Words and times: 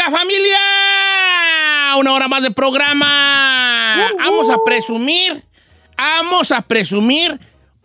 Oiga, 0.00 0.18
familia, 0.18 0.58
una 1.98 2.14
hora 2.14 2.26
más 2.26 2.42
de 2.42 2.50
programa. 2.50 4.10
Vamos 4.18 4.48
a 4.48 4.56
presumir, 4.64 5.42
vamos 5.94 6.52
a 6.52 6.62
presumir 6.62 7.38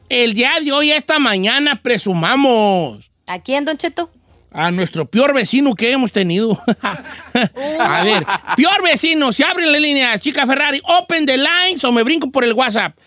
el 0.08 0.34
día 0.34 0.54
de 0.64 0.72
hoy, 0.72 0.92
esta 0.92 1.20
mañana, 1.20 1.82
presumamos 1.82 3.12
¿A 3.28 3.40
quién, 3.40 3.66
Don 3.66 3.78
Cheto? 3.78 4.10
a 4.50 4.72
nuestro 4.72 5.06
peor 5.06 5.34
vecino 5.34 5.76
que 5.76 5.92
hemos 5.92 6.14
tenido. 6.14 6.58
a 7.80 8.04
ver, 8.06 8.26
peor 8.56 8.82
vecino, 8.82 9.34
se 9.34 9.44
abren 9.44 9.70
las 9.70 9.82
líneas, 9.82 10.22
chica 10.22 10.48
Ferrari, 10.48 10.82
open 10.86 11.26
the 11.26 11.38
lines 11.38 11.84
o 11.84 11.92
me 11.92 12.04
brinco 12.04 12.32
por 12.32 12.46
el 12.46 12.54
WhatsApp. 12.54 12.98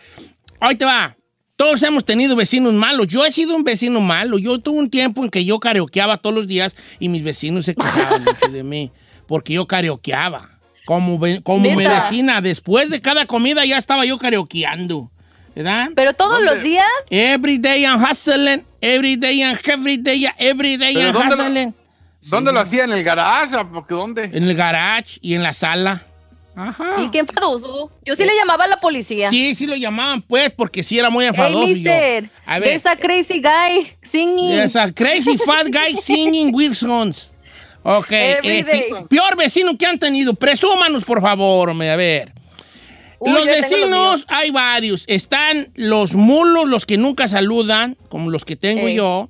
Ahí 0.61 0.75
te 0.75 0.85
va. 0.85 1.17
Todos 1.59 1.83
hemos 1.83 2.05
tenido 2.05 2.37
vecinos 2.37 2.73
malos. 2.73 3.09
Yo 3.09 3.27
he 3.27 3.33
sido 3.33 3.57
un 3.57 3.65
vecino 3.65 4.01
malo. 4.01 4.39
Yo 4.39 4.61
tuve 4.61 4.79
un 4.79 4.89
tiempo 4.89 5.25
en 5.25 5.29
que 5.29 5.45
yo 5.45 5.59
karaokeaba 5.59 6.17
todos 6.19 6.33
los 6.37 6.47
días 6.47 6.77
y 7.01 7.09
mis 7.09 7.25
vecinos 7.25 7.65
se 7.65 7.75
quejaban 7.75 8.23
mucho 8.23 8.47
de 8.47 8.63
mí 8.63 8.93
porque 9.27 9.55
yo 9.55 9.67
karaokeaba. 9.67 10.51
Como, 10.87 11.19
ve- 11.19 11.41
como 11.43 11.69
mi 11.69 11.85
vecina, 11.85 12.41
después 12.41 12.91
de 12.91 13.01
cada 13.01 13.27
comida 13.27 13.65
ya 13.65 13.77
estaba 13.77 14.05
yo 14.07 14.19
karaokeando. 14.19 15.11
¿Verdad? 15.57 15.89
Pero 15.97 16.13
todos 16.15 16.41
los 16.45 16.63
días. 16.63 16.87
Every 17.11 17.59
day 17.59 17.83
I'm 17.83 18.01
hustling, 18.01 18.65
every 18.81 19.17
day 19.17 19.41
I'm 19.43 19.59
every 19.67 19.97
day, 19.97 20.27
every 20.39 20.77
day 20.77 20.95
¿Pero 20.95 21.09
I'm 21.09 21.13
dónde 21.13 21.37
lo- 21.37 21.43
hustling. 21.43 21.75
¿Dónde 22.23 22.53
lo 22.53 22.61
hacía? 22.61 22.85
¿En 22.85 22.93
el 22.93 23.03
garage? 23.03 23.57
¿A 23.57 23.69
poco 23.69 23.97
¿Dónde? 23.97 24.31
En 24.33 24.45
el 24.45 24.55
garage 24.55 25.19
y 25.21 25.35
en 25.35 25.43
la 25.43 25.53
sala. 25.53 26.01
Ajá. 26.61 27.03
¿Y 27.03 27.11
qué 27.13 27.21
enfadoso? 27.21 27.93
Yo 28.05 28.17
sí 28.17 28.25
le 28.25 28.35
llamaba 28.35 28.65
a 28.65 28.69
la 28.69 28.81
policía. 28.81 29.31
Sí, 29.31 29.55
sí 29.55 29.67
lo 29.67 29.77
llamaban, 29.77 30.23
pues, 30.23 30.51
porque 30.51 30.83
sí 30.83 30.99
era 30.99 31.09
muy 31.09 31.25
Hey, 31.25 31.29
enfadoso. 31.31 31.65
y 31.65 31.69
yo, 31.69 31.75
mister, 31.77 32.31
a 32.45 32.59
ver, 32.59 32.69
there's 32.69 32.87
a 32.87 32.97
crazy 32.97 33.41
guy 33.41 33.97
singing. 34.11 34.51
there's 34.51 34.75
a 34.75 34.93
crazy 34.93 35.39
fat 35.39 35.67
guy 35.71 35.97
singing 36.03 36.53
Wilsons. 36.53 37.33
Ok, 37.85 38.11
este, 38.11 38.91
peor 39.09 39.37
vecino 39.37 39.79
que 39.79 39.87
han 39.87 39.99
tenido, 40.01 40.35
presúmanos, 40.35 41.05
por 41.05 41.23
favor, 41.23 41.71
hombre, 41.71 41.91
a 41.91 41.97
ver. 41.97 42.33
Uy, 43.21 43.33
los 43.33 43.47
vecinos, 43.47 44.25
hay 44.29 44.51
varios. 44.51 45.05
Están 45.07 45.69
los 45.77 46.15
mulos, 46.15 46.67
los 46.69 46.87
que 46.87 46.99
nunca 46.99 47.29
saludan, 47.29 47.97
como 48.09 48.31
los 48.31 48.45
que 48.45 48.57
tengo 48.57 48.89
yo. 48.89 49.29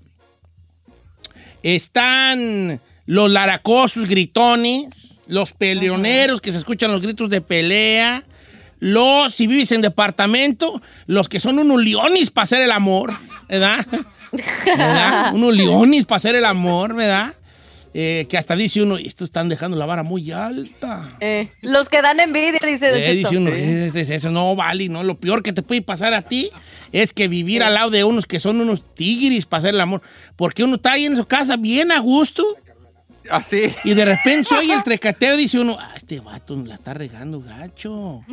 Están 1.63 2.81
los 3.07 3.31
laracosos 3.31 4.07
gritones, 4.07 5.08
los 5.29 5.53
peleoneros 5.53 6.41
que 6.41 6.51
se 6.53 6.59
escuchan 6.59 6.91
los 6.91 7.01
gritos 7.01 7.31
de 7.31 7.41
pelea. 7.41 8.25
Los, 8.81 9.35
si 9.35 9.47
vives 9.47 9.73
en 9.73 9.81
departamento, 9.83 10.81
los 11.07 11.29
que 11.29 11.41
son 11.41 11.59
unos 11.59 11.83
leones 11.83 12.31
para 12.31 12.45
hacer 12.45 12.63
el 12.63 12.71
amor, 12.71 13.15
¿verdad? 13.49 13.85
¿Verdad? 14.65 15.35
Unos 15.35 15.55
leones 15.55 16.05
para 16.05 16.17
hacer 16.19 16.37
el 16.37 16.45
amor, 16.45 16.95
¿verdad? 16.95 17.35
Eh, 17.95 18.27
que 18.29 18.37
hasta 18.39 18.55
dice 18.55 18.83
uno, 18.83 18.97
estos 18.99 19.29
están 19.31 19.49
dejando 19.49 19.77
la 19.77 19.87
vara 19.87 20.03
muy 20.03 20.31
alta. 20.31 21.17
Eh, 21.21 21.51
los 21.63 21.89
que 21.89 22.03
dan 22.03 22.21
envidia, 22.21 22.61
dice 22.65 22.91
Eh, 23.11 23.15
dice 23.15 23.39
uno, 23.39 23.51
"Es- 23.51 23.95
es- 23.97 24.11
eso 24.11 24.31
no 24.31 24.55
vale, 24.55 24.89
¿no? 24.89 25.03
Lo 25.03 25.17
peor 25.19 25.43
que 25.43 25.53
te 25.53 25.63
puede 25.63 25.81
pasar 25.83 26.13
a 26.15 26.23
ti 26.23 26.51
es 26.93 27.13
que 27.13 27.27
vivir 27.29 27.63
al 27.63 27.75
lado 27.75 27.91
de 27.91 28.05
unos 28.05 28.27
que 28.27 28.39
son 28.39 28.61
unos 28.61 28.83
tigris 28.95 29.47
para 29.47 29.61
hacer 29.61 29.75
el 29.75 29.81
amor. 29.81 30.03
Porque 30.37 30.63
uno 30.63 30.77
está 30.77 30.93
ahí 30.93 31.07
en 31.07 31.17
su 31.17 31.27
casa 31.27 31.57
bien 31.57 31.91
a 31.91 31.99
gusto 31.99 32.45
Así. 33.31 33.75
y 33.85 33.95
de 33.95 34.05
repente 34.05 34.55
oye 34.55 34.73
el 34.73 34.83
trecateo 34.83 35.35
y 35.35 35.39
dice 35.39 35.59
uno, 35.61 35.77
ah, 35.79 35.93
este 35.97 36.21
vato 36.21 36.57
la 36.57 36.75
está 36.77 36.95
regando 36.95 37.41
gacho. 37.41 38.25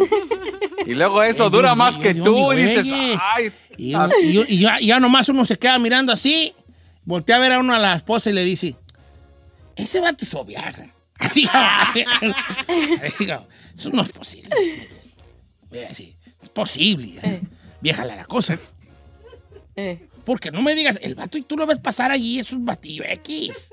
Y 0.85 0.93
luego 0.93 1.21
eso 1.23 1.49
dura 1.49 1.69
yo- 1.69 1.75
más 1.75 1.95
yo- 1.95 2.01
que 2.01 2.13
yo 2.13 2.23
tú. 2.23 2.53
Y 2.53 2.63
dices, 2.63 2.87
güeyes. 2.87 3.19
ay. 3.33 3.51
Y, 3.77 3.95
uno- 3.95 4.09
y 4.21 4.33
yo- 4.33 4.43
y 4.47 4.59
ya, 4.59 4.79
ya 4.79 4.99
nomás 4.99 5.27
uno 5.29 5.45
se 5.45 5.57
queda 5.57 5.79
mirando 5.79 6.11
así, 6.11 6.53
voltea 7.03 7.37
a 7.37 7.39
ver 7.39 7.53
a 7.53 7.59
uno 7.59 7.73
a 7.73 7.79
la 7.79 7.95
esposa 7.95 8.29
y 8.29 8.33
le 8.33 8.43
dice, 8.43 8.75
ese 9.75 9.99
vato 9.99 10.23
es 10.25 10.45
vieja. 10.45 10.73
Así, 11.17 11.47
eso 13.77 13.89
no 13.91 14.01
es 14.01 14.11
posible. 14.11 14.49
Así, 15.89 16.15
es 16.41 16.49
posible. 16.49 17.19
¿eh? 17.23 17.41
Vieja 17.81 18.05
la 18.05 18.25
cosa. 18.25 18.55
Eh, 19.75 20.07
Porque 20.25 20.51
no 20.51 20.61
me 20.61 20.75
digas, 20.75 20.99
el 21.01 21.15
vato 21.15 21.37
y 21.37 21.41
tú 21.43 21.55
lo 21.57 21.65
ves 21.67 21.77
pasar 21.79 22.11
allí, 22.11 22.39
es 22.39 22.51
un 22.51 22.65
batillo 22.65 23.03
X. 23.07 23.69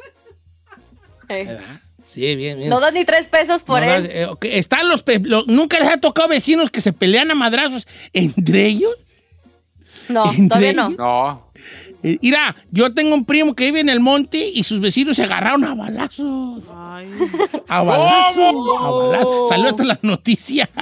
eh. 1.39 1.45
¿Verdad? 1.45 1.81
Sí, 2.05 2.35
bien, 2.37 2.59
bien. 2.59 2.69
No 2.69 2.81
das 2.81 2.93
ni 2.93 3.05
tres 3.05 3.29
pesos 3.29 3.63
por 3.63 3.81
No, 3.81 3.91
él. 3.93 4.09
eh, 4.11 4.29
Están 4.43 4.89
los, 4.89 5.05
los- 5.23 5.47
Nunca 5.47 5.79
les 5.79 5.89
ha 5.89 5.99
tocado 5.99 6.29
vecinos 6.29 6.71
que 6.71 6.81
se 6.81 6.93
pelean 6.93 7.31
a 7.31 7.35
madrazos 7.35 7.87
entre 8.13 8.67
ellos. 8.67 8.95
No, 10.09 10.25
¿entre 10.33 10.49
todavía 10.49 10.73
no. 10.73 10.87
ellos? 10.89 10.99
No. 10.99 11.53
Eh, 12.03 12.19
Mira, 12.21 12.57
yo 12.73 12.93
tengo 12.93 13.15
un 13.15 13.25
primo 13.25 13.55
que 13.55 13.67
vive 13.67 13.79
en 13.81 13.89
el 13.89 14.01
monte 14.01 14.39
y 14.53 14.65
sus 14.65 14.81
vecinos 14.81 15.17
se 15.17 15.23
agarraron 15.23 15.63
a 15.65 15.75
balazos. 15.75 16.69
A 16.71 17.83
balazos. 17.83 18.55
A 18.81 18.91
balazos. 18.91 19.49
Salió 19.49 19.69
hasta 19.69 19.85
las 19.85 20.03
noticias. 20.03 20.69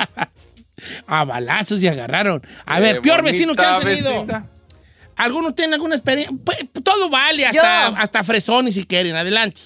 A 1.07 1.27
balazos 1.27 1.79
se 1.81 1.91
agarraron. 1.91 2.43
A 2.65 2.81
ver, 2.81 3.03
peor 3.03 3.23
vecino 3.23 3.55
que 3.55 3.63
han 3.63 3.83
tenido. 3.83 4.11
vecina. 4.25 4.47
¿Algunos 5.15 5.55
tienen 5.55 5.75
alguna 5.75 5.97
experiencia? 5.97 6.35
Pues, 6.43 6.59
todo 6.83 7.11
vale, 7.11 7.45
hasta, 7.45 7.91
Yo. 7.91 7.97
hasta 7.99 8.25
fresones 8.25 8.75
si 8.75 8.85
quieren. 8.87 9.15
Adelante. 9.15 9.61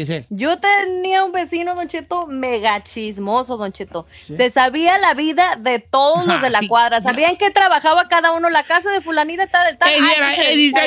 Giselle. 0.00 0.26
Yo 0.30 0.58
tenía 0.58 1.24
un 1.24 1.32
vecino, 1.32 1.74
Don 1.74 1.88
Cheto, 1.88 2.26
mega 2.26 2.82
chismoso, 2.82 3.56
Don 3.56 3.72
Cheto. 3.72 4.06
Se 4.10 4.50
sabía 4.50 4.98
la 4.98 5.14
vida 5.14 5.56
de 5.58 5.78
todos 5.78 6.26
los 6.26 6.40
de 6.40 6.50
la 6.50 6.60
Ay, 6.60 6.68
cuadra. 6.68 7.02
Sabían 7.02 7.36
que 7.36 7.50
trabajaba 7.50 8.08
cada 8.08 8.32
uno. 8.32 8.50
La 8.50 8.64
casa 8.64 8.90
de 8.90 9.00
fulanita 9.00 9.44
está 9.44 9.64
del 9.64 9.78
tal. 9.78 9.90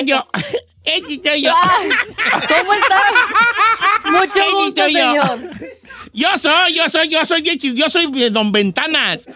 Yo. 0.06 0.28
yo. 1.38 1.54
¿Cómo 2.48 2.74
estás? 2.74 3.04
Mucho 4.12 4.58
gusto, 4.58 4.90
señor. 4.90 5.40
Yo 6.14 6.38
soy, 6.38 6.76
yo 6.76 6.90
soy, 6.90 7.08
yo 7.10 7.26
soy 7.26 7.42
yo 7.42 7.90
soy 7.90 8.30
don 8.30 8.52
Ventanas. 8.52 9.30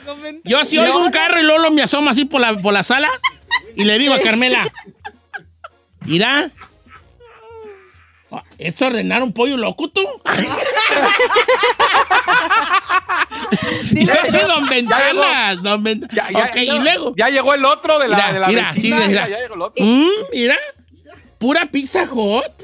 Yo 0.44 0.66
si 0.66 0.78
oigo 0.78 1.00
un 1.00 1.12
carro 1.12 1.40
y 1.40 1.44
Lolo 1.44 1.72
me 1.72 1.82
asoma 1.82 2.12
así 2.12 2.26
por 2.26 2.42
la, 2.42 2.56
por 2.56 2.74
la 2.74 2.84
sala 2.84 3.10
y 3.76 3.86
le 3.86 3.98
digo 3.98 4.14
a 4.14 4.20
Carmela, 4.20 4.72
mira, 6.02 6.50
oh, 8.38 8.44
¿es 8.58 8.82
ordenar 8.82 9.24
un 9.24 9.34
pollo 9.34 9.58
loco 9.58 9.90
tú? 9.90 10.02
yo 13.92 14.14
soy 14.30 14.42
don 14.48 14.68
Ventanas, 14.70 15.62
don 15.64 15.84
Ventanas. 15.84 16.16
Ya, 16.16 16.30
ya, 16.32 16.46
ok, 16.46 16.56
ya- 16.56 16.64
y 16.76 16.80
luego, 16.80 17.14
Ya 17.18 17.30
llegó 17.30 17.54
el 17.54 17.66
otro 17.66 18.00
de 18.00 18.08
la, 18.08 18.16
Mira, 18.18 18.34
de 18.34 18.40
la 18.40 18.48
mira, 18.48 18.72
vecina. 18.74 19.02
sí, 19.02 19.08
mira. 19.08 19.28
Ya, 19.30 19.38
llegó 19.40 19.56
el 19.56 19.62
otro. 19.62 19.86
Mm, 19.86 20.08
mira, 20.34 20.58
pura 21.38 21.66
pizza 21.72 22.06
hot. 22.08 22.64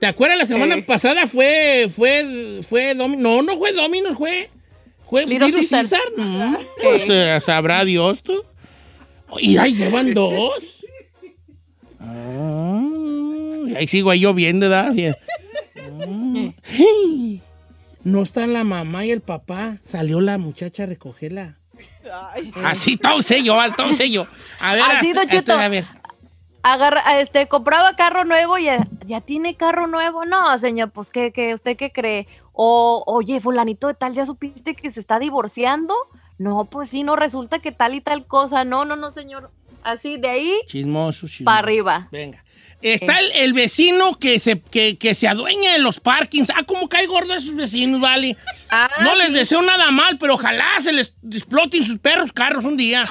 ¿Te 0.00 0.06
acuerdas 0.06 0.38
la 0.38 0.46
semana 0.46 0.74
Eh. 0.76 0.82
pasada 0.82 1.26
fue, 1.26 1.88
fue, 1.94 2.60
fue 2.68 2.94
Domi- 2.94 3.16
No, 3.16 3.42
no 3.42 3.56
fue 3.56 3.72
Domino's, 3.72 4.16
fue, 4.16 4.50
fue 5.08 5.24
Little. 5.26 5.66
Caesar. 5.66 6.00
Mm, 6.16 6.54
pues 6.82 7.02
eh, 7.08 7.40
sabrá 7.44 7.84
Dios 7.84 8.22
tú. 8.22 8.44
Y 9.38 9.56
ahí 9.56 9.74
llevan 9.74 10.14
dos. 10.14 10.52
Ah, 11.98 12.75
ahí 13.76 13.86
sigo 13.88 14.10
ahí 14.10 14.20
yo 14.20 14.34
viendo, 14.34 14.68
¿verdad? 14.68 14.92
Bien. 14.92 15.14
Mm. 16.06 16.48
Hey, 16.64 17.42
No 18.04 18.22
están 18.22 18.52
la 18.52 18.64
mamá 18.64 19.04
y 19.04 19.10
el 19.10 19.20
papá. 19.20 19.78
Salió 19.84 20.20
la 20.20 20.38
muchacha 20.38 20.84
a 20.84 20.86
recogerla. 20.86 21.56
Así, 22.64 22.96
todo 22.96 23.20
sello, 23.22 23.60
al 23.60 23.74
todo 23.74 23.92
sello. 23.92 24.26
A 24.60 24.74
ver, 24.74 24.82
Así, 24.82 25.08
hasta- 25.08 25.20
Don 25.20 25.28
Cheto. 25.28 25.52
hasta- 25.52 25.64
a 25.64 25.68
ver. 25.68 25.84
Agarra, 26.62 27.20
este, 27.20 27.46
compraba 27.46 27.94
carro 27.94 28.24
nuevo 28.24 28.58
y 28.58 28.64
ya, 28.64 28.88
ya 29.06 29.20
tiene 29.20 29.54
carro 29.56 29.86
nuevo. 29.86 30.24
No, 30.24 30.58
señor, 30.58 30.90
pues, 30.90 31.10
¿qué, 31.10 31.30
qué, 31.32 31.54
¿usted 31.54 31.76
qué 31.76 31.92
cree? 31.92 32.26
O, 32.52 33.04
oye, 33.06 33.40
fulanito 33.40 33.86
de 33.86 33.94
tal, 33.94 34.14
¿ya 34.14 34.26
supiste 34.26 34.74
que 34.74 34.90
se 34.90 34.98
está 34.98 35.18
divorciando? 35.20 35.94
No, 36.38 36.64
pues 36.64 36.90
sí, 36.90 37.02
no, 37.04 37.14
resulta 37.14 37.60
que 37.60 37.70
tal 37.72 37.94
y 37.94 38.00
tal 38.00 38.26
cosa. 38.26 38.64
No, 38.64 38.84
no, 38.84 38.96
no, 38.96 39.10
señor. 39.12 39.50
Así, 39.84 40.16
de 40.16 40.28
ahí 40.28 40.58
Chismoso, 40.66 41.28
chismoso. 41.28 41.44
para 41.44 41.58
arriba. 41.58 42.08
Venga. 42.10 42.42
Está 42.82 43.18
el, 43.18 43.32
el 43.32 43.52
vecino 43.52 44.14
que 44.18 44.38
se, 44.38 44.60
que, 44.60 44.96
que 44.98 45.14
se 45.14 45.26
adueña 45.26 45.72
de 45.72 45.78
los 45.80 45.98
parkings. 45.98 46.50
Ah, 46.54 46.62
cómo 46.64 46.88
cae 46.88 47.06
gordo 47.06 47.32
a 47.32 47.36
esos 47.38 47.54
vecinos, 47.54 48.00
vale. 48.00 48.36
Ah, 48.70 48.88
no 49.02 49.14
les 49.16 49.32
deseo 49.32 49.62
nada 49.62 49.90
mal, 49.90 50.18
pero 50.18 50.34
ojalá 50.34 50.66
se 50.80 50.92
les 50.92 51.12
exploten 51.32 51.82
sus 51.84 51.98
perros 51.98 52.32
carros 52.32 52.64
un 52.64 52.76
día. 52.76 53.08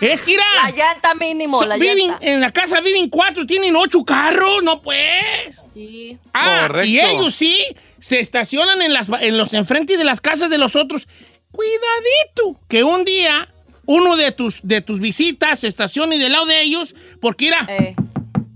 Es 0.00 0.22
que 0.22 0.36
La 0.36 0.70
irá. 0.70 0.76
llanta 0.94 1.14
mínimo, 1.14 1.64
la 1.64 1.76
viven, 1.76 1.98
llanta. 2.08 2.26
en 2.26 2.40
la 2.40 2.50
casa 2.50 2.80
viven 2.80 3.08
cuatro, 3.08 3.44
tienen 3.46 3.76
ocho 3.76 4.04
carros, 4.04 4.62
no 4.62 4.80
pues. 4.82 5.54
Sí. 5.74 6.16
Ah, 6.32 6.64
Correcto. 6.66 6.88
y 6.88 6.98
ellos 6.98 7.34
sí 7.34 7.56
se 8.00 8.18
estacionan 8.20 8.80
en, 8.82 8.92
las, 8.94 9.06
en 9.20 9.36
los 9.38 9.52
enfrente 9.54 9.96
de 9.96 10.04
las 10.04 10.20
casas 10.20 10.50
de 10.50 10.58
los 10.58 10.74
otros. 10.76 11.06
Cuidadito, 11.52 12.60
que 12.68 12.84
un 12.84 13.04
día 13.04 13.48
uno 13.86 14.16
de 14.16 14.32
tus, 14.32 14.60
de 14.62 14.80
tus 14.82 15.00
visitas 15.00 15.60
se 15.60 15.66
estacione 15.68 16.18
del 16.18 16.32
lado 16.32 16.46
de 16.46 16.60
ellos, 16.62 16.94
porque 17.20 17.50
Eh, 17.68 17.94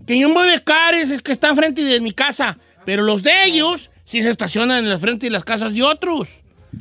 que 0.06 0.19
yo 0.19 0.28
me 0.28 0.43
de 0.43 0.62
cares 0.62 1.10
es 1.10 1.22
que 1.22 1.32
está 1.32 1.49
enfrente 1.49 1.82
de 1.82 2.00
mi 2.00 2.12
casa, 2.12 2.58
pero 2.84 3.02
los 3.02 3.22
de 3.22 3.44
ellos 3.44 3.90
sí 4.04 4.22
se 4.22 4.31
estacionan 4.31 4.78
en 4.78 4.90
la 4.90 4.99
frente 4.99 5.26
de 5.26 5.31
las 5.31 5.44
casas 5.44 5.72
de 5.75 5.82
otros. 5.82 6.28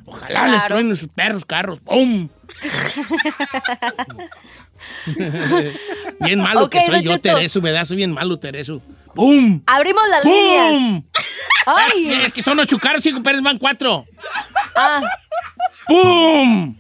Ojalá 0.05 0.47
les 0.47 0.65
truenen 0.67 0.95
sus 0.97 1.09
perros 1.09 1.43
carros. 1.45 1.79
¡Pum! 1.81 2.29
Bien 6.19 6.39
malo 6.41 6.69
que 6.69 6.81
soy 6.81 7.03
yo. 7.03 7.19
Tereso, 7.19 7.61
¿verdad? 7.61 7.85
Soy 7.85 7.97
bien 7.97 8.11
malo, 8.13 8.37
Tereso. 8.37 8.81
¡Pum! 9.13 9.61
Abrimos 9.65 10.03
las 10.09 10.23
líneas. 10.25 10.71
¡Pum! 10.71 11.03
Ay, 11.65 12.09
Es 12.25 12.33
que 12.33 12.41
son 12.41 12.59
ocho 12.59 12.77
carros, 12.79 13.03
cinco 13.03 13.21
Pérez 13.21 13.41
van 13.41 13.57
cuatro. 13.57 14.05
ah, 14.75 15.01
¡Pum! 15.87 16.75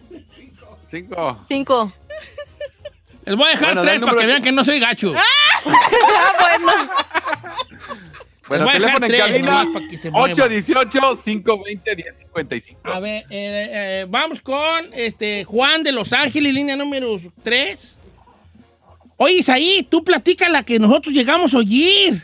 Cinco. 0.89 1.45
cinco. 1.47 1.93
Les 3.25 3.35
voy 3.35 3.47
a 3.47 3.51
dejar 3.51 3.67
Bueno, 3.75 3.81
tres 3.81 4.01
para 4.01 4.17
que 4.17 4.25
vean 4.25 4.37
que- 4.39 4.43
que 4.45 4.51
no 4.51 4.63
soy 4.63 4.79
gacho. 4.79 5.13
Ah, 5.15 5.50
bueno. 5.63 6.91
Bueno, 8.47 8.65
dejar 8.65 8.99
teléfono 8.99 9.05
en 9.05 9.11
cabina 9.21 9.45
nomás 9.51 9.67
para 9.73 9.87
que 9.87 9.97
se 9.97 10.11
mueva. 10.11 10.27
818-520-1055. 10.35 12.75
A 12.83 12.99
ver, 12.99 13.23
eh, 13.29 13.29
eh, 13.29 14.05
vamos 14.09 14.41
con 14.41 14.85
este 14.93 15.45
Juan 15.45 15.83
de 15.83 15.91
Los 15.93 16.11
Ángeles, 16.13 16.53
línea 16.53 16.75
número 16.75 17.17
3. 17.43 17.97
Oye, 19.17 19.35
Isaí, 19.35 19.87
tú 19.89 20.03
platica 20.03 20.49
la 20.49 20.63
que 20.63 20.79
nosotros 20.79 21.13
llegamos 21.13 21.53
a 21.53 21.57
oír. 21.59 22.21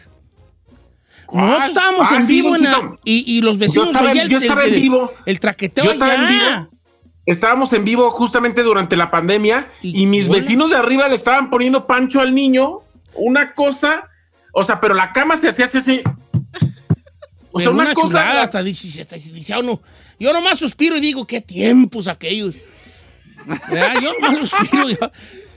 ¿Cuál? 1.26 1.46
Nosotros 1.46 1.68
estábamos 1.70 2.08
Ah, 2.12 2.16
en 2.16 2.22
sí, 2.28 2.34
vivo 2.34 2.56
en 2.56 2.64
la- 2.64 2.72
Monchito. 2.80 3.00
y, 3.06 3.38
y 3.38 3.42
los 3.42 3.58
vecinos 3.58 3.90
oían 3.96 4.18
el, 4.18 4.32
el- 4.34 4.44
en 4.44 4.60
el- 4.60 4.82
vivo. 4.82 5.14
el 5.26 5.40
traqueteo 5.40 5.86
Yo 5.86 5.92
estaba 5.92 6.14
en 6.16 6.26
allá. 6.26 6.58
vivo. 6.60 6.70
Estábamos 7.26 7.74
en 7.74 7.84
vivo 7.84 8.10
justamente 8.12 8.64
durante 8.64 8.96
la 8.96 9.12
pandemia 9.12 9.70
Y 9.82 10.02
y, 10.02 10.06
mis 10.06 10.28
bueno. 10.28 10.42
vecinos 10.42 10.70
de 10.72 10.78
arriba 10.78 11.08
le 11.10 11.16
estaban 11.16 11.50
poniendo 11.50 11.86
pancho 11.86 12.22
al 12.22 12.34
niño, 12.34 12.80
una 13.18 13.54
cosa, 13.54 14.10
o 14.52 14.64
sea, 14.64 14.80
pero 14.80 14.94
la 14.94 15.12
cama 15.14 15.38
se 15.38 15.50
hacía 15.50 15.66
así. 15.66 16.02
O 17.52 17.60
sea, 17.60 17.70
una, 17.70 17.84
una 17.84 17.94
cosa. 17.94 18.08
chulada, 18.08 18.44
hasta 18.44 18.64
dice, 18.64 19.02
hasta 19.02 19.16
dice 19.16 19.54
a 19.54 19.60
uno. 19.60 19.82
Yo 20.20 20.34
nomás 20.34 20.60
suspiro 20.60 20.98
y 20.98 21.00
digo, 21.00 21.26
qué 21.26 21.42
tiempos 21.42 22.08
aquellos. 22.08 22.56
¿Verdad? 23.46 24.02
Yo 24.02 24.14
nomás 24.14 24.50
suspiro, 24.50 24.90
yo 24.90 25.12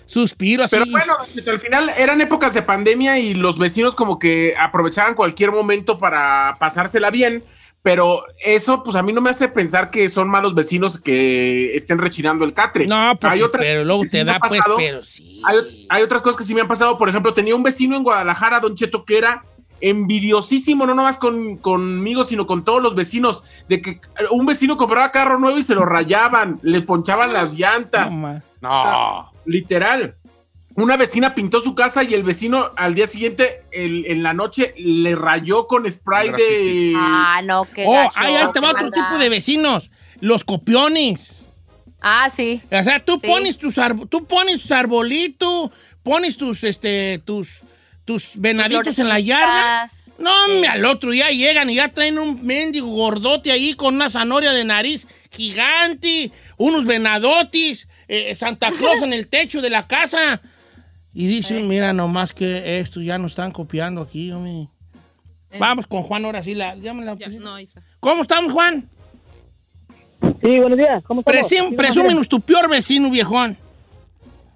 suspiro 0.07 0.65
así. 0.65 0.77
Pero 0.77 0.91
bueno, 0.91 1.17
al 1.47 1.61
final 1.61 1.91
eran 1.97 2.21
épocas 2.21 2.55
de 2.55 2.63
pandemia 2.63 3.19
y 3.19 3.35
los 3.35 3.59
vecinos 3.59 3.95
como 3.95 4.19
que 4.19 4.55
aprovechaban 4.59 5.15
cualquier 5.15 5.51
momento 5.51 5.99
para 5.99 6.57
pasársela 6.59 7.11
bien. 7.11 7.43
Pero 7.83 8.25
eso, 8.45 8.83
pues 8.83 8.95
a 8.95 9.03
mí 9.03 9.13
no 9.13 9.23
me 9.23 9.31
hace 9.31 9.49
pensar 9.49 9.91
que 9.91 10.09
son 10.11 10.29
malos 10.29 10.55
vecinos 10.55 11.01
que 11.01 11.75
estén 11.75 11.99
rechinando 11.99 12.45
el 12.45 12.53
catre. 12.53 12.87
no, 12.87 13.13
porque, 13.19 13.35
Hay 13.35 13.43
otras 13.43 13.65
pero 13.65 13.85
luego 13.85 14.03
sí 14.03 14.11
te 14.11 14.25
me 14.25 14.31
ha 14.33 14.35
da, 14.35 14.41
pues, 14.41 14.61
pasado. 14.61 14.77
pero 14.77 15.03
sí. 15.03 15.41
Hay, 15.47 15.87
hay 15.89 16.03
otras 16.03 16.21
cosas 16.21 16.37
que 16.37 16.45
sí 16.45 16.55
me 16.55 16.61
han 16.61 16.69
pasado. 16.69 16.99
Por 16.99 17.09
ejemplo, 17.09 17.33
tenía 17.33 17.57
un 17.57 17.63
vecino 17.63 17.97
en 17.97 18.03
Guadalajara, 18.03 18.61
Don 18.61 18.75
Cheto, 18.75 19.05
que 19.05 19.17
era 19.17 19.43
envidiosísimo, 19.81 20.87
no 20.87 20.95
nomás 20.95 21.17
con, 21.17 21.57
conmigo, 21.57 22.25
sino 22.25 22.47
con 22.47 22.65
todos 22.65 22.83
los 22.83 22.95
vecinos, 22.95 23.43
de 23.69 23.81
que 23.81 24.01
un 24.31 24.47
vecino 24.47 24.77
compraba 24.77 25.11
carro 25.11 25.39
nuevo 25.39 25.59
y 25.59 25.63
se 25.63 25.75
lo 25.75 25.85
rayaban, 25.85 26.59
le 26.63 26.83
ponchaban 26.83 27.33
las 27.33 27.55
llantas. 27.55 28.13
No. 28.61 29.31
literal. 29.47 30.17
Una 30.81 30.97
vecina 30.97 31.35
pintó 31.35 31.61
su 31.61 31.75
casa 31.75 32.03
y 32.05 32.15
el 32.15 32.23
vecino 32.23 32.71
al 32.77 32.95
día 32.95 33.07
siguiente, 33.07 33.63
el- 33.73 34.07
en 34.07 34.23
la 34.23 34.33
noche, 34.33 34.75
le 34.79 35.15
rayó 35.15 35.67
con 35.67 35.91
spray 35.91 36.31
de... 36.31 36.93
Ah, 36.97 37.41
no, 37.45 37.65
qué 37.75 37.85
Oh, 37.87 37.93
gacho, 37.93 38.13
ahí, 38.17 38.35
ahí 38.35 38.47
te 38.53 38.61
va 38.61 38.71
otro 38.71 38.91
tipo 38.91 39.19
de 39.19 39.29
vecinos. 39.29 39.91
Los 40.21 40.45
copiones. 40.45 41.45
Ah, 42.01 42.31
sí. 42.35 42.61
O 42.71 42.83
sea, 42.83 43.05
tú 43.05 43.15
Sí. 43.23 43.27
pones 43.27 43.59
tus 43.59 43.77
arbo- 43.79 44.09
tú 44.09 44.25
pones 44.27 44.61
tus 44.63 44.71
arbolitos, 44.73 45.71
pones 46.03 46.37
tus 46.37 46.65
este 46.65 47.21
tus 47.25 47.61
tus 48.07 48.31
venaditos 48.37 48.99
en 48.99 49.09
la 49.09 49.21
yarda. 49.21 49.93
No, 50.19 50.31
hombre, 50.45 50.69
al 50.69 50.85
otro 50.85 51.11
día 51.11 51.31
llegan 51.31 51.71
y 51.71 51.77
ya 51.77 51.89
traen 51.89 52.19
un 52.19 52.45
mendigo 52.45 52.89
gordote 52.89 53.53
ahí 53.53 53.75
con 53.75 53.95
una 53.95 54.11
zanahoria 54.11 54.53
de 54.53 54.65
nariz 54.65 55.07
gigante, 55.31 56.31
unos 56.57 56.85
venadotis, 56.87 57.87
eh, 58.09 58.35
Santa 58.35 58.71
Claus 58.73 59.03
en 59.03 59.13
el 59.13 59.29
techo 59.29 59.61
de 59.63 59.71
la 59.71 59.87
casa. 59.87 60.41
Y 61.13 61.27
dicen, 61.27 61.67
mira 61.69 61.93
nomás 61.93 62.33
que 62.33 62.79
estos 62.79 63.05
ya 63.05 63.19
nos 63.19 63.33
están 63.33 63.51
copiando 63.51 64.01
aquí, 64.03 64.31
hombre. 64.31 64.69
Vamos 65.59 65.87
con 65.89 66.03
Juan 66.05 66.25
ahora 66.25 66.43
sí, 66.43 66.55
la, 66.55 66.77
Ya, 66.77 66.95
pues. 66.95 67.35
no. 67.41 67.57
¿Cómo 67.99 68.23
estamos, 68.23 68.53
Juan? 68.53 68.89
Sí, 70.43 70.59
buenos 70.61 70.79
días. 70.79 71.03
¿Cómo 71.05 71.21
estamos? 71.21 71.41
Presum- 71.41 71.69
Sí, 71.71 71.75
presúmenos 71.75 72.29
tu 72.29 72.41
peor 72.41 72.69
vecino, 72.71 73.11
viejón. 73.11 73.57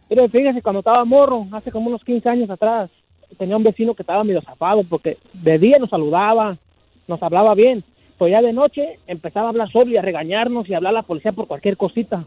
Mire, 0.09 0.29
fíjese, 0.29 0.63
cuando 0.63 0.79
estaba 0.81 1.05
morro, 1.05 1.47
hace 1.53 1.73
como 1.73 1.89
unos 1.89 2.05
15 2.05 2.29
años 2.29 2.49
atrás, 2.51 2.91
tenía 3.39 3.57
un 3.57 3.65
vecino 3.65 3.95
que 3.95 4.03
estaba 4.03 4.23
medio 4.23 4.41
zafado 4.43 4.85
porque 4.85 5.19
de 5.33 5.59
día 5.59 5.77
nos 5.81 5.91
saludaba, 5.91 6.57
nos 7.09 7.21
hablaba 7.23 7.55
bien, 7.55 7.83
pues 8.17 8.31
ya 8.31 8.41
de 8.41 8.53
noche 8.53 9.01
empezaba 9.09 9.47
a 9.47 9.51
hablar 9.51 9.73
solo 9.73 9.91
y 9.91 9.97
a 9.97 10.03
regañarnos 10.03 10.69
y 10.69 10.75
a 10.75 10.77
hablar 10.77 10.91
a 10.91 10.99
la 10.99 11.03
policía 11.03 11.33
por 11.33 11.49
cualquier 11.49 11.77
cosita. 11.77 12.25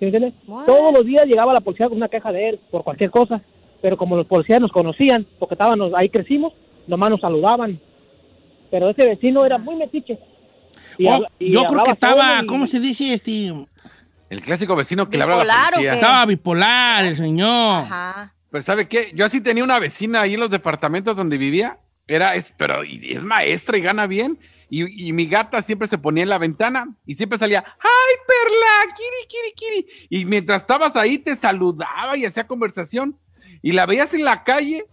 ¿Sí 0.00 0.04
me 0.04 0.06
entiende? 0.08 0.32
What? 0.48 0.66
Todos 0.66 0.92
los 0.92 1.06
días 1.06 1.26
llegaba 1.26 1.52
la 1.52 1.60
policía 1.60 1.86
con 1.88 1.98
una 1.98 2.08
queja 2.08 2.32
de 2.32 2.48
él 2.48 2.60
por 2.70 2.82
cualquier 2.82 3.10
cosa, 3.10 3.40
pero 3.82 3.96
como 3.96 4.16
los 4.16 4.26
policías 4.26 4.60
nos 4.60 4.72
conocían, 4.72 5.26
porque 5.38 5.54
estábamos 5.54 5.92
ahí 5.96 6.08
crecimos, 6.08 6.52
nomás 6.86 7.10
nos 7.10 7.20
saludaban. 7.20 7.80
Pero 8.70 8.90
ese 8.90 9.06
vecino 9.06 9.44
era 9.44 9.56
muy 9.58 9.76
metiche. 9.76 10.18
Y 10.98 11.06
Oh, 11.06 11.14
habla- 11.14 11.30
y 11.38 11.52
yo 11.52 11.60
creo 11.64 11.82
que 11.84 11.90
hablaba 11.90 11.92
estaba, 11.92 12.42
y- 12.42 12.46
¿cómo 12.46 12.66
se 12.66 12.80
dice? 12.80 13.12
Este, 13.12 13.52
El 14.30 14.42
clásico 14.42 14.76
vecino 14.76 15.08
que 15.08 15.16
le 15.16 15.22
habla 15.22 15.36
a 15.36 15.38
la 15.38 15.44
¿Bipolar 15.44 15.68
o 15.68 15.74
policía. 15.76 15.94
estaba 15.94 16.26
bipolar, 16.26 17.04
el 17.06 17.16
señor. 17.16 17.82
Ajá. 17.84 18.34
Pero 18.50 18.62
¿sabe 18.62 18.88
qué? 18.88 19.10
Yo 19.14 19.24
así 19.24 19.40
tenía 19.40 19.64
una 19.64 19.78
vecina 19.78 20.22
ahí 20.22 20.34
en 20.34 20.40
los 20.40 20.50
departamentos 20.50 21.16
donde 21.16 21.38
vivía. 21.38 21.78
Era, 22.06 22.34
es, 22.34 22.52
pero 22.56 22.84
y- 22.84 23.12
es 23.12 23.22
maestra 23.24 23.76
y 23.78 23.82
gana 23.82 24.06
bien. 24.06 24.38
Y, 24.70 25.08
y 25.08 25.12
mi 25.14 25.26
gata 25.26 25.62
siempre 25.62 25.88
se 25.88 25.96
ponía 25.96 26.22
en 26.24 26.28
la 26.28 26.36
ventana 26.36 26.88
y 27.06 27.14
siempre 27.14 27.38
salía, 27.38 27.60
¡ay, 27.66 28.16
Perla! 28.26 28.94
¡Kiri, 28.94 29.26
kiri, 29.28 29.84
kiri! 29.86 30.06
Y 30.10 30.24
mientras 30.26 30.60
estabas 30.62 30.94
ahí 30.96 31.16
te 31.18 31.34
saludaba 31.36 32.16
y 32.18 32.26
hacía 32.26 32.46
conversación. 32.46 33.16
Y 33.62 33.72
la 33.72 33.86
veías 33.86 34.14
en 34.14 34.24
la 34.24 34.44
calle, 34.44 34.84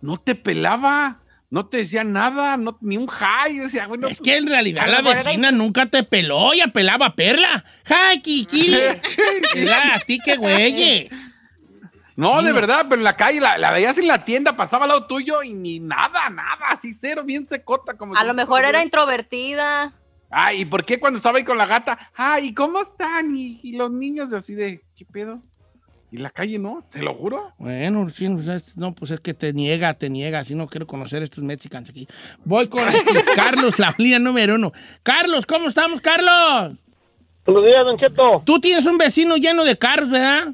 no 0.00 0.16
te 0.16 0.34
pelaba, 0.34 1.20
no 1.50 1.66
te 1.66 1.78
decía 1.78 2.02
nada, 2.02 2.56
no, 2.56 2.78
ni 2.80 2.96
un 2.96 3.08
hi. 3.08 3.56
Yo 3.56 3.64
decía, 3.64 3.86
bueno, 3.86 4.08
Es 4.08 4.20
que 4.20 4.36
en 4.38 4.46
realidad 4.46 4.86
la 4.88 5.02
vecina 5.02 5.50
nunca 5.50 5.86
te 5.86 6.02
peló, 6.02 6.54
ya 6.54 6.68
pelaba 6.68 7.06
a 7.06 7.14
Perla. 7.14 7.64
¡Ay, 7.86 8.22
Kiki! 8.22 8.74
Era 9.54 9.96
a 9.96 10.00
ti 10.00 10.18
qué 10.24 10.36
güey. 10.36 11.10
No, 12.16 12.40
Sí, 12.40 12.46
de 12.46 12.52
verdad, 12.52 12.86
pero 12.88 13.00
en 13.00 13.04
la 13.04 13.16
calle 13.16 13.40
la, 13.40 13.58
la 13.58 13.70
veías 13.70 13.98
en 13.98 14.06
la 14.06 14.24
tienda, 14.24 14.56
pasaba 14.56 14.84
al 14.84 14.90
lado 14.90 15.06
tuyo 15.06 15.42
y 15.42 15.52
ni 15.52 15.78
nada, 15.80 16.28
nada, 16.30 16.68
así 16.70 16.94
cero, 16.94 17.22
bien 17.24 17.46
secota. 17.46 17.98
Como 17.98 18.16
A 18.16 18.24
lo 18.24 18.34
mejor 18.34 18.64
era 18.64 18.82
introvertida. 18.82 19.94
Ay, 20.30 20.62
¿y 20.62 20.64
por 20.64 20.84
qué 20.86 20.98
cuando 20.98 21.18
estaba 21.18 21.36
ahí 21.36 21.44
con 21.44 21.58
la 21.58 21.66
gata? 21.66 22.10
Ay, 22.14 22.54
¿cómo 22.54 22.80
están? 22.80 23.36
Y, 23.36 23.60
y 23.62 23.72
los 23.72 23.90
niños 23.90 24.32
así 24.32 24.54
de, 24.54 24.82
¿qué 24.96 25.04
pedo? 25.04 25.42
Y 26.12 26.18
la 26.18 26.28
calle 26.28 26.58
no, 26.58 26.84
te 26.90 27.00
lo 27.00 27.14
juro. 27.14 27.54
Bueno, 27.56 28.06
pues, 28.06 28.76
no, 28.76 28.92
pues 28.92 29.12
es 29.12 29.20
que 29.20 29.32
te 29.32 29.54
niega, 29.54 29.94
te 29.94 30.10
niega. 30.10 30.40
Así 30.40 30.54
no 30.54 30.66
quiero 30.66 30.86
conocer 30.86 31.22
estos 31.22 31.42
mexicanos 31.42 31.88
aquí. 31.88 32.06
Voy 32.44 32.68
con 32.68 32.84
Carlos, 33.34 33.78
la 33.78 33.94
línea 33.96 34.18
número 34.18 34.56
uno. 34.56 34.72
Carlos, 35.02 35.46
¿cómo 35.46 35.68
estamos, 35.68 36.02
Carlos? 36.02 36.76
Buenos 37.46 37.64
días, 37.64 37.82
Don 37.82 37.96
Cheto. 37.96 38.42
Tú 38.44 38.60
tienes 38.60 38.84
un 38.84 38.98
vecino 38.98 39.38
lleno 39.38 39.64
de 39.64 39.78
carros, 39.78 40.10
¿verdad? 40.10 40.52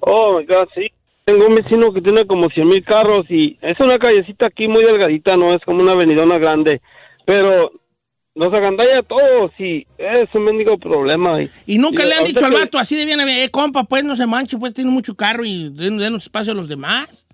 Oh, 0.00 0.40
my 0.40 0.44
God, 0.44 0.66
sí. 0.74 0.88
Tengo 1.24 1.46
un 1.46 1.54
vecino 1.54 1.92
que 1.92 2.02
tiene 2.02 2.26
como 2.26 2.48
100 2.48 2.66
mil 2.66 2.84
carros 2.84 3.26
y 3.28 3.56
es 3.62 3.78
una 3.78 3.98
callecita 3.98 4.46
aquí 4.46 4.66
muy 4.66 4.82
delgadita, 4.82 5.36
no 5.36 5.52
es 5.52 5.60
como 5.64 5.80
una 5.80 5.92
avenidona 5.92 6.38
grande. 6.38 6.80
Pero 7.24 7.70
nos 8.34 8.52
agandalla 8.54 8.98
a 9.00 9.02
todos 9.02 9.50
y 9.58 9.86
es 9.98 10.24
un 10.34 10.44
mendigo 10.44 10.78
problema. 10.78 11.42
Y, 11.42 11.50
Y 11.66 11.78
nunca 11.78 12.04
y 12.04 12.08
le 12.08 12.14
han 12.14 12.24
dicho 12.24 12.44
al 12.44 12.52
que- 12.52 12.58
vato 12.58 12.78
así 12.78 12.96
de 12.96 13.04
bien, 13.04 13.20
eh, 13.20 13.48
compa, 13.50 13.84
pues 13.84 14.04
no 14.04 14.16
se 14.16 14.26
manche, 14.26 14.56
pues 14.56 14.72
tiene 14.74 14.90
mucho 14.90 15.14
carro 15.14 15.44
y 15.44 15.68
den- 15.70 15.98
denos 15.98 16.24
espacio 16.24 16.52
a 16.52 16.56
los 16.56 16.68
demás. 16.68 17.26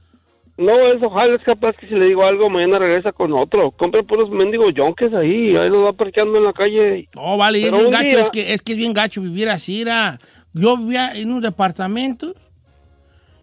No, 0.58 0.72
es 0.86 0.94
ojalá 1.02 1.34
es 1.36 1.42
capaz 1.42 1.74
que 1.76 1.86
si 1.86 1.94
le 1.94 2.06
digo 2.06 2.24
algo, 2.26 2.48
mañana 2.48 2.78
regresa 2.78 3.12
con 3.12 3.30
otro. 3.34 3.70
Compra 3.72 4.02
puros 4.02 4.30
mendigos 4.30 4.72
yonques 4.74 5.12
ahí, 5.12 5.54
ahí 5.54 5.68
los 5.68 5.84
va 5.84 5.92
parqueando 5.92 6.38
en 6.38 6.44
la 6.44 6.52
calle. 6.54 7.08
No, 7.14 7.36
vale, 7.36 7.62
es 7.62 7.70
bien 7.70 7.90
gacho, 7.90 8.08
día- 8.08 8.20
es 8.22 8.30
que, 8.30 8.52
es 8.54 8.62
que 8.62 8.72
es 8.72 8.78
bien 8.78 8.94
gacho 8.94 9.20
vivir 9.20 9.50
así, 9.50 9.82
era. 9.82 10.18
Yo 10.54 10.78
vivía 10.78 11.12
en 11.14 11.30
un 11.30 11.42
departamento 11.42 12.34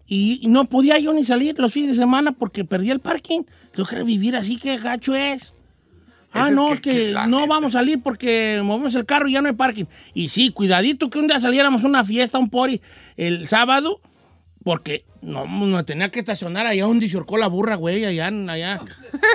y 0.08 0.40
no 0.48 0.64
podía 0.64 0.98
yo 0.98 1.12
ni 1.12 1.22
salir 1.22 1.56
los 1.60 1.72
fines 1.72 1.90
de 1.92 1.96
semana 2.02 2.32
porque 2.32 2.64
perdía 2.64 2.92
el 2.92 3.00
parking. 3.00 3.42
Yo 3.76 3.84
quería 3.86 4.02
vivir 4.04 4.34
así, 4.34 4.56
que 4.58 4.76
gacho 4.78 5.14
es. 5.14 5.53
Ah, 6.34 6.48
es 6.48 6.54
no, 6.54 6.80
que- 6.80 7.14
no 7.28 7.46
vamos 7.46 7.74
a 7.74 7.78
salir 7.78 8.00
porque 8.02 8.60
movemos 8.64 8.94
el 8.96 9.06
carro 9.06 9.28
y 9.28 9.32
ya 9.32 9.40
no 9.40 9.48
hay 9.48 9.54
parking. 9.54 9.84
Y 10.14 10.28
sí, 10.28 10.50
cuidadito 10.50 11.08
que 11.10 11.18
un 11.18 11.26
día 11.28 11.38
saliéramos 11.40 11.84
a 11.84 11.86
una 11.86 12.04
fiesta, 12.04 12.38
un 12.38 12.50
pori, 12.50 12.80
el 13.16 13.46
sábado, 13.48 14.00
porque 14.64 15.04
no, 15.22 15.46
me 15.46 15.82
tenía 15.84 16.10
que 16.10 16.18
estacionar 16.20 16.66
allá 16.66 16.84
donde 16.84 17.08
se 17.08 17.18
la 17.38 17.46
burra, 17.46 17.76
güey, 17.76 18.04
allá, 18.04 18.26
allá, 18.26 18.80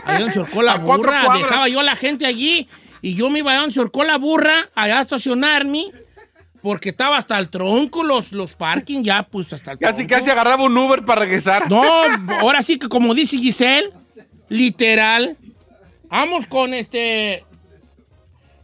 allá 0.06 0.20
donde 0.20 0.34
se 0.34 0.62
la 0.64 0.76
burra. 0.78 1.24
Dejaba 1.38 1.70
yo 1.70 1.80
a 1.80 1.84
la 1.84 1.96
gente 1.96 2.26
allí 2.26 2.68
y 3.02 3.16
yo 3.16 3.30
me 3.30 3.40
iba 3.40 3.52
allá 3.52 3.62
donde 3.62 3.74
se 3.76 4.06
la 4.08 4.18
burra, 4.18 4.70
allá 4.76 5.00
a 5.00 5.02
estacionarme, 5.04 5.86
porque 6.62 6.90
estaba 6.90 7.18
hasta 7.18 7.40
el 7.40 7.48
tronco 7.50 8.04
los, 8.04 8.34
los 8.34 8.56
parking, 8.56 9.04
ya 9.04 9.24
pues 9.24 9.54
hasta 9.54 9.72
el 9.72 9.78
Casi, 9.80 9.98
tronco. 10.06 10.16
casi 10.16 10.30
agarraba 10.30 10.64
un 10.64 10.78
Uber 10.78 11.06
para 11.06 11.22
regresar. 11.22 11.70
No, 11.72 11.82
ahora 12.42 12.62
sí 12.62 12.78
que 12.78 12.90
como 12.90 13.14
dice 13.14 13.38
Giselle, 13.38 13.90
literal. 14.50 15.38
Vamos 16.10 16.48
con 16.48 16.74
este 16.74 17.44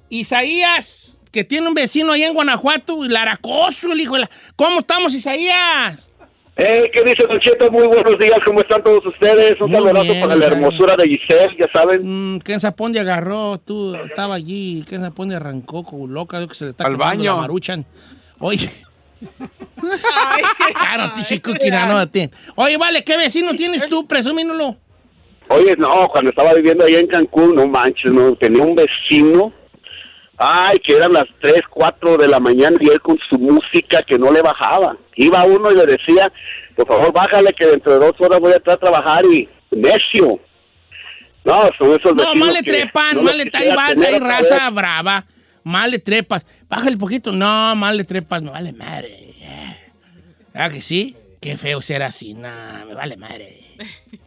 Isaías, 0.09 1.17
que 1.31 1.43
tiene 1.43 1.67
un 1.67 1.73
vecino 1.73 2.13
allá 2.13 2.27
en 2.27 2.33
Guanajuato, 2.33 3.03
Laracoso, 3.03 3.91
el 3.91 4.01
hijo 4.01 4.15
de 4.15 4.21
la... 4.21 4.29
¿Cómo 4.55 4.79
estamos, 4.79 5.13
Isaías? 5.13 6.09
Hey, 6.57 6.89
¿qué 6.91 7.03
dice 7.03 7.27
Don 7.27 7.39
Cheto? 7.39 7.69
Muy 7.69 7.85
buenos 7.85 8.17
días, 8.17 8.37
¿cómo 8.45 8.61
están 8.61 8.81
todos 8.81 9.05
ustedes? 9.05 9.59
Un 9.59 9.71
saludazo 9.71 10.13
para 10.21 10.35
la 10.35 10.45
hermosura 10.45 10.95
de 10.95 11.05
Giselle, 11.05 11.55
ya 11.59 11.67
saben. 11.73 12.35
Mm, 12.35 12.39
¿Quién 12.39 12.59
Sapondi 12.59 12.97
agarró? 12.97 13.57
Tú 13.57 13.93
estaba 13.95 14.35
allí. 14.35 14.83
¿Quién 14.87 15.01
Sapondi 15.01 15.35
arrancó 15.35 15.83
como 15.83 16.07
loca? 16.07 16.37
Creo 16.37 16.47
que 16.47 16.55
se 16.55 16.63
le 16.65 16.71
está 16.71 16.85
Al 16.85 16.93
quemando 16.93 17.17
baño. 17.17 17.35
la 17.35 17.41
maruchan. 17.41 17.85
Oye. 18.39 18.71
claro. 20.71 21.11
Oye, 22.55 22.77
vale, 22.77 23.03
¿qué 23.03 23.17
vecino 23.17 23.53
tienes 23.53 23.87
tú? 23.87 24.07
Presúmínolo. 24.07 24.77
Oye, 25.49 25.75
no, 25.77 26.07
cuando 26.07 26.29
estaba 26.31 26.53
viviendo 26.53 26.85
allá 26.85 26.99
en 26.99 27.07
Cancún, 27.07 27.55
no 27.55 27.67
manches, 27.67 28.11
no, 28.11 28.35
tenía 28.35 28.63
un 28.63 28.75
vecino, 28.75 29.53
ay, 30.37 30.77
que 30.79 30.95
eran 30.95 31.13
las 31.13 31.25
3, 31.41 31.61
4 31.69 32.17
de 32.17 32.27
la 32.27 32.39
mañana 32.39 32.77
y 32.81 32.89
él 32.89 32.99
con 33.01 33.17
su 33.29 33.37
música 33.37 34.01
que 34.07 34.17
no 34.17 34.31
le 34.31 34.41
bajaba. 34.41 34.97
Iba 35.15 35.43
uno 35.45 35.71
y 35.71 35.75
le 35.75 35.85
decía, 35.85 36.31
por 36.75 36.87
favor, 36.87 37.13
bájale 37.13 37.53
que 37.53 37.67
dentro 37.67 37.93
de 37.93 37.99
dos 38.05 38.13
horas 38.19 38.39
voy 38.39 38.53
a 38.53 38.55
entrar 38.55 38.77
a 38.77 38.79
trabajar 38.79 39.25
y 39.25 39.47
necio. 39.71 40.39
No, 41.43 41.69
son 41.77 41.91
esos 41.93 42.15
No, 42.15 42.33
más 42.35 42.53
le 42.53 42.63
trepan, 42.63 43.17
no 43.17 43.21
los 43.23 43.35
le 43.37 43.51
ahí 43.53 43.69
va, 43.69 43.89
otra 43.91 44.19
raza 44.19 44.65
vez. 44.65 44.73
brava. 44.75 45.25
Más 45.63 45.89
le 45.89 45.99
trepas. 45.99 46.43
Bájale 46.67 46.97
poquito. 46.97 47.31
No, 47.31 47.75
más 47.75 47.95
le 47.95 48.03
trepas, 48.03 48.41
me 48.41 48.49
vale 48.49 48.73
madre. 48.73 49.09
¿Ah 50.55 50.69
que 50.69 50.81
sí? 50.81 51.15
Qué 51.41 51.57
feo 51.57 51.81
ser 51.81 52.01
así. 52.01 52.33
Nah, 52.33 52.85
me 52.87 52.95
vale 52.95 53.15
madre. 53.17 53.47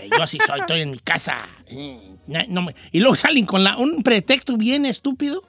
Eh, 0.00 0.08
yo 0.10 0.22
así 0.22 0.38
soy, 0.46 0.60
estoy 0.60 0.80
en 0.82 0.90
mi 0.92 0.98
casa. 0.98 1.46
Eh, 1.68 1.98
no- 2.26 2.44
no 2.48 2.62
me- 2.62 2.74
y 2.92 3.00
luego 3.00 3.14
salen 3.14 3.46
con 3.46 3.62
la, 3.64 3.76
un 3.76 4.02
pretexto 4.02 4.56
bien 4.56 4.86
estúpido. 4.86 5.42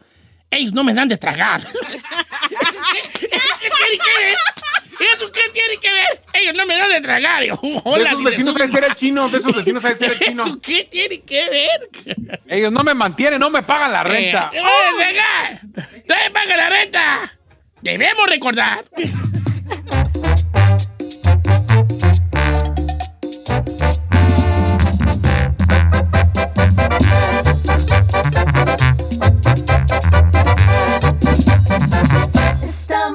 Ellos 0.51 0.73
no 0.73 0.83
me 0.83 0.93
dan 0.93 1.07
de 1.07 1.17
tragar. 1.17 1.61
¿Eso 1.63 1.71
qué 3.59 3.69
tiene 3.69 3.97
que 3.97 4.23
ver? 4.23 4.35
¿Eso 5.15 5.31
qué 5.31 5.41
tiene 5.51 5.77
que 5.81 5.91
ver? 5.91 6.21
Ellos 6.33 6.53
no 6.55 6.65
me 6.65 6.77
dan 6.77 6.89
de 6.89 7.01
tragar. 7.01 7.43
Yo, 7.43 7.59
De 7.61 8.03
esos 8.03 8.23
vecinos 8.23 8.53
subo- 8.55 8.61
ha 8.61 8.65
de 8.67 8.71
ser 8.71 8.83
el 8.83 8.95
chino, 8.95 9.29
de 9.29 9.37
esos 9.39 9.55
vecinos 9.55 9.83
ha 9.85 9.89
de 9.89 9.95
ser 9.95 10.11
el 10.11 10.19
chino. 10.19 10.45
¿Eso 10.45 10.59
qué 10.61 10.83
tiene 10.89 11.21
que 11.21 11.49
ver? 11.49 12.39
Ellos 12.47 12.71
no 12.71 12.83
me 12.83 12.93
mantienen, 12.93 13.39
no 13.39 13.49
me 13.49 13.63
pagan 13.63 13.91
la 13.91 14.03
renta. 14.03 14.49
¡Te 14.51 14.61
voy 14.61 14.69
a! 14.69 15.61
¡No 15.63 16.15
me 16.15 16.31
paga 16.31 16.55
la 16.57 16.69
renta! 16.69 17.39
Debemos 17.81 18.27
recordar. 18.27 18.85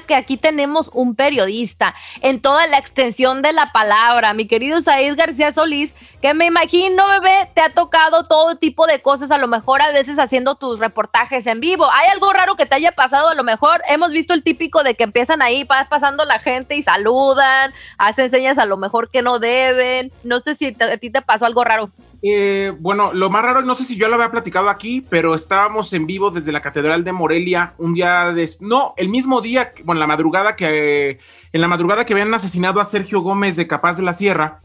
Que 0.00 0.14
aquí 0.14 0.36
tenemos 0.36 0.90
un 0.92 1.14
periodista 1.14 1.94
en 2.20 2.40
toda 2.40 2.66
la 2.66 2.78
extensión 2.78 3.42
de 3.42 3.52
la 3.52 3.72
palabra, 3.72 4.34
mi 4.34 4.46
querido 4.46 4.80
Said 4.80 5.16
García 5.16 5.52
Solís, 5.52 5.94
que 6.22 6.32
me 6.34 6.46
imagino, 6.46 7.06
bebé, 7.08 7.50
te 7.54 7.60
ha 7.60 7.70
tocado 7.70 8.24
todo 8.24 8.56
tipo 8.56 8.86
de 8.86 9.02
cosas, 9.02 9.30
a 9.30 9.38
lo 9.38 9.46
mejor 9.46 9.82
a 9.82 9.90
veces 9.92 10.18
haciendo 10.18 10.54
tus 10.54 10.78
reportajes 10.80 11.46
en 11.46 11.60
vivo. 11.60 11.86
¿Hay 11.92 12.08
algo 12.08 12.32
raro 12.32 12.56
que 12.56 12.66
te 12.66 12.74
haya 12.74 12.92
pasado? 12.92 13.28
A 13.28 13.34
lo 13.34 13.44
mejor 13.44 13.82
hemos 13.88 14.10
visto 14.12 14.32
el 14.32 14.42
típico 14.42 14.82
de 14.82 14.94
que 14.94 15.04
empiezan 15.04 15.42
ahí, 15.42 15.64
pasando 15.64 16.24
la 16.24 16.38
gente 16.38 16.76
y 16.76 16.82
saludan, 16.82 17.72
hacen 17.98 18.30
señas 18.30 18.58
a 18.58 18.64
lo 18.64 18.76
mejor 18.76 19.10
que 19.10 19.22
no 19.22 19.38
deben. 19.38 20.10
No 20.22 20.40
sé 20.40 20.54
si 20.54 20.72
te- 20.72 20.84
a 20.84 20.96
ti 20.96 21.10
te 21.10 21.20
pasó 21.22 21.44
algo 21.46 21.62
raro. 21.64 21.90
Eh, 22.26 22.72
bueno, 22.80 23.12
lo 23.12 23.28
más 23.28 23.42
raro, 23.42 23.60
no 23.60 23.74
sé 23.74 23.84
si 23.84 23.96
yo 23.96 24.08
lo 24.08 24.14
había 24.14 24.30
platicado 24.30 24.70
aquí, 24.70 25.04
pero 25.10 25.34
estábamos 25.34 25.92
en 25.92 26.06
vivo 26.06 26.30
desde 26.30 26.52
la 26.52 26.62
Catedral 26.62 27.04
de 27.04 27.12
Morelia 27.12 27.74
un 27.76 27.92
día 27.92 28.32
de... 28.32 28.48
No, 28.60 28.94
el 28.96 29.10
mismo 29.10 29.42
día, 29.42 29.72
bueno, 29.84 30.00
la 30.00 30.06
madrugada 30.06 30.56
que... 30.56 31.18
En 31.52 31.60
la 31.60 31.68
madrugada 31.68 32.06
que 32.06 32.14
habían 32.14 32.32
asesinado 32.32 32.80
a 32.80 32.86
Sergio 32.86 33.20
Gómez 33.20 33.56
de 33.56 33.66
Capaz 33.66 33.98
de 33.98 34.04
la 34.04 34.14
Sierra, 34.14 34.62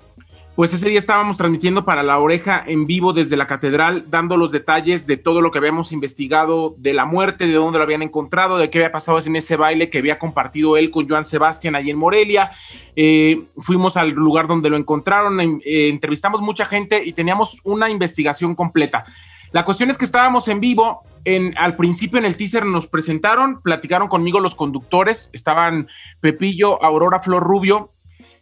pues 0.60 0.74
ese 0.74 0.89
día 0.89 1.00
estábamos 1.00 1.38
transmitiendo 1.38 1.86
para 1.86 2.04
La 2.04 2.20
Oreja 2.20 2.62
en 2.68 2.86
vivo 2.86 3.13
desde 3.13 3.38
la 3.38 3.48
Catedral, 3.48 4.04
dando 4.10 4.36
los 4.36 4.51
detalles 4.51 5.08
de 5.08 5.16
todo 5.16 5.39
lo 5.39 5.51
que 5.51 5.58
habíamos 5.58 5.94
investigado, 5.94 6.75
de 6.78 6.92
la 6.92 7.06
muerte, 7.06 7.48
de 7.48 7.54
dónde 7.54 7.78
lo 7.80 7.84
habían 7.86 8.01
encontrado, 8.01 8.58
de 8.58 8.70
qué 8.70 8.80
había 8.80 8.92
pasado 8.92 9.20
en 9.25 9.38
ese 9.38 9.56
baile 9.56 9.89
que 9.89 10.00
había 10.00 10.20
compartido 10.20 10.75
él 10.75 10.92
con 10.92 11.08
Joan 11.08 11.24
Sebastián 11.24 11.78
ahí 11.78 11.89
en 11.89 11.98
Morelia. 11.98 12.51
Eh, 12.98 13.42
fuimos 13.58 13.96
al 13.96 14.10
lugar 14.10 14.48
donde 14.48 14.70
lo 14.70 14.75
encontraron, 14.75 15.39
en- 15.39 15.62
eh, 15.63 15.88
entrevistamos 15.88 16.42
mucha 16.42 16.66
gente 16.66 17.06
y 17.06 17.13
teníamos 17.13 17.62
una 17.63 17.89
investigación 17.89 18.54
completa. 18.54 19.06
La 19.54 19.63
cuestión 19.63 19.89
es 19.89 19.98
que 19.98 20.04
estábamos 20.04 20.50
en 20.50 20.60
vivo, 20.60 21.04
en, 21.24 21.58
al 21.58 21.78
principio 21.78 22.20
en 22.20 22.25
el 22.25 22.36
teaser 22.36 22.66
nos 22.66 22.86
presentaron, 22.86 23.62
platicaron 23.62 24.10
conmigo 24.10 24.42
los 24.42 24.56
conductores, 24.56 25.30
estaban 25.32 25.88
Pepillo, 26.20 26.84
Aurora 26.84 27.22
Flor 27.22 27.44
Rubio, 27.44 27.92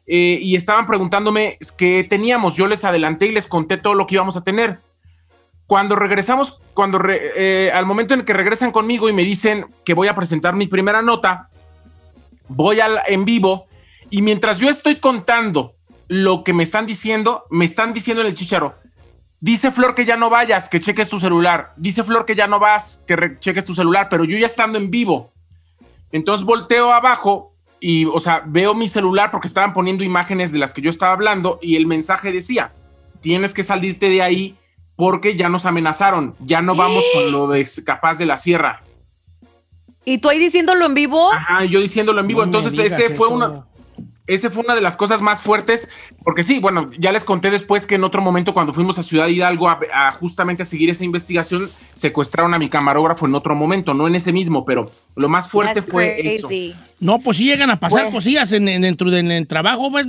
eh, 0.07 0.39
y 0.41 0.55
estaban 0.55 0.85
preguntándome 0.85 1.57
qué 1.77 2.05
teníamos. 2.09 2.55
Yo 2.55 2.67
les 2.67 2.83
adelanté 2.83 3.27
y 3.27 3.31
les 3.31 3.45
conté 3.45 3.77
todo 3.77 3.93
lo 3.93 4.07
que 4.07 4.15
íbamos 4.15 4.37
a 4.37 4.41
tener. 4.41 4.79
Cuando 5.67 5.97
regresamos, 5.97 6.61
cuando 6.73 6.97
re- 6.97 7.33
eh, 7.35 7.71
al 7.73 7.85
momento 7.85 8.13
en 8.13 8.23
que 8.23 8.33
regresan 8.33 8.71
conmigo 8.71 9.09
y 9.09 9.13
me 9.13 9.23
dicen 9.23 9.65
que 9.83 9.93
voy 9.93 10.07
a 10.07 10.15
presentar 10.15 10.55
mi 10.55 10.67
primera 10.67 11.01
nota, 11.01 11.49
voy 12.47 12.79
al, 12.79 13.01
en 13.07 13.25
vivo 13.25 13.67
y 14.09 14.21
mientras 14.21 14.59
yo 14.59 14.69
estoy 14.69 14.95
contando 15.01 15.73
lo 16.07 16.45
que 16.45 16.53
me 16.53 16.63
están 16.63 16.85
diciendo, 16.85 17.43
me 17.49 17.65
están 17.65 17.91
diciendo 17.93 18.21
en 18.21 18.27
el 18.27 18.33
chicharo, 18.33 18.75
dice 19.41 19.73
Flor 19.73 19.93
que 19.93 20.05
ya 20.05 20.15
no 20.15 20.29
vayas, 20.29 20.69
que 20.69 20.79
cheques 20.79 21.09
tu 21.09 21.19
celular, 21.19 21.73
dice 21.75 22.05
Flor 22.05 22.23
que 22.23 22.35
ya 22.35 22.47
no 22.47 22.59
vas, 22.59 23.03
que 23.05 23.37
cheques 23.39 23.65
tu 23.65 23.75
celular, 23.75 24.07
pero 24.09 24.23
yo 24.23 24.37
ya 24.37 24.45
estando 24.45 24.77
en 24.77 24.89
vivo. 24.89 25.33
Entonces 26.13 26.45
volteo 26.45 26.93
abajo 26.93 27.56
y, 27.79 28.05
o 28.05 28.19
sea, 28.19 28.43
veo 28.45 28.73
mi 28.73 28.87
celular 28.87 29.31
porque 29.31 29.47
estaban 29.47 29.73
poniendo 29.73 30.03
imágenes 30.03 30.51
de 30.51 30.59
las 30.59 30.73
que 30.73 30.81
yo 30.81 30.89
estaba 30.89 31.11
hablando 31.11 31.59
y 31.61 31.75
el 31.75 31.85
mensaje 31.85 32.31
decía, 32.31 32.71
tienes 33.21 33.53
que 33.53 33.63
salirte 33.63 34.09
de 34.09 34.21
ahí 34.21 34.55
porque 34.95 35.35
ya 35.35 35.47
nos 35.47 35.65
amenazaron, 35.65 36.33
ya 36.39 36.61
no 36.61 36.75
vamos 36.75 37.03
con 37.13 37.31
lo 37.31 37.47
de 37.47 37.67
capaz 37.85 38.17
de 38.17 38.25
la 38.25 38.37
sierra. 38.37 38.81
¿Y 40.05 40.19
tú 40.19 40.29
ahí 40.29 40.39
diciéndolo 40.39 40.85
en 40.85 40.93
vivo? 40.93 41.33
Ajá, 41.33 41.65
yo 41.65 41.81
diciéndolo 41.81 42.21
en 42.21 42.27
vivo. 42.27 42.41
No 42.41 42.45
Entonces, 42.45 42.79
ese 42.79 43.13
fue 43.13 43.27
eso. 43.27 43.35
una. 43.35 43.65
Ese 44.27 44.49
fue 44.49 44.63
una 44.63 44.75
de 44.75 44.81
las 44.81 44.95
cosas 44.97 45.21
más 45.21 45.41
fuertes, 45.41 45.89
porque 46.23 46.43
sí, 46.43 46.59
bueno, 46.59 46.91
ya 46.99 47.11
les 47.13 47.23
conté 47.23 47.49
después 47.49 47.85
que 47.85 47.95
en 47.95 48.03
otro 48.03 48.21
momento 48.21 48.53
cuando 48.53 48.73
fuimos 48.73 48.99
a 48.99 49.03
Ciudad 49.03 49.27
Hidalgo 49.27 49.69
a, 49.69 49.79
a 49.93 50.11
justamente 50.11 50.63
a 50.63 50.65
seguir 50.65 50.89
esa 50.89 51.05
investigación, 51.05 51.69
secuestraron 51.95 52.53
a 52.53 52.59
mi 52.59 52.69
camarógrafo 52.69 53.25
en 53.25 53.35
otro 53.35 53.55
momento, 53.55 53.93
no 53.93 54.05
en 54.07 54.15
ese 54.15 54.33
mismo, 54.33 54.65
pero 54.65 54.91
lo 55.15 55.29
más 55.29 55.47
fuerte 55.49 55.81
That's 55.81 55.91
fue 55.91 56.35
eso. 56.35 56.49
No, 56.99 57.19
pues 57.19 57.37
sí 57.37 57.45
llegan 57.45 57.69
a 57.69 57.79
pasar 57.79 58.01
Bueno. 58.03 58.11
cosillas 58.17 58.51
en, 58.51 58.67
en- 58.67 58.81
dentro 58.81 59.09
del 59.09 59.31
en 59.31 59.45
trabajo. 59.45 59.89
pues, 59.89 60.05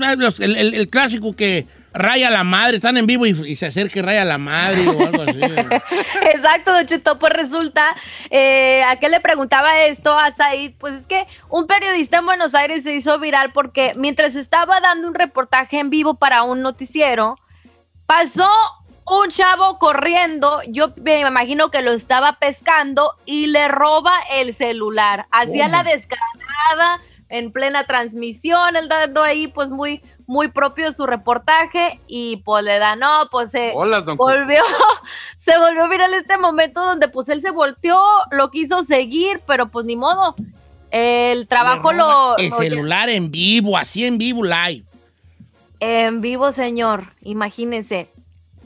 el- 0.57 0.75
el 0.75 0.87
clásico 0.89 1.33
que 1.35 1.67
raya 1.93 2.31
la 2.31 2.45
madre, 2.45 2.77
están 2.77 2.97
en 2.97 3.07
vivo 3.07 3.27
y, 3.27 3.31
y 3.31 3.57
se 3.57 3.67
acerca 3.67 3.99
y 3.99 4.03
raya 4.03 4.25
la 4.25 4.39
madre 4.39 4.87
o 4.89 5.07
algo 5.07 5.23
así. 5.23 5.41
Exacto, 6.35 6.73
Don 6.73 6.87
Cheto. 6.87 7.19
Pues 7.19 7.33
resulta, 7.33 7.95
eh, 8.31 8.83
¿a 8.85 8.97
qué 8.97 9.09
le 9.09 9.21
preguntaba 9.21 9.85
esto 9.85 10.17
a 10.17 10.33
Said? 10.33 10.75
Pues 10.79 10.95
es 10.95 11.07
que 11.07 11.27
un 11.49 11.67
periodista 11.67 12.19
en 12.19 12.27
Buenos 12.27 12.55
Aires 12.55 12.85
se 12.85 12.95
hizo 12.95 13.19
viral 13.19 13.53
porque 13.53 13.93
mientras 13.97 14.37
estaba 14.37 14.81
dando 14.81 15.09
un 15.09 15.15
reportaje 15.15 15.79
en 15.79 15.91
vivo 15.91 16.15
para 16.15 16.43
un 16.43 16.63
noticiero, 16.63 17.37
pasó 18.07 18.49
un 19.11 19.31
chavo 19.31 19.79
corriendo, 19.79 20.61
yo 20.69 20.93
me 20.97 21.21
imagino 21.21 21.71
que 21.71 21.81
lo 21.81 21.93
estaba 21.93 22.39
pescando 22.39 23.15
y 23.25 23.47
le 23.47 23.69
roba 23.69 24.13
el 24.33 24.55
celular. 24.55 25.27
Hacía 25.31 25.69
la 25.69 25.83
descarada 25.83 27.01
en 27.31 27.53
plena 27.53 27.85
transmisión, 27.85 28.77
él 28.77 28.89
dando 28.89 29.23
ahí 29.23 29.47
pues 29.47 29.71
muy 29.71 30.03
muy 30.29 30.49
propio 30.49 30.93
su 30.93 31.07
reportaje 31.07 31.99
y 32.07 32.37
pues 32.45 32.63
le 32.63 32.79
da, 32.79 32.97
no, 32.97 33.09
pues 33.33 33.51
se 33.51 33.73
Hola, 33.75 34.01
volvió, 34.01 34.63
se 35.39 35.59
volvió 35.59 35.89
viral 35.89 36.13
este 36.13 36.37
momento 36.37 36.85
donde 36.85 37.09
pues 37.09 37.31
él 37.31 37.41
se 37.41 37.51
volteó, 37.51 37.99
lo 38.31 38.51
quiso 38.51 38.85
seguir, 38.85 39.41
pero 39.47 39.69
pues 39.69 39.87
ni 39.87 39.97
modo. 39.97 40.37
El 40.91 41.49
trabajo 41.49 41.93
lo, 41.93 42.37
El 42.37 42.51
lo- 42.51 42.59
celular 42.59 43.09
en 43.09 43.31
vivo, 43.31 43.77
así 43.79 44.05
en 44.05 44.19
vivo, 44.19 44.45
live. 44.45 44.85
en 45.81 46.21
vivo, 46.21 46.53
señor, 46.53 47.05
imagínese. 47.23 48.09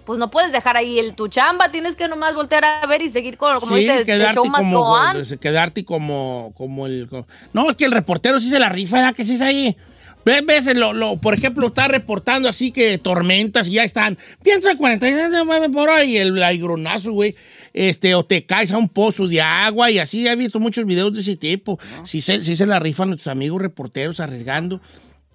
Pues 0.05 0.19
no 0.19 0.33
puedes 0.33 0.51
dejar 0.51 0.77
ahí 0.77 0.99
el 0.99 1.15
tu 1.15 1.29
chamba, 1.29 1.71
tienes 1.71 1.95
que 1.95 2.09
nomás 2.09 2.35
voltear 2.35 2.65
a 2.65 2.85
ver 2.89 3.03
y 3.03 3.11
seguir 3.13 3.37
con, 3.39 3.61
como 3.61 3.77
sí, 3.77 3.83
dices, 3.83 3.99
the 3.99 4.05
quedarte 4.05 4.35
show 4.35 4.43
como, 4.51 4.99
quedarte 5.41 5.85
como, 5.85 6.53
como 6.57 6.87
el... 6.87 7.07
como- 7.09 7.27
No, 7.53 7.71
es 7.71 7.77
que 7.77 7.85
el 7.85 7.93
reportero 7.93 8.41
sí 8.41 8.51
se 8.51 8.59
la 8.59 8.69
rifa, 8.69 8.97
¿verdad? 8.97 9.15
Que 9.15 9.25
sí 9.25 9.35
es 9.35 9.41
ahí. 9.43 9.77
Ves, 10.25 10.47
ves, 10.47 10.77
lo, 10.77 10.93
lo- 10.93 11.17
por 11.17 11.35
ejemplo, 11.35 11.67
está 11.67 11.89
reportando 11.89 12.49
así 12.49 12.71
que 12.71 12.97
tormentas 12.99 13.69
y 13.69 13.73
ya 13.73 13.85
están. 13.85 14.17
Piensa 14.43 14.77
46 14.77 15.31
se 15.33 15.45
mueve 15.45 15.69
por 15.69 15.91
ahí 15.91 16.17
el 16.17 16.41
aigronazo, 16.43 17.13
güey. 17.13 17.35
Este, 17.73 18.15
o 18.15 18.25
te 18.25 18.45
caes 18.45 18.71
a 18.71 18.79
un 18.79 18.89
pozo 18.89 19.27
de 19.27 19.41
agua 19.41 19.91
y 19.91 19.99
así. 19.99 20.27
He 20.27 20.37
visto 20.37 20.61
muchos 20.61 20.85
videos 20.85 21.13
de 21.15 21.21
ese 21.23 21.37
tipo. 21.37 21.79
Sí, 22.05 22.21
se, 22.21 22.45
sí 22.45 22.55
se 22.57 22.67
la 22.67 22.79
rifan 22.79 23.09
nuestros 23.09 23.33
amigos 23.33 23.61
reporteros 23.63 24.21
arriesgando 24.21 24.81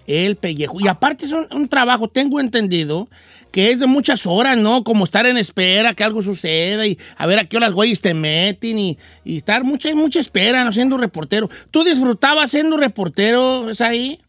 el 0.06 0.38
pellejo. 0.38 0.80
Y 0.80 0.88
aparte 0.88 1.26
es 1.26 1.32
un, 1.34 1.48
un 1.52 1.68
trabajo, 1.68 2.08
tengo 2.08 2.40
entendido, 2.40 3.10
que 3.52 3.72
es 3.72 3.80
de 3.82 3.88
muchas 3.88 4.26
horas, 4.26 4.58
¿no? 4.58 4.86
Como 4.86 5.04
estar 5.04 5.26
en 5.26 5.36
espera, 5.36 5.94
que 5.94 6.04
algo 6.06 6.22
suceda 6.22 6.88
y 6.88 6.98
a 7.18 7.26
ver 7.28 7.40
a 7.40 7.44
qué 7.46 7.58
horas 7.58 7.74
güeyes 7.74 8.00
te 8.00 8.14
meten 8.14 8.80
y, 8.80 8.98
y 9.26 9.38
estar 9.38 9.66
mucha, 9.66 9.94
mucha 9.96 10.22
espera, 10.22 10.64
¿no? 10.64 10.72
Siendo 10.72 10.98
reportero. 10.98 11.50
¿Tú 11.72 11.84
disfrutabas 11.84 12.52
siendo 12.52 12.78
reportero, 12.78 13.70
es 13.70 13.82
ahí? 13.82 14.22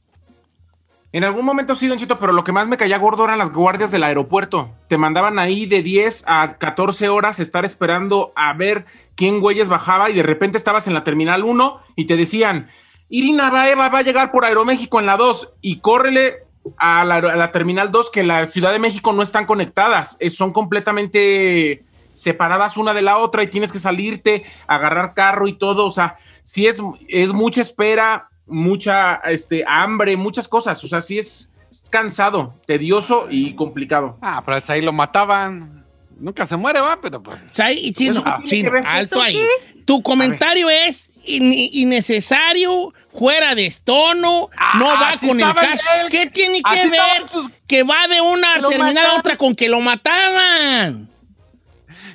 En 1.10 1.24
algún 1.24 1.46
momento 1.46 1.74
sí, 1.74 1.86
Don 1.86 1.96
Chito, 1.96 2.18
pero 2.18 2.32
lo 2.32 2.44
que 2.44 2.52
más 2.52 2.68
me 2.68 2.76
caía 2.76 2.98
gordo 2.98 3.24
eran 3.24 3.38
las 3.38 3.50
guardias 3.50 3.90
del 3.90 4.04
aeropuerto. 4.04 4.74
Te 4.88 4.98
mandaban 4.98 5.38
ahí 5.38 5.64
de 5.64 5.82
10 5.82 6.24
a 6.26 6.58
14 6.58 7.08
horas 7.08 7.40
estar 7.40 7.64
esperando 7.64 8.32
a 8.36 8.52
ver 8.52 8.84
quién 9.14 9.40
güeyes 9.40 9.70
bajaba 9.70 10.10
y 10.10 10.14
de 10.14 10.22
repente 10.22 10.58
estabas 10.58 10.86
en 10.86 10.92
la 10.92 11.04
terminal 11.04 11.44
1 11.44 11.80
y 11.96 12.04
te 12.04 12.16
decían, 12.16 12.68
Irina 13.08 13.48
Baeva 13.48 13.88
va 13.88 14.00
a 14.00 14.02
llegar 14.02 14.30
por 14.30 14.44
Aeroméxico 14.44 15.00
en 15.00 15.06
la 15.06 15.16
2 15.16 15.54
y 15.62 15.80
córrele 15.80 16.46
a 16.76 17.06
la, 17.06 17.52
terminal 17.52 17.90
2 17.90 18.10
que 18.10 18.22
la 18.22 18.44
Ciudad 18.44 18.72
de 18.72 18.78
México 18.78 19.14
no 19.14 19.22
están 19.22 19.46
conectadas, 19.46 20.18
son 20.28 20.52
completamente 20.52 21.84
separadas 22.12 22.76
una 22.76 22.92
de 22.92 23.00
la 23.00 23.16
otra 23.16 23.42
y 23.42 23.48
tienes 23.48 23.72
que 23.72 23.78
salirte, 23.78 24.44
agarrar 24.66 25.14
carro 25.14 25.48
y 25.48 25.54
todo, 25.54 25.86
o 25.86 25.90
sea, 25.90 26.18
sí 26.42 26.66
es, 26.66 26.82
es 27.08 27.32
mucha 27.32 27.62
espera, 27.62 28.28
mucha 28.49 29.17
este, 29.25 29.64
hambre, 29.67 30.17
muchas 30.17 30.49
cosas, 30.49 30.83
o 30.83 30.88
sea, 30.88 31.00
sí 31.00 31.19
es 31.19 31.52
cansado, 31.90 32.55
tedioso 32.67 33.26
y 33.31 33.55
complicado. 33.55 34.17
Ah, 34.23 34.43
pero 34.45 34.61
ahí 34.69 34.81
lo 34.83 34.93
mataban. 34.93 35.85
Nunca 36.19 36.45
se 36.47 36.57
muere, 36.57 36.81
va, 36.81 36.99
pero 37.00 37.23
pues. 37.23 37.38
O 37.40 37.55
sea, 37.55 37.71
y 37.71 37.93
chino, 37.93 38.12
¿Eso 38.12 38.25
qué 38.25 38.31
tiene 38.31 38.49
chino, 38.49 38.71
que 38.71 38.76
ver? 38.78 38.87
alto 38.87 39.14
¿Eso 39.17 39.23
ahí. 39.23 39.35
qué? 39.37 39.83
Tu 39.85 40.02
comentario 40.02 40.69
es 40.69 41.11
in- 41.26 41.52
innecesario, 41.73 42.93
fuera 43.17 43.55
de 43.55 43.67
estono, 43.67 44.50
Ah, 44.57 44.78
no 44.78 44.87
va 44.87 45.12
con 45.21 45.40
el 45.40 45.55
caso. 45.55 45.83
él. 46.02 46.09
¿Qué 46.11 46.26
tiene 46.26 46.61
que 46.61 46.81
Así 46.81 46.90
ver 46.90 47.28
sus- 47.31 47.50
que 47.69 47.85
va 47.85 48.07
de 48.09 48.21
una 48.21 48.59
Lo 48.59 48.69
terminal 48.69 49.07
a 49.11 49.14
otra 49.17 49.37
con 49.37 49.55
que 49.55 49.69
lo 49.69 49.81
mataban? 49.81 51.09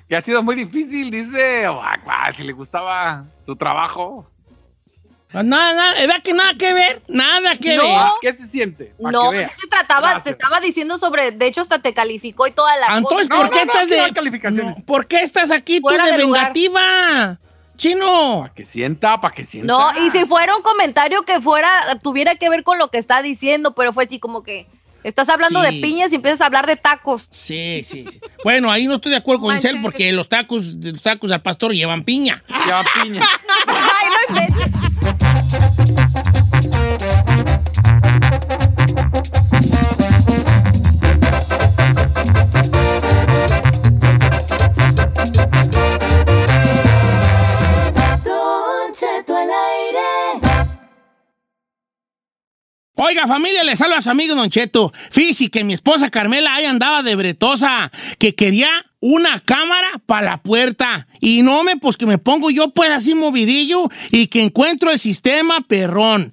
Que 0.09 0.17
ha 0.17 0.21
sido 0.21 0.43
muy 0.43 0.55
difícil, 0.55 1.09
dice. 1.09 1.67
Guau, 1.67 1.97
guau, 2.03 2.33
si 2.35 2.43
le 2.43 2.51
gustaba 2.51 3.25
su 3.45 3.55
trabajo. 3.55 4.29
Nada, 5.33 5.73
nada, 5.73 5.93
¿verdad 5.95 6.21
que 6.23 6.33
nada 6.33 6.53
que 6.57 6.73
ver? 6.73 7.01
Nada 7.07 7.55
que 7.55 7.75
No. 7.75 7.83
ver. 7.83 7.97
¿Qué 8.21 8.33
se 8.33 8.47
siente? 8.47 8.93
Pa' 9.01 9.11
No, 9.11 9.31
sí 9.31 9.37
se 9.61 9.67
trataba, 9.67 10.01
Gracias. 10.11 10.23
te 10.25 10.29
estaba 10.31 10.59
diciendo 10.59 10.97
sobre, 10.97 11.31
de 11.31 11.47
hecho 11.47 11.61
hasta 11.61 11.79
te 11.79 11.93
calificó 11.93 12.45
y 12.47 12.51
toda 12.51 12.75
la 12.77 12.97
Entonces, 12.97 13.27
cosa. 13.29 13.41
¿por 13.41 13.49
qué 13.49 13.65
no, 13.65 13.71
estás 13.71 13.89
de 13.89 14.13
calificaciones. 14.13 14.77
no, 14.77 14.85
¿Por 14.85 15.07
qué 15.07 15.21
estás 15.21 15.49
aquí 15.51 15.81
tú 15.81 15.87
de 15.89 16.17
vengativa? 16.17 17.39
Chino. 17.77 18.41
Para 18.41 18.53
que 18.53 18.65
sienta, 18.67 19.19
para 19.19 19.33
que 19.33 19.45
sienta. 19.45 19.73
No, 19.73 20.05
y 20.05 20.11
si 20.11 20.25
fuera 20.25 20.55
un 20.55 20.61
comentario 20.61 21.23
que 21.23 21.41
fuera, 21.41 21.99
tuviera 22.03 22.35
que 22.35 22.47
ver 22.49 22.63
con 22.63 22.77
lo 22.77 22.89
que 22.89 22.99
está 22.99 23.21
diciendo, 23.23 23.73
pero 23.73 23.93
fue 23.93 24.03
así 24.05 24.19
como 24.19 24.43
que 24.43 24.67
estás 25.03 25.27
hablando 25.27 25.61
Sí. 25.63 25.75
de 25.75 25.81
piñas 25.81 26.11
y 26.11 26.15
empiezas 26.15 26.41
a 26.41 26.45
hablar 26.45 26.67
de 26.67 26.75
tacos. 26.75 27.27
Sí, 27.31 27.83
sí, 27.85 28.05
sí. 28.09 28.21
Bueno, 28.43 28.71
ahí 28.71 28.85
no 28.85 28.95
estoy 28.95 29.11
de 29.11 29.17
acuerdo 29.17 29.41
con. 29.41 29.57
Isel 29.57 29.81
porque 29.81 30.13
los 30.13 30.29
tacos, 30.29 30.65
los 30.67 31.01
tacos 31.01 31.31
al 31.31 31.41
pastor 31.41 31.73
llevan 31.73 32.03
piña. 32.03 32.43
Ya 32.67 32.83
piña. 33.01 33.21
Ay, 33.67 34.07
no 34.09 34.35
inventes. 34.37 34.82
Familia, 53.33 53.63
le 53.63 53.75
salva 53.75 53.99
su 53.99 54.11
amigo 54.11 54.35
Don 54.35 54.51
Cheto. 54.51 54.93
Fíjese 55.09 55.49
que 55.49 55.63
mi 55.63 55.73
esposa 55.73 56.11
Carmela 56.11 56.53
ahí 56.53 56.65
andaba 56.65 57.01
de 57.01 57.15
bretosa, 57.15 57.91
que 58.19 58.35
quería 58.35 58.69
una 58.99 59.39
cámara 59.39 59.87
para 60.05 60.21
la 60.21 60.37
puerta. 60.43 61.07
Y 61.19 61.41
no 61.41 61.63
me, 61.63 61.77
pues 61.77 61.97
que 61.97 62.05
me 62.05 62.19
pongo 62.19 62.51
yo 62.51 62.69
pues 62.75 62.91
así 62.91 63.15
movidillo 63.15 63.89
y 64.11 64.27
que 64.27 64.43
encuentro 64.43 64.91
el 64.91 64.99
sistema 64.99 65.61
perrón. 65.61 66.31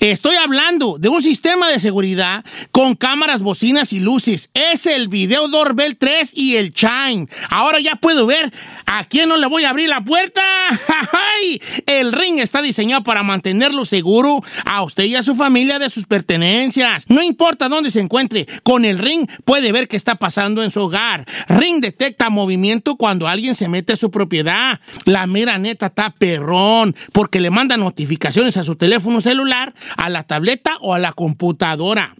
Estoy 0.00 0.34
hablando 0.36 0.96
de 0.98 1.10
un 1.10 1.22
sistema 1.22 1.68
de 1.68 1.78
seguridad 1.78 2.42
con 2.72 2.96
cámaras, 2.96 3.42
bocinas 3.42 3.92
y 3.92 4.00
luces. 4.00 4.50
Es 4.54 4.86
el 4.86 5.08
Video 5.08 5.46
Doorbell 5.46 5.98
3 5.98 6.32
y 6.34 6.56
el 6.56 6.72
Chime. 6.72 7.28
Ahora 7.50 7.78
ya 7.80 7.96
puedo 7.96 8.24
ver 8.26 8.50
a 8.86 9.04
quién 9.04 9.28
no 9.28 9.36
le 9.36 9.46
voy 9.46 9.64
a 9.64 9.70
abrir 9.70 9.88
la 9.88 10.02
puerta. 10.02 10.40
¡Ay! 11.40 11.60
El 11.86 12.12
Ring 12.12 12.38
está 12.38 12.62
diseñado 12.62 13.02
para 13.02 13.22
mantenerlo 13.22 13.84
seguro 13.84 14.42
a 14.64 14.82
usted 14.82 15.04
y 15.04 15.16
a 15.16 15.22
su 15.22 15.34
familia 15.34 15.78
de 15.78 15.90
sus 15.90 16.06
pertenencias. 16.06 17.04
No 17.08 17.22
importa 17.22 17.68
dónde 17.68 17.90
se 17.90 18.00
encuentre, 18.00 18.46
con 18.62 18.84
el 18.84 18.98
Ring 18.98 19.28
puede 19.44 19.72
ver 19.72 19.88
qué 19.88 19.96
está 19.96 20.16
pasando 20.16 20.62
en 20.62 20.70
su 20.70 20.80
hogar. 20.80 21.26
Ring 21.48 21.80
detecta 21.80 22.30
movimiento 22.30 22.96
cuando 22.96 23.28
alguien 23.28 23.54
se 23.54 23.68
mete 23.68 23.94
a 23.94 23.96
su 23.96 24.10
propiedad. 24.10 24.80
La 25.04 25.26
mera 25.26 25.58
neta 25.58 25.86
está 25.86 26.10
perrón 26.10 26.94
porque 27.12 27.40
le 27.40 27.50
manda 27.50 27.76
notificaciones 27.76 28.56
a 28.56 28.64
su 28.64 28.76
teléfono 28.76 29.20
celular, 29.20 29.74
a 29.96 30.08
la 30.08 30.24
tableta 30.24 30.76
o 30.80 30.94
a 30.94 30.98
la 30.98 31.12
computadora. 31.12 32.14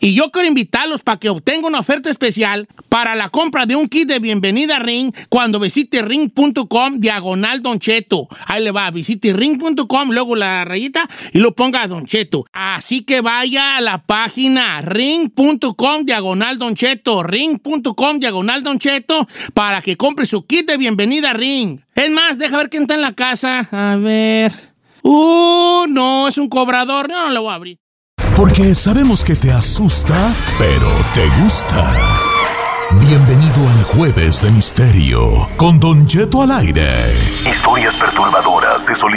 Y 0.00 0.14
yo 0.14 0.30
quiero 0.30 0.48
invitarlos 0.48 1.02
para 1.02 1.18
que 1.18 1.28
obtengan 1.28 1.66
una 1.66 1.80
oferta 1.80 2.10
especial 2.10 2.68
para 2.88 3.14
la 3.14 3.28
compra 3.28 3.66
de 3.66 3.76
un 3.76 3.88
kit 3.88 4.08
de 4.08 4.18
bienvenida 4.18 4.76
a 4.76 4.78
Ring 4.78 5.12
cuando 5.28 5.58
visite 5.58 6.02
ring.com 6.02 7.00
diagonal 7.00 7.62
Don 7.62 7.78
Cheto. 7.78 8.28
Ahí 8.46 8.62
le 8.62 8.70
va, 8.70 8.90
visite 8.90 9.32
ring.com, 9.32 10.10
luego 10.10 10.36
la 10.36 10.64
rayita 10.64 11.08
y 11.32 11.38
lo 11.38 11.54
ponga 11.54 11.86
Don 11.86 12.04
Cheto. 12.04 12.44
Así 12.52 13.02
que 13.02 13.20
vaya 13.20 13.76
a 13.76 13.80
la 13.80 14.04
página 14.04 14.82
ring.com 14.82 16.04
diagonal 16.04 16.58
Don 16.58 16.74
Cheto, 16.74 17.22
ring.com 17.22 18.18
diagonal 18.18 18.62
Don 18.62 18.78
Cheto 18.78 19.26
para 19.54 19.82
que 19.82 19.96
compre 19.96 20.26
su 20.26 20.46
kit 20.46 20.66
de 20.66 20.76
bienvenida 20.76 21.30
a 21.30 21.34
Ring. 21.34 21.80
Es 21.94 22.10
más, 22.10 22.38
deja 22.38 22.56
ver 22.56 22.70
quién 22.70 22.82
está 22.82 22.94
en 22.94 23.00
la 23.00 23.14
casa. 23.14 23.68
A 23.70 23.96
ver. 23.96 24.52
Uh, 25.02 25.86
no, 25.88 26.28
es 26.28 26.38
un 26.38 26.48
cobrador. 26.48 27.08
No, 27.08 27.26
no 27.26 27.30
lo 27.30 27.42
voy 27.42 27.52
a 27.52 27.54
abrir. 27.54 27.83
Porque 28.36 28.74
sabemos 28.74 29.22
que 29.22 29.36
te 29.36 29.52
asusta, 29.52 30.34
pero 30.58 30.88
te 31.14 31.28
gusta. 31.40 31.84
Bienvenido 32.90 33.68
al 33.70 33.84
Jueves 33.84 34.42
de 34.42 34.50
Misterio 34.50 35.48
con 35.56 35.78
Don 35.78 36.04
Cheto 36.04 36.42
al 36.42 36.50
aire. 36.50 37.14
Historias 37.46 37.94
perturbadoras. 37.94 38.82
Se 38.86 38.94
solicita 38.96 39.13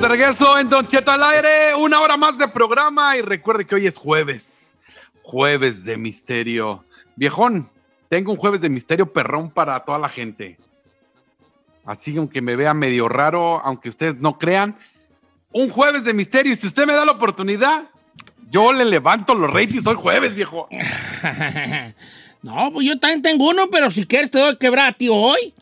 De 0.00 0.08
regreso 0.08 0.58
en 0.58 0.70
Don 0.70 0.86
Cheto 0.86 1.10
al 1.10 1.22
aire. 1.22 1.74
Una 1.78 2.00
hora 2.00 2.16
más 2.16 2.38
de 2.38 2.48
programa. 2.48 3.14
Y 3.18 3.20
recuerde 3.20 3.66
que 3.66 3.74
hoy 3.74 3.86
es 3.86 3.98
jueves. 3.98 4.74
Jueves 5.20 5.84
de 5.84 5.98
misterio. 5.98 6.82
Viejón, 7.14 7.68
tengo 8.08 8.32
un 8.32 8.38
jueves 8.38 8.62
de 8.62 8.70
misterio 8.70 9.12
perrón 9.12 9.50
para 9.50 9.78
toda 9.84 9.98
la 9.98 10.08
gente. 10.08 10.56
Así 11.84 12.14
que 12.14 12.20
aunque 12.20 12.40
me 12.40 12.56
vea 12.56 12.72
medio 12.72 13.06
raro, 13.06 13.60
aunque 13.62 13.90
ustedes 13.90 14.16
no 14.16 14.38
crean, 14.38 14.78
un 15.52 15.68
jueves 15.68 16.04
de 16.04 16.14
misterio. 16.14 16.54
Y 16.54 16.56
si 16.56 16.68
usted 16.68 16.86
me 16.86 16.94
da 16.94 17.04
la 17.04 17.12
oportunidad, 17.12 17.84
yo 18.48 18.72
le 18.72 18.86
levanto 18.86 19.34
los 19.34 19.52
ratings 19.52 19.86
hoy 19.86 19.96
jueves, 19.96 20.34
viejo. 20.34 20.68
no, 22.42 22.72
pues 22.72 22.86
yo 22.86 22.98
también 22.98 23.20
tengo 23.20 23.50
uno, 23.50 23.64
pero 23.70 23.90
si 23.90 24.06
quieres 24.06 24.30
te 24.30 24.38
doy 24.38 24.56
quebrar 24.56 24.96
a 24.98 25.12
hoy. 25.12 25.52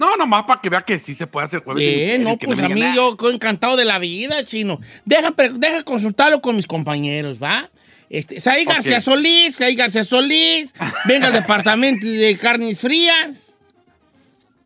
No, 0.00 0.16
nomás 0.16 0.44
para 0.44 0.62
que 0.62 0.70
vea 0.70 0.80
que 0.80 0.98
sí 0.98 1.14
se 1.14 1.26
puede 1.26 1.44
hacer 1.44 1.62
jueves 1.62 1.84
Bien, 1.84 2.24
no, 2.24 2.38
pues 2.38 2.58
me 2.58 2.64
a 2.64 2.68
mí 2.70 2.74
digan, 2.76 2.94
yo 2.94 3.10
estoy 3.10 3.34
encantado 3.34 3.76
de 3.76 3.84
la 3.84 3.98
vida, 3.98 4.42
chino. 4.44 4.80
Deja, 5.04 5.34
deja 5.56 5.82
consultarlo 5.82 6.40
con 6.40 6.56
mis 6.56 6.66
compañeros, 6.66 7.36
¿va? 7.40 7.68
Este, 8.08 8.40
Saí. 8.40 8.64
García 8.64 9.02
Solís, 9.02 9.56
Saí 9.56 9.74
García 9.76 10.02
Solís, 10.02 10.70
venga 11.04 11.26
al 11.26 11.32
departamento 11.34 12.06
de 12.06 12.34
carnes 12.38 12.80
frías. 12.80 13.54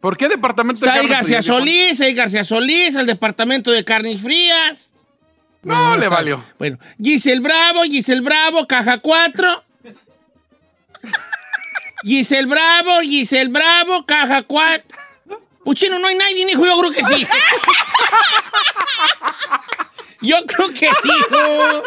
¿Por 0.00 0.16
qué 0.16 0.28
departamento 0.28 0.80
de 0.84 0.86
Saí 0.86 1.00
carnes 1.00 1.16
García 1.16 1.42
frías? 1.42 1.44
Solís, 1.46 1.98
Saí 1.98 2.14
García 2.14 2.44
Solís, 2.44 2.94
al 2.94 3.06
departamento 3.06 3.72
de 3.72 3.84
carnes 3.84 4.22
frías. 4.22 4.92
No, 5.64 5.96
le 5.96 6.04
está- 6.04 6.14
valió. 6.14 6.44
Bueno, 6.60 6.78
Giselle 7.02 7.40
Bravo, 7.40 7.82
Giselle 7.82 8.20
Bravo, 8.20 8.68
caja 8.68 8.98
4. 8.98 9.64
Giselle 12.04 12.46
Bravo, 12.46 13.00
Giselle 13.00 13.50
Bravo, 13.50 14.06
caja 14.06 14.44
4. 14.44 15.03
Puchino, 15.64 15.98
no 15.98 16.06
hay 16.08 16.14
nadie, 16.16 16.46
hijo, 16.50 16.64
yo 16.64 16.78
creo 16.78 16.92
que 16.92 17.04
sí. 17.04 17.26
Yo 20.20 20.36
creo 20.46 20.68
que 20.68 20.88
sí, 21.02 21.08
hijo. 21.08 21.82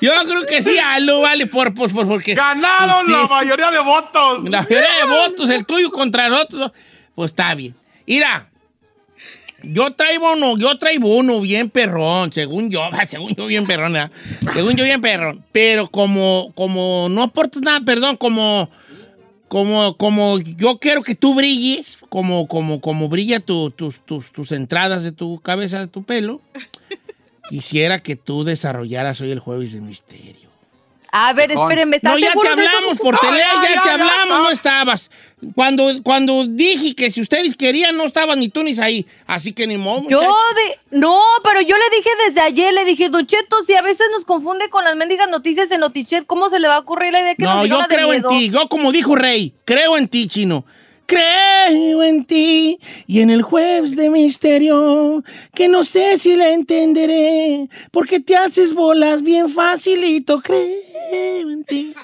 Yo 0.00 0.12
creo 0.26 0.46
que 0.46 0.62
sí, 0.62 0.78
algo 0.78 1.20
vale 1.20 1.46
por, 1.46 1.74
por, 1.74 1.92
por- 1.92 2.08
porque. 2.08 2.34
¡Ganaron 2.34 3.04
Sí. 3.04 3.12
la 3.12 3.24
mayoría 3.26 3.70
de 3.70 3.78
votos! 3.80 4.44
La 4.44 4.62
mayoría 4.62 4.94
de 5.00 5.04
votos, 5.04 5.50
el 5.50 5.66
tuyo 5.66 5.90
contra 5.90 6.26
el 6.26 6.32
otro. 6.32 6.72
Pues 7.14 7.30
está 7.32 7.54
bien. 7.54 7.74
Mira, 8.06 8.48
yo 9.62 9.94
traigo 9.94 10.32
uno, 10.32 10.56
yo 10.56 10.76
traigo 10.78 11.14
uno 11.16 11.40
bien 11.40 11.68
perrón, 11.68 12.32
según 12.32 12.70
yo, 12.70 12.82
según 13.08 13.34
yo 13.34 13.46
bien 13.46 13.66
perrón, 13.66 13.94
según 14.54 14.74
yo 14.74 14.84
bien 14.84 15.00
perrón. 15.02 15.44
Pero 15.52 15.86
como, 15.88 16.50
como 16.54 17.08
no 17.10 17.22
aportas 17.24 17.60
nada, 17.62 17.80
perdón, 17.84 18.16
como, 18.16 18.70
como, 19.52 19.98
como 19.98 20.38
yo 20.38 20.78
quiero 20.78 21.02
que 21.02 21.14
tú 21.14 21.34
brilles, 21.34 21.98
como, 22.08 22.48
como, 22.48 22.80
como 22.80 23.10
brilla 23.10 23.38
tu- 23.38 23.70
tus, 23.70 23.98
tus, 24.06 24.32
tus 24.32 24.50
entradas 24.50 25.02
de 25.04 25.12
tu 25.12 25.40
cabeza, 25.40 25.78
de 25.78 25.88
tu 25.88 26.04
pelo, 26.04 26.40
quisiera 27.50 27.98
que 27.98 28.16
tú 28.16 28.44
desarrollaras 28.44 29.20
hoy 29.20 29.30
el 29.30 29.40
jueves 29.40 29.74
de 29.74 29.82
misterio. 29.82 30.41
A 31.14 31.34
ver, 31.34 31.52
espérenme. 31.52 31.96
¿estás 31.96 32.14
No, 32.14 32.18
ya 32.18 32.32
te 32.32 32.48
hablamos 32.48 32.98
por 32.98 33.12
No, 33.14 33.20
teléfono, 33.20 33.62
ya, 33.62 33.68
ya, 33.68 33.74
ya, 33.74 33.82
te 33.82 33.90
hablamos, 33.90 34.28
no. 34.28 34.42
no 34.44 34.50
estabas. 34.50 35.10
Cuando, 35.54 35.84
cuando 36.02 36.46
dije 36.46 36.94
que 36.94 37.10
si 37.10 37.20
ustedes 37.20 37.54
querían, 37.54 37.98
no 37.98 38.04
estaban 38.04 38.38
ni 38.38 38.48
tú 38.48 38.62
ni 38.62 38.78
ahí. 38.80 39.06
Así 39.26 39.52
que 39.52 39.66
ni 39.66 39.76
modo. 39.76 40.08
Yo 40.08 40.20
de... 40.20 40.78
No, 40.98 41.20
pero 41.44 41.60
yo 41.60 41.76
le 41.76 41.96
dije 41.96 42.08
desde 42.26 42.40
ayer, 42.40 42.72
le 42.72 42.86
dije, 42.86 43.10
Don 43.10 43.26
Cheto, 43.26 43.62
si 43.62 43.74
a 43.74 43.82
veces 43.82 44.06
nos 44.10 44.24
confunde 44.24 44.70
con 44.70 44.84
las 44.84 44.96
mendigas 44.96 45.28
noticias 45.28 45.70
en 45.70 45.80
Notichet, 45.80 46.24
¿cómo 46.26 46.48
se 46.48 46.58
le 46.58 46.68
va 46.68 46.76
a 46.76 46.78
ocurrir 46.78 47.12
la 47.12 47.20
idea 47.20 47.34
que 47.34 47.42
nos 47.42 47.56
No, 47.56 47.62
diga 47.64 47.76
yo 47.80 47.86
creo 47.88 48.12
en 48.14 48.22
ti. 48.22 48.50
Yo, 48.50 48.68
como 48.70 48.90
dijo 48.90 49.14
Rey, 49.14 49.52
creo 49.66 49.98
en 49.98 50.08
ti, 50.08 50.28
chino. 50.28 50.64
Creo 51.12 52.02
en 52.02 52.24
ti 52.24 52.78
y 53.06 53.20
en 53.20 53.28
el 53.30 53.42
jueves 53.42 53.96
de 53.96 54.08
misterio, 54.08 55.22
que 55.54 55.68
no 55.68 55.84
sé 55.84 56.18
si 56.18 56.36
la 56.36 56.50
entenderé, 56.50 57.68
porque 57.90 58.18
te 58.20 58.34
haces 58.36 58.74
bolas 58.74 59.22
bien 59.22 59.48
facilito. 59.50 60.40
Creo 60.40 61.50
en 61.50 61.64
ti. 61.64 61.94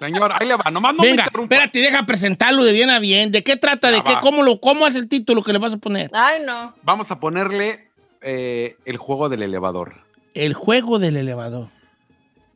Señor, 0.00 0.32
ahí 0.34 0.48
le 0.48 0.56
va, 0.56 0.70
nomás 0.70 0.94
no 0.94 1.02
me 1.02 1.08
Venga, 1.08 1.24
interrumpa. 1.24 1.54
espérate, 1.54 1.78
deja 1.78 2.04
presentarlo 2.06 2.64
de 2.64 2.72
bien 2.72 2.90
a 2.90 2.98
bien. 2.98 3.30
¿De 3.30 3.44
qué 3.44 3.56
trata? 3.56 3.90
¿De 3.90 4.02
qué? 4.02 4.14
¿Cómo, 4.20 4.42
lo, 4.42 4.58
¿Cómo 4.58 4.86
es 4.86 4.94
el 4.96 5.08
título 5.08 5.42
que 5.42 5.52
le 5.52 5.58
vas 5.58 5.74
a 5.74 5.76
poner? 5.76 6.10
Ay, 6.12 6.42
no. 6.44 6.74
Vamos 6.82 7.10
a 7.10 7.20
ponerle 7.20 7.90
eh, 8.22 8.76
el 8.86 8.96
juego 8.96 9.28
del 9.28 9.42
elevador. 9.42 10.02
El 10.34 10.54
juego 10.54 10.98
del 10.98 11.16
elevador. 11.16 11.68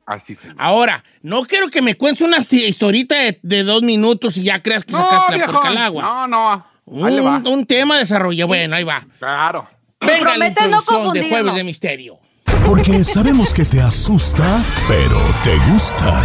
Así 0.09 0.35
se 0.35 0.49
Ahora, 0.57 1.05
no 1.23 1.43
quiero 1.45 1.69
que 1.69 1.83
me 1.83 1.95
cuentes 1.95 2.27
una 2.27 2.39
hi- 2.39 2.65
historita 2.65 3.15
de, 3.17 3.39
de 3.43 3.63
dos 3.63 3.83
minutos 3.83 4.39
y 4.39 4.43
ya 4.45 4.63
creas 4.63 4.83
que 4.85 4.93
No, 4.93 4.99
sacaste 4.99 5.37
la 5.39 5.47
porca 5.47 5.69
al 5.69 5.77
agua. 5.79 6.03
No, 6.03 6.27
no. 6.27 7.07
Ahí 7.07 7.15
le 7.17 7.21
va. 7.21 7.37
Un, 7.37 7.47
un 7.49 7.67
tema 7.67 7.99
desarrollado. 7.99 8.49
Bueno, 8.49 8.75
ahí 8.77 8.85
va. 8.85 9.03
Claro. 9.19 9.69
Venga 10.01 10.15
la 10.17 10.25
Prometes 10.55 10.71
no 10.71 10.79
introducción 10.81 11.13
de. 11.15 11.29
Jueves 11.29 11.55
de 11.55 11.65
Misterio. 11.65 12.19
Porque 12.65 13.05
sabemos 13.05 13.53
que 13.53 13.67
te 13.67 13.81
asusta, 13.83 14.63
pero 14.89 15.21
te 15.45 15.57
gusta. 15.71 16.23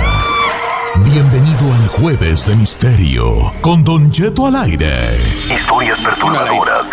Bienvenido 1.11 1.73
al 1.73 1.87
Jueves 1.87 2.45
de 2.45 2.55
Misterio 2.55 3.51
con 3.61 3.83
Don 3.83 4.11
Cheto 4.11 4.45
al 4.47 4.55
aire. 4.57 5.17
Historias 5.49 5.99
perturbadoras. 5.99 6.85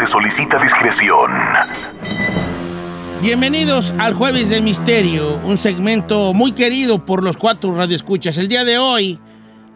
Bienvenidos 3.22 3.92
al 3.98 4.14
Jueves 4.14 4.48
de 4.48 4.60
Misterio, 4.62 5.36
un 5.44 5.58
segmento 5.58 6.32
muy 6.32 6.52
querido 6.52 7.04
por 7.04 7.22
los 7.22 7.36
cuatro 7.36 7.74
radioescuchas. 7.74 8.38
El 8.38 8.48
día 8.48 8.64
de 8.64 8.78
hoy 8.78 9.18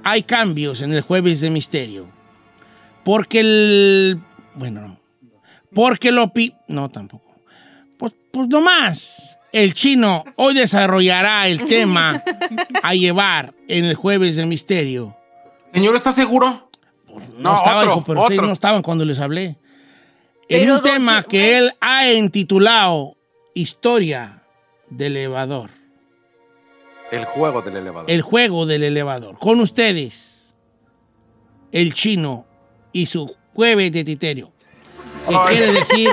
hay 0.03 0.23
cambios 0.23 0.81
en 0.81 0.93
el 0.93 1.03
Jueves 1.03 1.41
de 1.41 1.51
Misterio. 1.51 2.07
Porque 3.05 3.41
el... 3.41 4.21
Bueno, 4.55 4.81
no. 4.81 5.01
Porque 5.75 6.11
lo... 6.11 6.33
pi- 6.33 6.55
No, 6.69 6.89
tampoco. 6.89 7.35
Pues, 7.99 8.13
pues 8.33 8.49
nomás. 8.49 9.39
El 9.53 9.75
chino 9.75 10.25
hoy 10.37 10.55
desarrollará 10.55 11.47
el 11.47 11.65
tema 11.67 12.23
a 12.83 12.95
llevar 12.95 13.55
en 13.69 13.85
el 13.85 13.95
Jueves 13.95 14.37
de 14.37 14.47
Misterio. 14.47 15.15
Señor, 15.73 15.95
¿está 15.97 16.13
seguro? 16.13 16.71
No, 17.39 17.51
No, 17.53 17.57
estaba, 17.57 17.81
otro, 17.83 17.93
hijo, 17.93 18.05
pero 18.07 18.23
otro. 18.23 18.43
no 18.47 18.53
estaban 18.53 18.83
cuando 18.83 19.05
les 19.05 19.21
hablé. 19.21 19.57
En 20.49 20.61
Pero, 20.63 20.75
un 20.77 20.83
tema 20.83 21.23
que 21.23 21.57
él 21.59 21.73
ha 21.81 22.11
intitulado 22.11 23.13
Historia 23.55 24.43
del 24.90 25.17
elevador. 25.17 25.71
El 27.12 27.25
juego 27.25 27.62
del 27.62 27.77
elevador. 27.77 28.11
El 28.11 28.23
juego 28.23 28.67
del 28.67 28.83
elevador. 28.83 29.38
Con 29.38 29.61
ustedes, 29.61 30.53
el 31.71 31.95
chino 31.95 32.47
y 32.93 33.07
su 33.07 33.33
jueves 33.55 33.93
de 33.93 34.03
titerio. 34.03 34.53
Que 35.29 35.37
quiere 35.49 35.73
decir 35.73 36.11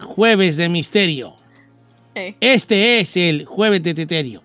jueves 0.00 0.58
de 0.58 0.68
misterio. 0.68 1.36
Este 2.14 3.00
es 3.00 3.16
el 3.16 3.46
jueves 3.46 3.82
de 3.82 3.94
titerio. 3.94 4.42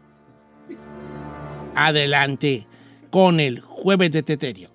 Adelante 1.76 2.66
con 3.10 3.42
el 3.42 3.60
jueves 3.60 4.12
de 4.12 4.24
titerio. 4.24 4.70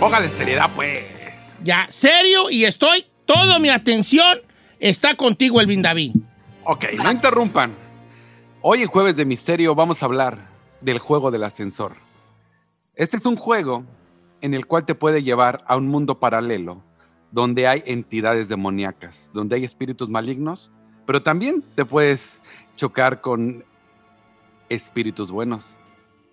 Póngale 0.00 0.30
seriedad, 0.30 0.70
pues. 0.74 1.04
Ya, 1.62 1.86
serio, 1.90 2.50
y 2.50 2.64
estoy, 2.64 3.04
toda 3.26 3.58
mi 3.58 3.68
atención 3.68 4.40
está 4.88 5.14
contigo, 5.14 5.62
Elvin 5.62 5.80
David. 5.80 6.14
Ok, 6.64 6.84
no 7.02 7.10
interrumpan. 7.10 7.74
Hoy 8.60 8.82
en 8.82 8.88
Jueves 8.88 9.16
de 9.16 9.24
Misterio 9.24 9.74
vamos 9.74 10.02
a 10.02 10.06
hablar 10.06 10.50
del 10.82 10.98
juego 10.98 11.30
del 11.30 11.44
ascensor. 11.44 11.96
Este 12.94 13.16
es 13.16 13.24
un 13.24 13.36
juego 13.36 13.84
en 14.42 14.52
el 14.52 14.66
cual 14.66 14.84
te 14.84 14.94
puede 14.94 15.22
llevar 15.22 15.64
a 15.66 15.76
un 15.76 15.88
mundo 15.88 16.20
paralelo 16.20 16.82
donde 17.30 17.66
hay 17.66 17.82
entidades 17.86 18.50
demoníacas, 18.50 19.30
donde 19.32 19.56
hay 19.56 19.64
espíritus 19.64 20.10
malignos, 20.10 20.70
pero 21.06 21.22
también 21.22 21.64
te 21.74 21.86
puedes 21.86 22.42
chocar 22.76 23.22
con 23.22 23.64
espíritus 24.68 25.30
buenos, 25.30 25.78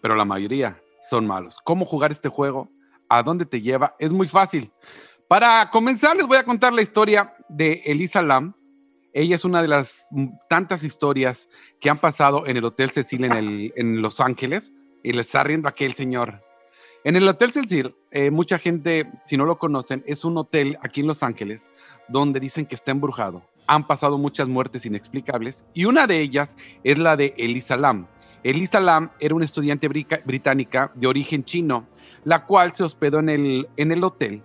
pero 0.01 0.13
la 0.13 0.25
mayoría 0.25 0.81
son 1.09 1.25
malos. 1.25 1.57
¿Cómo 1.63 1.85
jugar 1.85 2.11
este 2.11 2.27
juego? 2.27 2.69
¿A 3.07 3.23
dónde 3.23 3.45
te 3.45 3.61
lleva? 3.61 3.95
Es 3.97 4.11
muy 4.11 4.27
fácil. 4.27 4.73
Para 5.29 5.69
comenzar, 5.69 6.17
les 6.17 6.27
voy 6.27 6.35
a 6.35 6.43
contar 6.43 6.73
la 6.73 6.81
historia 6.81 7.33
de 7.51 7.81
Elisa 7.85 8.21
Lam. 8.21 8.53
Ella 9.13 9.35
es 9.35 9.43
una 9.43 9.61
de 9.61 9.67
las 9.67 10.07
tantas 10.49 10.83
historias 10.83 11.49
que 11.79 11.89
han 11.89 11.99
pasado 11.99 12.47
en 12.47 12.57
el 12.57 12.65
Hotel 12.65 12.91
Cecil 12.91 13.25
en, 13.25 14.01
Los 14.01 14.21
Ángeles 14.21 14.73
y 15.03 15.11
le 15.11 15.21
está 15.21 15.43
riendo 15.43 15.67
aquel 15.67 15.93
señor. 15.93 16.41
En 17.03 17.15
el 17.15 17.27
Hotel 17.27 17.51
Cecil, 17.51 17.93
eh, 18.11 18.31
mucha 18.31 18.57
gente, 18.57 19.11
si 19.25 19.35
no 19.35 19.45
lo 19.45 19.57
conocen, 19.57 20.03
es 20.07 20.23
un 20.23 20.37
hotel 20.37 20.77
aquí 20.81 21.01
en 21.01 21.07
Los 21.07 21.23
Ángeles 21.23 21.71
donde 22.07 22.39
dicen 22.39 22.65
que 22.65 22.75
está 22.75 22.91
embrujado. 22.91 23.43
Han 23.67 23.85
pasado 23.85 24.17
muchas 24.17 24.47
muertes 24.47 24.85
inexplicables 24.85 25.65
y 25.73 25.85
una 25.85 26.07
de 26.07 26.21
ellas 26.21 26.55
es 26.83 26.97
la 26.97 27.17
de 27.17 27.33
Elisa 27.37 27.75
Lam. 27.75 28.07
Elisa 28.43 28.79
Lam 28.79 29.11
era 29.19 29.35
una 29.35 29.45
estudiante 29.45 29.87
británica 29.87 30.91
de 30.95 31.07
origen 31.07 31.43
chino, 31.43 31.87
la 32.23 32.45
cual 32.45 32.73
se 32.73 32.83
hospedó 32.83 33.19
en 33.19 33.29
el 33.75 34.03
hotel 34.03 34.41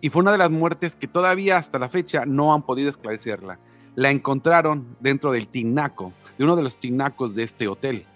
y 0.00 0.10
fue 0.10 0.22
una 0.22 0.32
de 0.32 0.38
las 0.38 0.50
muertes 0.50 0.96
que 0.96 1.08
todavía 1.08 1.56
hasta 1.56 1.78
la 1.78 1.88
fecha 1.88 2.24
no 2.26 2.54
han 2.54 2.62
podido 2.62 2.88
esclarecerla. 2.88 3.58
La 3.94 4.10
encontraron 4.10 4.96
dentro 5.00 5.32
del 5.32 5.48
tinaco, 5.48 6.12
de 6.38 6.44
uno 6.44 6.56
de 6.56 6.62
los 6.62 6.78
tinacos 6.78 7.34
de 7.34 7.42
este 7.42 7.68
hotel. 7.68 8.06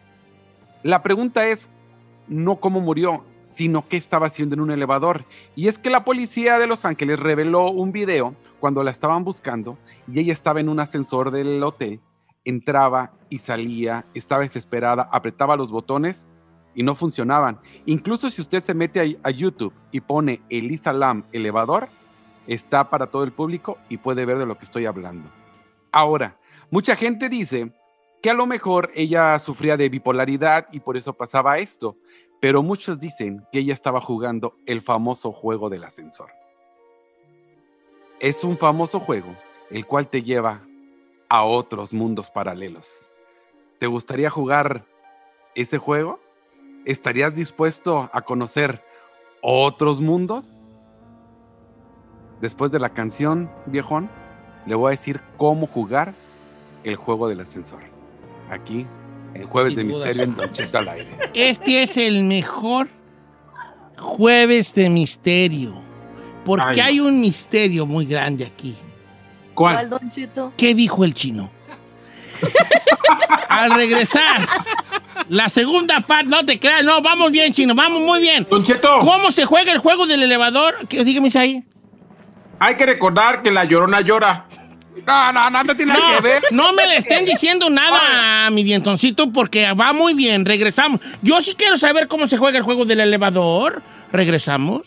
La 0.82 1.02
pregunta 1.02 1.46
es 1.46 1.68
no 2.28 2.56
cómo 2.56 2.80
murió, 2.80 3.24
sino 3.54 3.86
qué 3.88 3.96
estaba 3.96 4.26
haciendo 4.26 4.54
en 4.54 4.60
un 4.60 4.70
elevador. 4.70 5.24
Y 5.54 5.68
es 5.68 5.78
que 5.78 5.90
la 5.90 6.04
policía 6.04 6.58
de 6.58 6.66
Los 6.66 6.84
Ángeles 6.84 7.20
reveló 7.20 7.70
un 7.70 7.92
video 7.92 8.34
cuando 8.60 8.82
la 8.82 8.90
estaban 8.90 9.24
buscando 9.24 9.78
y 10.08 10.20
ella 10.20 10.32
estaba 10.32 10.60
en 10.60 10.68
un 10.68 10.80
ascensor 10.80 11.30
del 11.30 11.62
hotel, 11.62 12.00
entraba 12.44 13.12
y 13.28 13.38
salía, 13.38 14.06
estaba 14.14 14.42
desesperada, 14.42 15.08
apretaba 15.12 15.56
los 15.56 15.70
botones 15.70 16.26
y 16.74 16.82
no 16.82 16.94
funcionaban. 16.94 17.58
Incluso 17.86 18.30
si 18.30 18.40
usted 18.40 18.62
se 18.62 18.74
mete 18.74 19.18
a, 19.22 19.30
YouTube 19.30 19.72
y 19.92 20.00
pone 20.00 20.40
Elisa 20.48 20.92
Lam 20.92 21.24
elevador, 21.32 21.88
está 22.46 22.90
para 22.90 23.06
todo 23.06 23.24
el 23.24 23.32
público 23.32 23.78
y 23.88 23.96
puede 23.96 24.24
ver 24.24 24.38
de 24.38 24.46
lo 24.46 24.58
que 24.58 24.64
estoy 24.64 24.86
hablando. 24.86 25.28
Ahora, 25.92 26.36
mucha 26.70 26.96
gente 26.96 27.28
dice 27.28 27.72
que 28.22 28.30
a 28.30 28.34
lo 28.34 28.46
mejor 28.46 28.90
ella 28.94 29.38
sufría 29.38 29.76
de 29.76 29.88
bipolaridad 29.88 30.66
y 30.72 30.80
por 30.80 30.96
eso 30.96 31.12
pasaba 31.12 31.58
esto, 31.58 31.96
pero 32.40 32.62
muchos 32.62 32.98
dicen 32.98 33.44
que 33.52 33.60
ella 33.60 33.74
estaba 33.74 34.00
jugando 34.00 34.56
el 34.66 34.82
famoso 34.82 35.32
juego 35.32 35.70
del 35.70 35.84
ascensor. 35.84 36.30
Es 38.20 38.44
un 38.44 38.56
famoso 38.56 39.00
juego 39.00 39.34
el 39.70 39.86
cual 39.86 40.08
te 40.08 40.22
lleva 40.22 40.62
a 41.28 41.44
otros 41.44 41.92
mundos 41.92 42.30
paralelos. 42.30 43.10
¿Te 43.78 43.86
gustaría 43.86 44.30
jugar 44.30 44.84
ese 45.54 45.78
juego? 45.78 46.20
¿Estarías 46.84 47.34
dispuesto 47.34 48.10
a 48.12 48.22
conocer 48.22 48.82
otros 49.40 50.00
mundos? 50.00 50.52
Después 52.40 52.72
de 52.72 52.78
la 52.78 52.90
canción, 52.90 53.50
viejón, 53.66 54.10
le 54.66 54.74
voy 54.74 54.88
a 54.88 54.90
decir 54.90 55.20
cómo 55.38 55.66
jugar 55.66 56.14
el 56.82 56.96
juego 56.96 57.28
del 57.28 57.40
ascensor. 57.40 57.80
Aquí, 58.50 58.86
en 59.32 59.46
Jueves 59.48 59.76
de 59.76 59.84
Misterio, 59.84 60.24
en 60.24 60.52
Cheto 60.52 60.78
al 60.78 60.88
aire. 60.88 61.30
Este 61.32 61.82
es 61.82 61.96
el 61.96 62.24
mejor 62.24 62.88
jueves 63.98 64.74
de 64.74 64.90
misterio. 64.90 65.74
Porque 66.44 66.82
Ay. 66.82 66.88
hay 66.88 67.00
un 67.00 67.20
misterio 67.20 67.86
muy 67.86 68.04
grande 68.04 68.44
aquí. 68.44 68.76
¿Cuál, 69.54 69.88
¿Cuál? 69.88 70.10
Don? 70.34 70.52
¿Qué 70.56 70.74
dijo 70.74 71.04
el 71.04 71.14
chino? 71.14 71.50
Al 73.48 73.70
regresar, 73.70 74.46
la 75.28 75.48
segunda 75.48 76.00
parte, 76.00 76.26
no 76.26 76.44
te 76.44 76.58
creas, 76.58 76.84
no, 76.84 77.00
vamos 77.02 77.30
bien, 77.30 77.52
chino, 77.52 77.74
vamos 77.74 78.02
muy 78.02 78.20
bien. 78.20 78.46
Don 78.48 78.64
Cheto, 78.64 78.98
¿Cómo 79.00 79.30
se 79.30 79.44
juega 79.44 79.72
el 79.72 79.78
juego 79.78 80.06
del 80.06 80.22
elevador? 80.22 80.86
¿Qué, 80.88 81.04
dígame 81.04 81.30
ahí. 81.34 81.64
hay 82.58 82.76
que 82.76 82.86
recordar 82.86 83.42
que 83.42 83.50
la 83.50 83.64
llorona 83.64 84.00
llora. 84.00 84.46
No, 85.06 85.32
no, 85.32 85.50
no, 85.50 85.64
no 85.64 85.76
tiene 85.76 85.92
nada 85.92 86.16
que 86.16 86.22
ver. 86.22 86.42
no 86.50 86.72
me 86.72 86.86
le 86.86 86.96
estén 86.96 87.24
diciendo 87.24 87.68
nada 87.68 88.46
a 88.46 88.50
mi 88.50 88.62
dientoncito 88.62 89.32
porque 89.32 89.72
va 89.72 89.92
muy 89.92 90.14
bien. 90.14 90.44
Regresamos. 90.44 91.00
Yo 91.20 91.40
sí 91.42 91.54
quiero 91.54 91.76
saber 91.76 92.08
cómo 92.08 92.28
se 92.28 92.38
juega 92.38 92.58
el 92.58 92.64
juego 92.64 92.84
del 92.84 93.00
elevador. 93.00 93.82
Regresamos. 94.12 94.82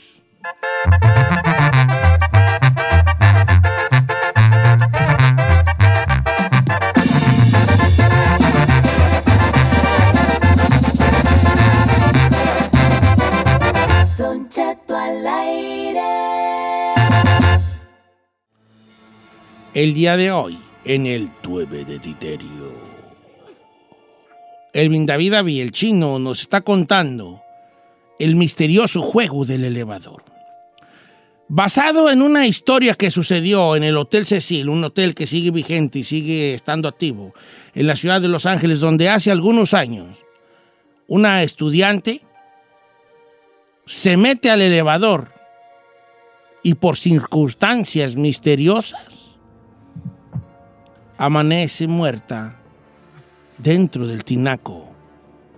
El 19.78 19.94
día 19.94 20.18
de 20.18 20.32
hoy, 20.32 20.58
en 20.86 21.06
el 21.06 21.30
Tueve 21.30 21.86
de 21.86 22.00
Titerio. 22.00 22.74
El 24.74 25.06
David 25.06 25.34
Avi, 25.36 25.62
el 25.62 25.72
chino, 25.72 26.18
nos 26.18 26.42
está 26.42 26.62
contando 26.62 27.44
el 28.18 28.36
misterioso 28.36 29.04
juego 29.04 29.46
del 29.46 29.66
elevador. 29.66 30.24
Basado 31.48 32.10
en 32.10 32.24
una 32.24 32.48
historia 32.48 32.96
que 32.96 33.12
sucedió 33.12 33.76
en 33.76 33.84
el 33.84 33.98
Hotel 33.98 34.26
Cecil, 34.26 34.70
un 34.70 34.84
hotel 34.84 35.14
que 35.14 35.28
sigue 35.28 35.52
vigente 35.52 36.00
y 36.00 36.04
sigue 36.04 36.56
estando 36.56 36.88
activo 36.88 37.36
en 37.76 37.86
la 37.86 37.96
ciudad 37.96 38.20
de 38.20 38.30
Los 38.30 38.48
Ángeles, 38.48 38.80
donde 38.80 39.10
hace 39.10 39.30
algunos 39.30 39.76
años 39.76 40.08
una 41.06 41.44
estudiante 41.44 42.22
se 43.86 44.18
mete 44.18 44.50
al 44.50 44.64
elevador 44.64 45.32
y 46.64 46.74
por 46.74 46.98
circunstancias 46.98 48.16
misteriosas 48.16 49.17
amanece 51.18 51.88
muerta 51.88 52.58
dentro 53.58 54.08
del 54.08 54.24
tinaco 54.24 54.90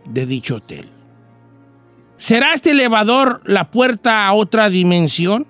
de 0.05 0.25
dicho 0.25 0.55
hotel. 0.57 0.89
¿Será 2.17 2.53
este 2.53 2.71
elevador 2.71 3.41
la 3.45 3.71
puerta 3.71 4.27
a 4.27 4.33
otra 4.33 4.69
dimensión? 4.69 5.45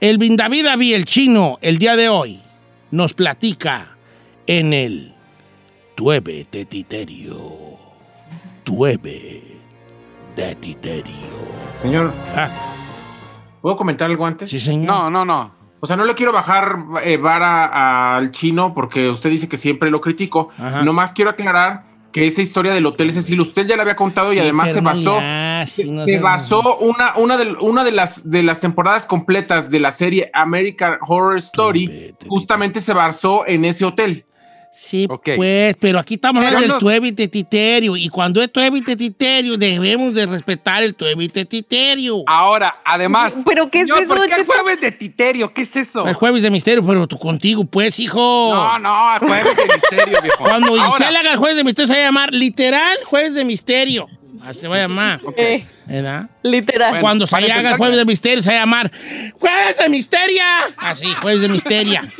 El 0.00 0.18
David 0.36 0.66
Avi, 0.66 0.92
el 0.92 1.06
chino, 1.06 1.58
el 1.62 1.78
día 1.78 1.96
de 1.96 2.08
hoy, 2.10 2.42
nos 2.90 3.14
platica 3.14 3.96
en 4.46 4.74
el 4.74 5.14
Tueve 5.94 6.46
de 6.52 6.66
Titerio. 6.66 7.38
Tueve 8.64 9.42
de 10.36 10.54
Titerio. 10.56 11.14
Señor, 11.80 12.12
Ah, 12.34 12.50
¿puedo 13.62 13.76
comentar 13.76 14.10
algo 14.10 14.26
antes? 14.26 14.50
sí, 14.50 14.58
señor. 14.60 14.86
No, 14.86 15.10
no, 15.10 15.24
no. 15.24 15.55
O 15.80 15.86
sea, 15.86 15.96
no 15.96 16.04
le 16.04 16.14
quiero 16.14 16.32
bajar 16.32 16.78
eh, 17.04 17.16
vara 17.16 18.16
al 18.16 18.30
chino 18.32 18.72
porque 18.74 19.10
usted 19.10 19.30
dice 19.30 19.48
que 19.48 19.56
siempre 19.56 19.90
lo 19.90 20.00
critico. 20.00 20.48
Ajá. 20.58 20.82
Nomás 20.82 21.12
quiero 21.12 21.30
aclarar 21.30 21.84
que 22.12 22.26
esa 22.26 22.40
historia 22.40 22.72
del 22.72 22.86
Hotel 22.86 23.12
Cecil, 23.12 23.38
usted 23.42 23.66
ya 23.66 23.76
la 23.76 23.82
había 23.82 23.94
contado 23.96 24.32
y 24.32 24.38
además 24.38 24.68
se 24.72 24.80
basó. 24.80 25.18
no 25.84 26.06
se- 26.06 26.18
basó 26.18 26.76
una, 26.78 27.14
una, 27.16 27.36
de, 27.36 27.52
una 27.60 27.84
de, 27.84 27.92
las, 27.92 28.30
de 28.30 28.42
las 28.42 28.58
temporadas 28.60 29.04
completas 29.04 29.70
de 29.70 29.80
la 29.80 29.90
serie 29.90 30.30
American 30.32 30.96
Horror 31.06 31.36
Story, 31.36 32.14
justamente 32.26 32.80
se 32.80 32.94
basó 32.94 33.46
en 33.46 33.66
ese 33.66 33.84
hotel. 33.84 34.24
Sí, 34.78 35.08
pues, 35.08 35.74
pero 35.80 35.98
aquí 35.98 36.14
estamos 36.16 36.44
hablando 36.44 36.60
del 36.60 36.68
no- 36.68 36.78
tueve 36.78 37.10
de 37.10 37.28
titerio. 37.28 37.96
Y 37.96 38.10
cuando 38.10 38.42
es 38.42 38.52
tueve 38.52 38.82
de 38.82 38.94
titerio, 38.94 39.56
debemos 39.56 40.12
de 40.12 40.26
respetar 40.26 40.82
el 40.82 40.94
tueve 40.94 41.28
de 41.28 41.46
titerio. 41.46 42.22
Ahora, 42.26 42.82
además. 42.84 43.34
¿Pero 43.46 43.70
qué 43.70 43.78
es 43.80 43.84
señor, 43.84 44.00
eso, 44.02 44.08
¿Por 44.14 44.26
qué 44.28 44.34
el 44.34 44.44
jueves 44.44 44.78
de 44.82 44.92
Titerio? 44.92 45.54
¿Qué 45.54 45.62
es 45.62 45.74
eso? 45.76 46.06
El 46.06 46.12
jueves 46.12 46.42
de 46.42 46.50
misterio, 46.50 46.84
pero 46.86 47.06
tú 47.06 47.16
contigo, 47.18 47.64
pues, 47.64 47.98
hijo. 48.00 48.20
No, 48.52 48.78
no, 48.78 49.14
el 49.14 49.20
jueves 49.20 49.56
de 49.56 49.64
misterio, 49.66 50.20
viejo. 50.20 50.44
Cuando 50.44 50.74
Gisela 50.74 51.20
haga 51.20 51.32
el 51.32 51.38
jueves 51.38 51.56
de 51.56 51.64
misterio, 51.64 51.86
se 51.86 51.94
va 51.94 51.98
a 52.00 52.04
llamar 52.04 52.34
literal 52.34 52.98
jueves 53.06 53.34
de 53.34 53.44
misterio. 53.46 54.08
Así 54.46 54.60
se 54.60 54.68
va 54.68 54.76
a 54.76 54.78
llamar. 54.80 55.20
Eh, 55.36 55.66
¿Verdad? 55.86 56.30
literal. 56.42 56.90
Bueno, 56.90 57.02
Cuando 57.02 57.26
se 57.26 57.36
haga 57.36 57.46
el 57.46 57.52
empezar- 57.52 57.76
jueves 57.78 57.96
de 57.96 58.04
misterio, 58.04 58.42
se 58.42 58.50
va 58.50 58.56
a 58.56 58.60
llamar 58.60 58.90
jueves 59.38 59.78
de 59.78 59.88
misteria. 59.88 60.46
Así, 60.76 61.06
jueves 61.20 61.40
de 61.42 61.48
misteria. 61.48 62.12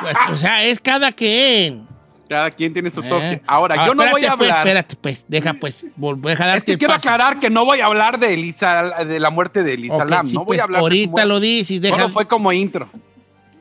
Pues, 0.00 0.16
o 0.32 0.36
sea, 0.36 0.64
es 0.64 0.80
cada 0.80 1.12
quien. 1.12 1.86
Cada 2.28 2.50
quien 2.50 2.72
tiene 2.72 2.90
su 2.90 3.00
¿eh? 3.00 3.08
toque. 3.08 3.42
Ahora, 3.46 3.76
Ah, 3.78 3.86
yo 3.86 3.94
no 3.94 4.02
voy 4.10 4.22
espérate, 4.22 4.26
a 4.26 4.36
pues, 4.36 4.50
hablar. 4.50 4.66
espérate, 4.66 4.96
pues, 5.00 5.24
deja, 5.28 5.54
pues, 5.54 5.84
vol- 5.96 6.20
deja 6.20 6.32
es 6.44 6.48
darte 6.50 6.72
que 6.72 6.78
quiero 6.78 6.94
paso. 6.94 7.08
aclarar 7.08 7.38
que 7.38 7.48
no 7.50 7.64
voy 7.64 7.80
a 7.80 7.86
hablar 7.86 8.18
de 8.18 8.34
Elisa, 8.34 8.82
de 9.06 9.20
la 9.20 9.30
muerte 9.30 9.62
de 9.62 9.74
Elisa 9.74 9.94
Ok, 9.96 10.10
Lam. 10.10 10.26
sí, 10.26 10.34
no 10.34 10.40
voy 10.40 10.46
pues, 10.48 10.60
a 10.60 10.64
hablar 10.64 10.80
de 10.80 10.82
ahorita 10.82 11.10
muerte. 11.12 11.28
lo 11.28 11.38
dices, 11.40 11.80
deja. 11.80 11.94
Solo 11.96 12.08
fue 12.10 12.26
como 12.26 12.52
intro. 12.52 12.88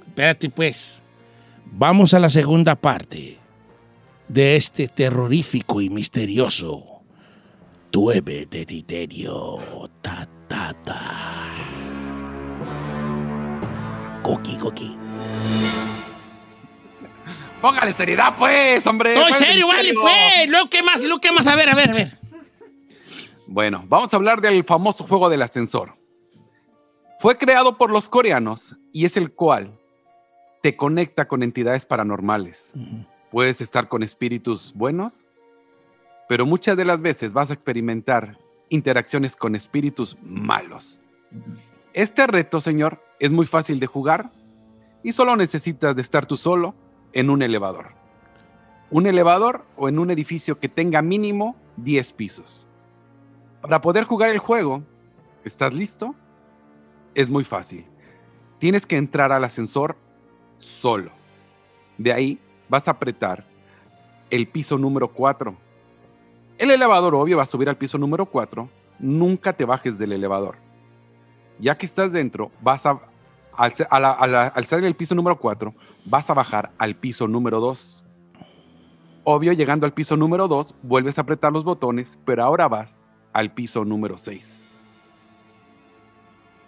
Espérate, 0.07 0.49
pues. 0.49 1.03
Vamos 1.65 2.13
a 2.15 2.19
la 2.19 2.29
segunda 2.29 2.75
parte 2.75 3.37
de 4.27 4.55
este 4.55 4.87
terrorífico 4.87 5.79
y 5.81 5.89
misterioso 5.91 6.94
Tueve 7.95 8.45
de 8.47 8.65
Titerio. 8.65 9.57
Ta, 10.01 10.27
ta, 10.49 10.73
ta. 10.83 10.99
Coqui, 14.21 14.57
coqui. 14.57 14.97
Póngale 17.61 17.93
seriedad, 17.93 18.35
pues, 18.37 18.85
hombre. 18.85 19.15
No, 19.15 19.29
en 19.29 19.33
serio, 19.33 19.69
vale, 19.69 19.93
pues. 19.93 20.49
Luego, 20.49 20.69
¿qué 20.69 20.83
más? 20.83 21.01
Luego, 21.03 21.21
¿qué 21.21 21.31
más? 21.31 21.47
A 21.47 21.55
ver, 21.55 21.69
a 21.69 21.75
ver, 21.75 21.91
a 21.91 21.93
ver. 21.93 22.11
Bueno, 23.47 23.85
vamos 23.87 24.13
a 24.13 24.17
hablar 24.17 24.41
del 24.41 24.65
famoso 24.65 25.07
juego 25.07 25.29
del 25.29 25.41
ascensor. 25.41 25.95
Fue 27.19 27.37
creado 27.37 27.77
por 27.77 27.91
los 27.91 28.09
coreanos 28.09 28.75
y 28.91 29.05
es 29.05 29.15
el 29.15 29.31
cual 29.31 29.79
te 30.61 30.75
conecta 30.75 31.29
con 31.29 31.43
entidades 31.43 31.85
paranormales. 31.85 32.73
Puedes 33.31 33.61
estar 33.61 33.87
con 33.87 34.03
espíritus 34.03 34.73
buenos, 34.73 35.27
pero 36.27 36.45
muchas 36.45 36.77
de 36.77 36.85
las 36.85 37.01
veces 37.01 37.33
vas 37.33 37.49
a 37.49 37.53
experimentar 37.53 38.37
interacciones 38.69 39.35
con 39.35 39.55
espíritus 39.55 40.17
malos. 40.21 40.99
Este 41.93 42.27
reto, 42.27 42.61
señor, 42.61 43.01
es 43.19 43.31
muy 43.31 43.45
fácil 43.45 43.79
de 43.79 43.87
jugar 43.87 44.31
y 45.03 45.11
solo 45.11 45.35
necesitas 45.35 45.95
de 45.95 46.01
estar 46.01 46.25
tú 46.25 46.37
solo 46.37 46.75
en 47.13 47.29
un 47.29 47.41
elevador. 47.41 47.93
Un 48.89 49.07
elevador 49.07 49.65
o 49.77 49.87
en 49.89 49.99
un 49.99 50.11
edificio 50.11 50.59
que 50.59 50.69
tenga 50.69 51.01
mínimo 51.01 51.55
10 51.77 52.11
pisos. 52.13 52.67
Para 53.61 53.81
poder 53.81 54.03
jugar 54.03 54.29
el 54.29 54.39
juego, 54.39 54.83
¿estás 55.43 55.73
listo? 55.73 56.15
Es 57.13 57.29
muy 57.29 57.43
fácil. 57.43 57.85
Tienes 58.59 58.85
que 58.85 58.97
entrar 58.97 59.31
al 59.31 59.43
ascensor 59.43 59.95
solo. 60.59 61.11
De 61.97 62.11
ahí 62.11 62.39
vas 62.69 62.87
a 62.87 62.91
apretar 62.91 63.45
el 64.29 64.47
piso 64.47 64.77
número 64.77 65.07
4. 65.07 65.55
El 66.57 66.71
elevador 66.71 67.15
obvio 67.15 67.37
va 67.37 67.43
a 67.43 67.47
subir 67.47 67.67
al 67.69 67.77
piso 67.77 67.97
número 67.97 68.25
4. 68.25 68.69
Nunca 68.99 69.53
te 69.53 69.65
bajes 69.65 69.97
del 69.99 70.13
elevador. 70.13 70.55
Ya 71.59 71.77
que 71.77 71.85
estás 71.85 72.11
dentro, 72.11 72.51
vas 72.61 72.85
a, 72.85 72.99
al, 73.53 73.73
a 73.89 73.99
la- 73.99 74.11
a 74.11 74.27
la- 74.27 74.47
al 74.47 74.65
salir 74.65 74.83
del 74.85 74.95
piso 74.95 75.15
número 75.15 75.37
4, 75.37 75.73
vas 76.05 76.29
a 76.29 76.33
bajar 76.33 76.71
al 76.77 76.95
piso 76.95 77.27
número 77.27 77.59
2. 77.59 78.03
Obvio, 79.23 79.53
llegando 79.53 79.85
al 79.85 79.93
piso 79.93 80.15
número 80.15 80.47
2, 80.47 80.75
vuelves 80.83 81.17
a 81.17 81.21
apretar 81.21 81.51
los 81.51 81.63
botones, 81.63 82.17
pero 82.25 82.43
ahora 82.43 82.67
vas 82.67 83.01
al 83.33 83.51
piso 83.53 83.83
número 83.83 84.17
6. 84.17 84.69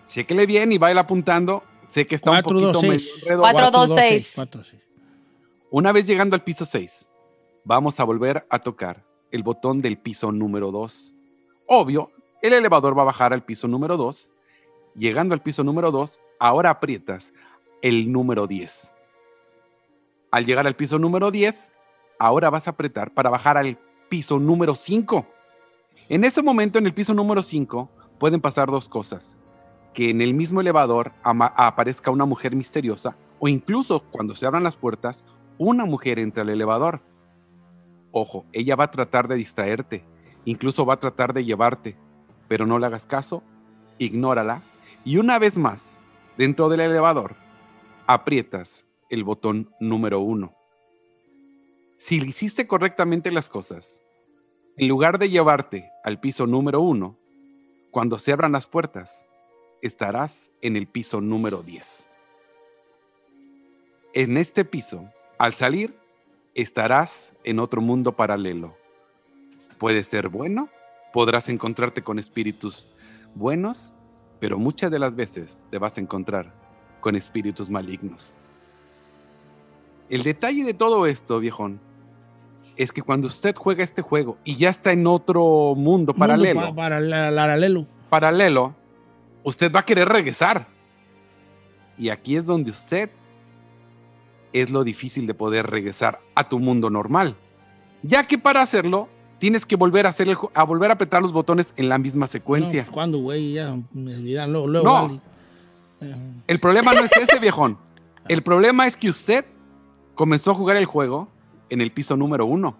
Chéquele 0.09 0.45
bien 0.45 0.71
y 0.71 0.77
vaya 0.77 0.99
apuntando. 1.01 1.63
Sé 1.89 2.05
que 2.07 2.15
está 2.15 2.31
Cuatro, 2.31 2.49
un 2.51 2.55
poquito 2.55 2.73
dos, 2.73 2.81
medio 2.83 2.99
seis. 2.99 3.23
enredo. 3.23 3.41
Cuatro, 3.41 3.71
dos, 3.71 3.89
dos, 3.89 3.97
seis. 3.99 4.31
cuatro, 4.35 4.63
seis. 4.63 4.81
Una 5.69 5.91
vez 5.91 6.05
llegando 6.07 6.35
al 6.35 6.43
piso 6.43 6.65
6, 6.65 7.09
vamos 7.65 7.99
a 7.99 8.03
volver 8.05 8.45
a 8.49 8.59
tocar 8.59 9.03
el 9.31 9.43
botón 9.43 9.81
del 9.81 9.97
piso 9.97 10.31
número 10.31 10.71
2. 10.71 11.13
Obvio, 11.67 12.11
el 12.41 12.53
elevador 12.53 12.97
va 12.97 13.01
a 13.03 13.05
bajar 13.05 13.33
al 13.33 13.43
piso 13.43 13.67
número 13.67 13.97
2. 13.97 14.29
Llegando 14.95 15.33
al 15.33 15.41
piso 15.41 15.63
número 15.63 15.91
2, 15.91 16.19
ahora 16.39 16.69
aprietas 16.69 17.33
el 17.81 18.11
número 18.11 18.47
10. 18.47 18.91
Al 20.31 20.45
llegar 20.45 20.67
al 20.67 20.75
piso 20.75 20.99
número 20.99 21.31
10, 21.31 21.69
ahora 22.19 22.49
vas 22.49 22.67
a 22.67 22.71
apretar 22.71 23.13
para 23.13 23.29
bajar 23.29 23.57
al 23.57 23.77
piso 24.09 24.39
número 24.39 24.75
5. 24.75 25.25
En 26.09 26.23
ese 26.23 26.41
momento, 26.41 26.79
en 26.79 26.85
el 26.85 26.93
piso 26.93 27.13
número 27.13 27.43
5, 27.43 27.89
pueden 28.19 28.41
pasar 28.41 28.69
dos 28.69 28.89
cosas. 28.89 29.35
Que 29.93 30.09
en 30.09 30.21
el 30.21 30.33
mismo 30.33 30.61
elevador 30.61 31.11
aparezca 31.23 32.11
una 32.11 32.25
mujer 32.25 32.55
misteriosa 32.55 33.15
o 33.39 33.47
incluso 33.47 34.03
cuando 34.11 34.35
se 34.35 34.45
abran 34.45 34.63
las 34.63 34.75
puertas, 34.75 35.23
una 35.57 35.85
mujer 35.85 36.19
entra 36.19 36.43
al 36.43 36.49
elevador. 36.49 37.01
Ojo, 38.19 38.47
ella 38.51 38.75
va 38.75 38.85
a 38.85 38.91
tratar 38.91 39.27
de 39.27 39.35
distraerte, 39.35 40.03
incluso 40.43 40.87
va 40.87 40.95
a 40.95 40.99
tratar 40.99 41.33
de 41.33 41.45
llevarte, 41.45 41.95
pero 42.47 42.65
no 42.65 42.79
le 42.79 42.87
hagas 42.87 43.05
caso, 43.05 43.43
ignórala 43.99 44.63
y 45.05 45.17
una 45.17 45.37
vez 45.37 45.55
más, 45.55 45.99
dentro 46.35 46.67
del 46.67 46.79
elevador, 46.79 47.35
aprietas 48.07 48.85
el 49.11 49.23
botón 49.23 49.69
número 49.79 50.19
uno. 50.19 50.55
Si 51.99 52.15
hiciste 52.15 52.65
correctamente 52.65 53.29
las 53.29 53.49
cosas, 53.49 54.01
en 54.77 54.87
lugar 54.87 55.19
de 55.19 55.29
llevarte 55.29 55.91
al 56.03 56.19
piso 56.19 56.47
número 56.47 56.81
uno, 56.81 57.19
cuando 57.91 58.17
se 58.17 58.31
abran 58.31 58.51
las 58.51 58.65
puertas, 58.65 59.27
estarás 59.83 60.51
en 60.63 60.75
el 60.75 60.87
piso 60.87 61.21
número 61.21 61.61
10. 61.61 62.09
En 64.13 64.37
este 64.37 64.65
piso, 64.65 65.07
al 65.37 65.53
salir, 65.53 65.93
estarás 66.61 67.33
en 67.43 67.59
otro 67.59 67.81
mundo 67.81 68.13
paralelo. 68.15 68.75
Puede 69.77 70.03
ser 70.03 70.27
bueno, 70.29 70.69
podrás 71.13 71.49
encontrarte 71.49 72.01
con 72.03 72.17
espíritus 72.19 72.91
buenos, 73.35 73.93
pero 74.39 74.57
muchas 74.57 74.89
de 74.91 74.99
las 74.99 75.15
veces 75.15 75.67
te 75.69 75.77
vas 75.77 75.97
a 75.97 76.01
encontrar 76.01 76.51
con 76.99 77.15
espíritus 77.15 77.69
malignos. 77.69 78.37
El 80.09 80.23
detalle 80.23 80.63
de 80.63 80.73
todo 80.73 81.05
esto, 81.05 81.39
viejón, 81.39 81.79
es 82.75 82.91
que 82.91 83.01
cuando 83.01 83.27
usted 83.27 83.55
juega 83.55 83.83
este 83.83 84.01
juego 84.01 84.37
y 84.43 84.55
ya 84.55 84.69
está 84.69 84.91
en 84.91 85.05
otro 85.07 85.73
mundo 85.75 86.13
paralelo, 86.13 86.61
Mundo 86.61 86.75
pa- 86.75 86.81
paralela- 86.89 87.35
paralelo. 87.35 87.85
paralelo, 88.09 88.75
usted 89.43 89.71
va 89.71 89.81
a 89.81 89.85
querer 89.85 90.07
regresar. 90.09 90.67
Y 91.97 92.09
aquí 92.09 92.35
es 92.35 92.45
donde 92.45 92.69
usted 92.71 93.09
es 94.61 94.69
lo 94.69 94.83
difícil 94.83 95.27
de 95.27 95.33
poder 95.33 95.67
regresar 95.67 96.19
a 96.35 96.49
tu 96.49 96.59
mundo 96.59 96.89
normal. 96.89 97.35
Ya 98.03 98.27
que 98.27 98.37
para 98.37 98.61
hacerlo, 98.61 99.09
tienes 99.39 99.65
que 99.65 99.75
volver 99.75 100.05
a 100.05 100.09
hacer 100.09 100.29
el 100.29 100.37
a 100.53 100.63
volver 100.63 100.91
a 100.91 100.93
apretar 100.95 101.21
los 101.21 101.31
botones 101.33 101.73
en 101.77 101.89
la 101.89 101.97
misma 101.97 102.27
secuencia. 102.27 102.81
No, 102.81 102.85
pues, 102.85 102.93
¿Cuándo, 102.93 103.17
güey? 103.19 103.53
Ya 103.53 103.75
me 103.93 104.15
olvidan. 104.15 104.51
Luego, 104.51 104.67
luego, 104.67 104.85
No. 104.87 104.93
vale. 105.07 105.19
Eh, 106.01 106.15
El 106.47 106.59
problema 106.59 106.93
no 106.93 107.01
es 107.01 107.11
ese, 107.17 107.39
viejón. 107.39 107.77
El 108.27 108.43
problema 108.43 108.85
es 108.87 108.95
que 108.97 109.09
usted 109.09 109.45
comenzó 110.15 110.51
a 110.51 110.55
jugar 110.55 110.77
el 110.77 110.85
juego 110.85 111.27
en 111.69 111.81
el 111.81 111.91
piso 111.91 112.15
número 112.17 112.45
uno. 112.45 112.75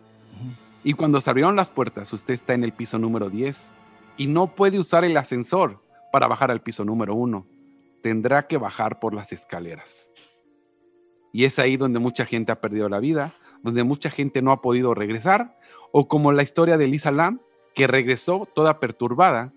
Y 0.84 0.94
cuando 0.94 1.20
se 1.20 1.30
abrieron 1.30 1.56
las 1.56 1.70
puertas, 1.70 2.13
usted 2.13 2.34
está 2.34 2.54
en 2.54 2.63
el 2.63 2.72
piso 2.72 2.98
número 2.98 3.30
10. 3.30 3.72
Y 4.18 4.28
no 4.28 4.48
puede 4.48 4.80
usar 4.80 5.04
el 5.04 5.18
ascensor 5.18 5.82
para 6.12 6.28
bajar 6.28 6.50
al 6.52 6.62
piso 6.62 6.86
número 6.86 7.13
uno. 7.16 7.46
Tendrá 8.02 8.48
que 8.48 8.58
bajar 8.58 9.00
por 9.00 9.13
las 9.13 9.32
escaleras. 9.34 10.07
Y 11.32 11.46
es 11.46 11.60
ahí 11.60 11.78
donde 11.78 12.00
mucha 12.00 12.26
gente 12.26 12.52
ha 12.52 12.62
perdido 12.62 12.90
la 12.90 13.00
vida, 13.00 13.34
donde 13.63 13.84
mucha 13.84 14.10
gente 14.10 14.42
no 14.42 14.52
ha 14.52 14.62
podido 14.62 14.94
regresar, 14.94 15.58
o 15.92 16.08
como 16.08 16.32
la 16.32 16.44
historia 16.44 16.78
de 16.78 16.88
Lisa 16.88 17.12
Lam, 17.12 17.42
que 17.74 17.88
regresó 17.88 18.48
toda 18.54 18.80
perturbada 18.80 19.54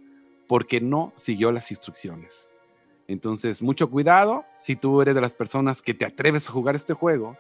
porque 0.47 0.81
no 0.81 1.13
siguió 1.17 1.53
las 1.53 1.71
instrucciones. 1.71 2.51
Entonces, 3.07 3.63
mucho 3.63 3.91
cuidado 3.91 4.45
si 4.57 4.77
tú 4.77 5.01
eres 5.01 5.15
de 5.15 5.21
las 5.21 5.33
personas 5.33 5.83
que 5.83 5.95
te 5.95 6.05
atreves 6.05 6.49
a 6.49 6.53
jugar 6.53 6.77
este 6.77 6.95
juego. 6.95 7.37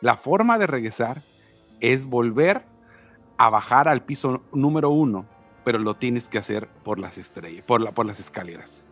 La 0.00 0.16
forma 0.16 0.58
de 0.58 0.66
regresar 0.66 1.22
es 1.80 2.04
volver 2.04 2.62
a 3.36 3.50
bajar 3.50 3.88
al 3.88 4.04
piso 4.04 4.42
número 4.52 4.90
uno, 4.90 5.26
pero 5.64 5.78
lo 5.78 5.94
tienes 5.96 6.28
que 6.28 6.38
hacer 6.38 6.68
por 6.84 6.98
las 6.98 7.18
estrellas, 7.18 7.64
por, 7.64 7.92
por 7.94 8.06
las 8.06 8.20
escaleras. 8.20 8.86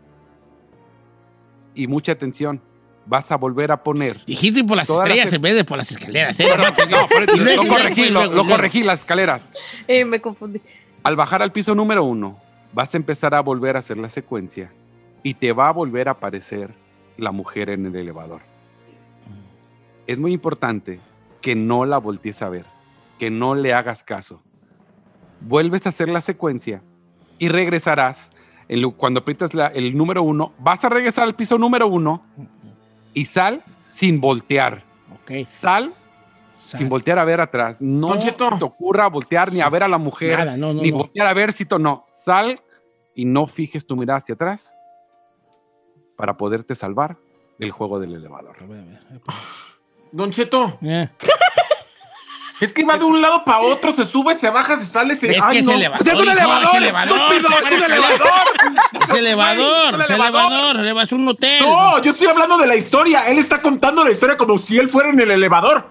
Y 1.74 1.86
mucha 1.86 2.12
atención, 2.12 2.62
vas 3.06 3.30
a 3.32 3.36
volver 3.36 3.70
a 3.72 3.82
poner. 3.82 4.24
Dijiste 4.26 4.64
por 4.64 4.76
las 4.76 4.88
Todas 4.88 5.08
las 5.08 5.16
estrellas 5.16 5.32
e- 5.32 5.36
en 5.36 5.42
vez 5.42 5.54
de 5.54 5.64
por 5.64 5.78
las 5.78 5.90
escaleras. 5.92 6.38
¿eh? 6.40 6.46
Bueno, 6.48 6.64
no, 6.90 7.08
por 7.08 7.22
eso 7.22 7.34
Y 7.36 7.40
luego, 7.40 7.62
lo 7.64 7.68
corregí, 7.70 8.10
lo, 8.10 8.46
corregí 8.46 8.82
las 8.82 9.00
escaleras. 9.00 9.48
Eh, 9.88 10.04
me 10.04 10.20
confundí. 10.20 10.60
Al 11.02 11.14
bajar 11.16 11.40
al 11.42 11.52
piso 11.52 11.74
número 11.74 12.02
uno, 12.04 12.38
vas 12.72 12.92
a 12.94 12.96
empezar 12.96 13.34
a 13.34 13.40
volver 13.40 13.76
a 13.76 13.78
hacer 13.78 13.96
la 13.96 14.10
secuencia 14.10 14.72
y 15.22 15.34
te 15.34 15.52
va 15.52 15.68
a 15.68 15.72
volver 15.72 16.08
a 16.08 16.12
aparecer 16.12 16.74
la 17.16 17.30
mujer 17.32 17.70
en 17.70 17.86
el 17.86 17.94
elevador. 17.96 18.40
Es 20.06 20.18
muy 20.18 20.32
importante 20.32 21.00
que 21.40 21.54
no 21.54 21.84
la 21.84 21.98
voltees 21.98 22.42
a 22.42 22.48
ver, 22.48 22.64
que 23.18 23.30
no 23.30 23.54
le 23.54 23.72
hagas 23.72 24.02
caso. 24.02 24.42
Vuelves 25.40 25.86
a 25.86 25.90
hacer 25.90 26.08
la 26.08 26.20
secuencia 26.20 26.82
y 27.38 27.48
regresarás. 27.48 28.30
en 28.68 28.82
lo- 28.82 28.90
cuando 28.90 29.20
aprietas 29.20 29.54
la- 29.54 29.68
el 29.68 29.96
número 29.96 30.24
uno, 30.24 30.52
vas 30.58 30.84
a 30.84 30.88
regresar 30.88 31.22
al 31.22 31.36
piso 31.36 31.56
número 31.56 31.86
uno 31.86 32.20
y 33.16 33.24
sal 33.24 33.62
sin 33.88 34.20
voltear. 34.20 34.82
Ok. 35.12 35.30
Sal 35.60 35.94
Sal. 36.54 36.78
sin 36.78 36.88
voltear 36.88 37.18
a 37.18 37.24
ver 37.24 37.40
atrás. 37.40 37.78
No 37.80 38.08
Don 38.08 38.18
Cheto. 38.20 38.50
te 38.58 38.64
ocurra 38.64 39.08
voltear 39.08 39.50
ni 39.52 39.60
a 39.60 39.68
ver 39.70 39.82
a 39.84 39.88
la 39.88 39.98
mujer, 39.98 40.38
Nada, 40.38 40.56
no, 40.56 40.72
no, 40.74 40.82
ni 40.82 40.90
no. 40.90 40.98
voltear 40.98 41.26
a 41.26 41.32
ver 41.34 41.52
si 41.52 41.64
to- 41.64 41.78
no. 41.78 42.04
Sal 42.10 42.60
y 43.14 43.24
no 43.24 43.46
fijes 43.46 43.86
tu 43.86 43.96
mirada 43.96 44.18
hacia 44.18 44.34
atrás 44.34 44.76
para 46.16 46.36
poderte 46.36 46.74
salvar 46.74 47.16
del 47.58 47.70
juego 47.70 47.98
del 47.98 48.14
elevador. 48.14 48.56
A 48.62 48.66
ver, 48.66 48.80
a 48.80 48.84
ver. 49.12 49.20
Don 50.12 50.30
Cheto, 50.30 50.78
Eh, 50.82 51.08
es 52.60 52.72
que 52.72 52.84
va 52.84 52.96
de 52.98 53.04
un 53.04 53.20
lado 53.22 53.44
para 53.44 53.60
otro, 53.60 53.92
se 53.92 54.04
sube, 54.04 54.34
se 54.34 54.50
baja, 54.50 54.76
se 54.76 54.84
sale, 54.84 55.14
se. 55.14 55.30
Es 55.32 55.42
¡Ay, 55.42 55.50
que 55.52 55.58
es 55.60 55.66
no! 55.66 55.72
elevador, 55.72 56.06
¡Es 56.08 56.20
un 56.20 56.28
elevador! 56.28 56.64
es 56.64 56.74
elevador, 56.74 57.16
estúpido, 57.18 57.48
¡Es 57.48 57.72
un 57.72 57.80
para 57.80 58.85
elevador! 59.16 59.94
Elevador, 59.94 60.10
elevador, 60.10 60.76
eleva- 60.80 61.02
es 61.02 61.12
un 61.12 61.26
hotel. 61.28 61.62
No, 61.64 62.02
yo 62.02 62.10
estoy 62.12 62.26
hablando 62.28 62.58
de 62.58 62.66
la 62.66 62.76
historia. 62.76 63.28
Él 63.28 63.38
está 63.38 63.60
contando 63.62 64.04
la 64.04 64.10
historia 64.10 64.36
como 64.36 64.58
si 64.58 64.78
él 64.78 64.88
fuera 64.88 65.10
en 65.10 65.20
el 65.20 65.30
elevador. 65.30 65.90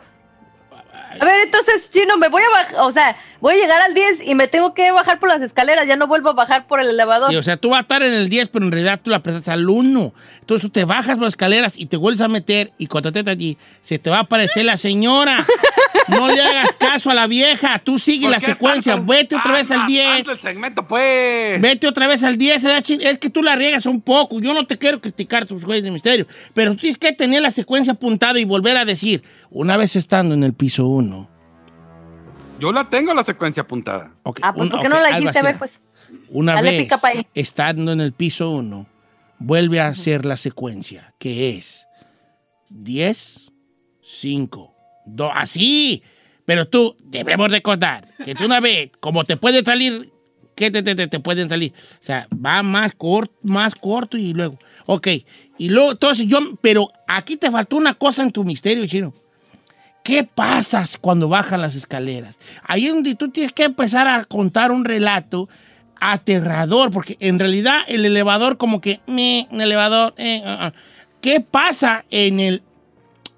A 1.20 1.26
ver, 1.26 1.36
entonces, 1.46 1.90
Chino, 1.90 2.18
me 2.18 2.28
voy 2.30 2.42
a 2.44 2.50
bajar, 2.50 2.76
o 2.80 2.92
sea, 2.92 3.16
voy 3.40 3.56
a 3.56 3.58
llegar 3.58 3.82
al 3.82 3.94
10 3.94 4.28
y 4.28 4.36
me 4.36 4.48
tengo 4.48 4.74
que 4.74 4.92
bajar 4.92 5.20
por 5.20 5.30
las 5.30 5.42
escaleras, 5.42 5.88
ya 5.88 5.96
no 5.96 6.08
vuelvo 6.08 6.30
a 6.30 6.34
bajar 6.34 6.68
por 6.68 6.80
el 6.80 6.90
elevador. 6.90 7.30
Sí, 7.30 7.36
o 7.36 7.44
sea, 7.44 7.58
tú 7.58 7.70
vas 7.70 7.80
a 7.80 7.82
estar 7.82 8.04
en 8.04 8.14
el 8.14 8.30
10, 8.30 8.50
pero 8.50 8.66
en 8.66 8.72
realidad 8.72 9.00
tú 9.04 9.10
la 9.10 9.22
prestas 9.24 9.48
al 9.50 9.70
1. 9.70 10.14
Entonces 10.40 10.62
tú 10.62 10.70
te 10.70 10.86
bajas 10.86 11.18
las 11.20 11.30
escaleras 11.30 11.78
y 11.78 11.86
te 11.88 11.98
vuelves 11.98 12.22
a 12.22 12.28
meter 12.28 12.72
y 12.78 12.88
cuando 12.88 13.12
te 13.12 13.30
allí, 13.30 13.58
se 13.82 14.00
te 14.00 14.10
va 14.10 14.18
a 14.18 14.22
aparecer 14.22 14.66
la 14.66 14.78
señora. 14.78 15.46
No 16.08 16.28
le 16.28 16.42
hagas 16.42 16.74
caso 16.74 17.10
a 17.10 17.14
la 17.14 17.28
vieja. 17.28 17.80
Tú 17.80 17.98
sigue 17.98 18.26
¿Por 18.26 18.32
la 18.32 18.40
secuencia. 18.40 18.94
tanto? 18.94 19.12
Vete 19.12 19.36
otra 19.36 19.54
vez 19.54 19.72
al 19.72 19.80
Anda, 19.82 19.88
10. 19.88 20.08
haz 20.22 20.36
el 20.36 20.42
segmento, 20.42 20.88
pues. 20.88 21.60
Vete 21.60 21.88
otra 21.88 22.08
vez 22.08 22.24
al 22.24 22.38
10. 22.38 22.64
¿eh, 22.64 22.82
chin? 22.84 23.02
Es 23.02 23.18
que 23.18 23.30
tú 23.30 23.42
la 23.42 23.56
riegas 23.56 23.86
un 23.86 24.02
poco. 24.02 24.40
Yo 24.40 24.54
no 24.54 24.66
te 24.66 24.78
quiero 24.78 25.02
criticar 25.02 25.46
tus 25.46 25.64
jueces 25.64 25.84
de 25.84 25.92
misterio. 25.92 26.28
Pero 26.54 26.72
tú 26.72 26.78
tienes 26.82 26.98
que 26.98 27.12
tener 27.14 27.42
la 27.42 27.50
secuencia 27.52 27.94
apuntada 27.94 28.40
y 28.40 28.46
volver 28.46 28.78
a 28.78 28.86
decir, 28.86 29.24
una 29.50 29.78
vez 29.78 29.96
estando 29.96 30.36
en 30.36 30.44
el 30.44 30.54
piso 30.54 30.86
1. 30.86 31.15
Yo 32.60 32.72
la 32.72 32.90
tengo 32.90 33.14
la 33.14 33.24
secuencia 33.24 33.64
apuntada. 33.64 34.12
ah, 34.42 34.54
pues, 34.54 34.70
¿por 34.70 34.82
qué 34.82 34.90
no 34.90 35.00
la 35.00 35.18
dijiste? 35.18 35.40
A 35.40 35.44
ver, 35.44 35.58
pues. 35.58 35.80
Una 36.30 36.54
Dale 36.54 36.78
vez 36.78 36.90
estando 37.34 37.92
en 37.92 38.00
el 38.00 38.14
piso 38.14 38.52
1, 38.52 38.88
vuelve 39.40 39.80
a 39.80 39.88
hacer 39.88 40.26
la 40.26 40.38
secuencia, 40.38 41.14
que 41.18 41.50
es 41.58 41.88
10, 42.70 43.52
5, 44.02 44.76
2, 45.06 45.32
así. 45.34 46.04
Pero 46.46 46.68
tú 46.68 46.96
debemos 47.04 47.50
recordar 47.50 48.08
que 48.24 48.36
tú 48.36 48.46
una 48.46 48.60
vez, 48.60 48.92
como 49.00 49.24
te 49.24 49.36
puede 49.36 49.64
salir, 49.64 50.12
que 50.56 50.72
te, 50.72 50.84
te, 50.84 50.96
te, 50.96 51.08
te 51.08 51.20
pueden 51.20 51.50
salir. 51.50 51.74
O 51.76 52.04
sea, 52.04 52.28
va 52.34 52.62
más 52.64 52.94
corto, 52.94 53.34
más 53.42 53.76
corto 53.76 54.18
y 54.18 54.34
luego. 54.34 54.58
Ok. 54.86 55.08
Y 55.58 55.70
luego, 55.70 55.92
entonces 55.92 56.28
yo, 56.28 56.40
pero 56.62 56.88
aquí 57.08 57.36
te 57.36 57.50
faltó 57.50 57.78
una 57.78 57.96
cosa 57.96 58.24
en 58.24 58.32
tu 58.32 58.44
misterio, 58.44 58.86
chino. 58.88 59.14
¿Qué 60.06 60.24
pasa 60.24 60.86
cuando 61.02 61.28
bajan 61.28 61.62
las 61.62 61.74
escaleras? 61.74 62.38
Ahí 62.62 62.86
es 62.86 62.94
donde 62.94 63.16
tú 63.16 63.30
tienes 63.30 63.52
que 63.52 63.64
empezar 63.64 64.08
a 64.08 64.24
contar 64.24 64.72
un 64.72 64.86
relato 64.86 65.50
aterrador, 66.00 66.92
porque 66.92 67.18
en 67.20 67.40
realidad 67.40 67.80
el 67.88 68.06
elevador 68.06 68.58
como 68.58 68.82
que, 68.82 69.00
me, 69.08 69.48
un 69.50 69.62
elevador, 69.62 70.14
eh, 70.18 70.44
ah, 70.46 70.68
ah. 70.68 70.74
¿qué 71.22 71.40
pasa 71.40 72.06
en 72.12 72.40
el, 72.40 72.62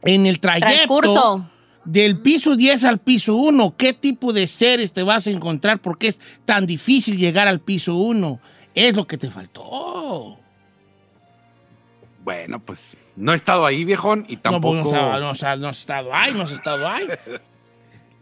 en 0.02 0.26
el 0.26 0.42
trayecto 0.42 1.00
Transcurso. 1.00 1.50
del 1.86 2.20
piso 2.20 2.58
10 2.58 2.84
al 2.84 2.98
piso 2.98 3.38
1? 3.38 3.76
¿Qué 3.78 3.94
tipo 3.94 4.34
de 4.34 4.46
seres 4.46 4.92
te 4.92 5.04
vas 5.04 5.26
a 5.26 5.32
encontrar? 5.32 5.80
¿Por 5.80 5.98
qué 5.98 6.08
es 6.10 6.20
tan 6.44 6.66
difícil 6.66 7.16
llegar 7.16 7.48
al 7.48 7.62
piso 7.62 7.96
1? 7.96 8.42
Es 8.76 8.94
lo 8.94 9.08
que 9.08 9.18
te 9.18 9.32
faltó. 9.32 10.38
Bueno, 12.26 12.60
pues 12.60 12.98
no 13.18 13.34
he 13.34 13.36
estado 13.36 13.66
ahí, 13.66 13.84
viejón, 13.84 14.26
y 14.30 14.36
No, 14.36 14.42
tampoco. 14.42 14.74
pues, 14.76 14.84
no, 14.86 14.90
estaba- 14.92 15.20
no, 15.20 15.30
o 15.32 15.36
sea, 15.36 15.56
no 15.58 15.68
has 15.68 15.80
estado 15.80 16.14
ahí, 16.14 16.34
no 16.34 16.44
has 16.44 16.52
estado 16.54 16.88
ahí. 16.88 17.06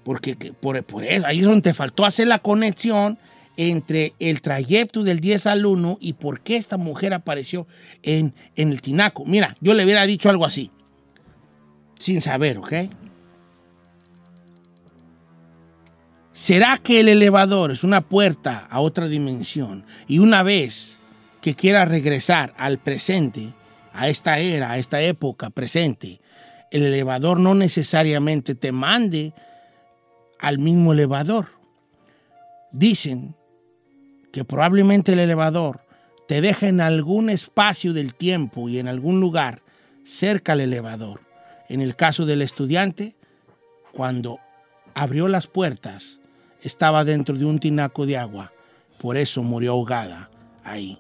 Porque 0.04 0.36
que- 0.36 0.54
por, 0.54 0.82
por 0.84 1.04
eso, 1.04 1.26
ahí 1.28 1.40
es 1.40 1.46
donde 1.46 1.62
te 1.62 1.74
faltó 1.74 2.06
hacer 2.06 2.28
la 2.28 2.40
conexión 2.40 3.18
entre 3.58 4.14
el 4.20 4.42
trayecto 4.42 5.04
del 5.04 5.20
10 5.20 5.48
al 5.48 5.66
1 5.66 5.98
y 6.02 6.14
por 6.14 6.42
qué 6.42 6.58
esta 6.58 6.78
mujer 6.78 7.14
apareció 7.14 7.68
en, 8.04 8.34
en 8.56 8.72
el 8.72 8.82
tinaco. 8.82 9.24
Mira, 9.26 9.56
yo 9.62 9.74
le 9.74 9.84
hubiera 9.86 10.06
dicho 10.06 10.30
algo 10.30 10.46
así, 10.46 10.72
sin 12.00 12.22
saber, 12.22 12.58
¿ok? 12.58 12.74
¿Será 16.34 16.78
que 16.78 17.00
el 17.00 17.08
elevador 17.08 17.72
es 17.72 17.84
una 17.84 18.02
puerta 18.02 18.68
a 18.70 18.82
otra 18.82 19.08
dimensión 19.08 19.86
y 20.08 20.20
una 20.20 20.44
vez 20.44 20.98
que 21.42 21.56
quiera 21.56 21.86
regresar 21.86 22.54
al 22.58 22.78
presente, 22.78 23.54
a 23.96 24.10
esta 24.10 24.40
era, 24.40 24.72
a 24.72 24.78
esta 24.78 25.02
época 25.02 25.50
presente, 25.50 26.20
el 26.72 26.84
elevador 26.84 27.40
no 27.40 27.56
necesariamente 27.56 28.54
te 28.54 28.72
mande 28.72 29.34
al 30.40 30.60
mismo 30.60 30.94
elevador? 30.94 31.48
Dicen 32.72 33.36
que 34.32 34.44
probablemente 34.44 35.14
el 35.14 35.20
elevador 35.20 35.82
te 36.28 36.42
deja 36.42 36.68
en 36.68 36.82
algún 36.82 37.30
espacio 37.30 37.94
del 37.94 38.14
tiempo 38.16 38.68
y 38.68 38.80
en 38.80 38.88
algún 38.88 39.22
lugar 39.22 39.62
cerca 40.04 40.54
al 40.54 40.60
elevador. 40.60 41.22
En 41.70 41.82
el 41.82 41.96
caso 41.96 42.26
del 42.26 42.42
estudiante, 42.42 43.16
cuando 43.94 44.40
abrió 44.94 45.28
las 45.28 45.48
puertas, 45.48 46.20
estaba 46.62 47.06
dentro 47.06 47.38
de 47.38 47.46
un 47.46 47.60
tinaco 47.60 48.06
de 48.06 48.18
agua. 48.18 48.52
Por 49.00 49.18
eso 49.18 49.42
murió 49.42 49.72
ahogada 49.72 50.30
ahí. 50.64 51.00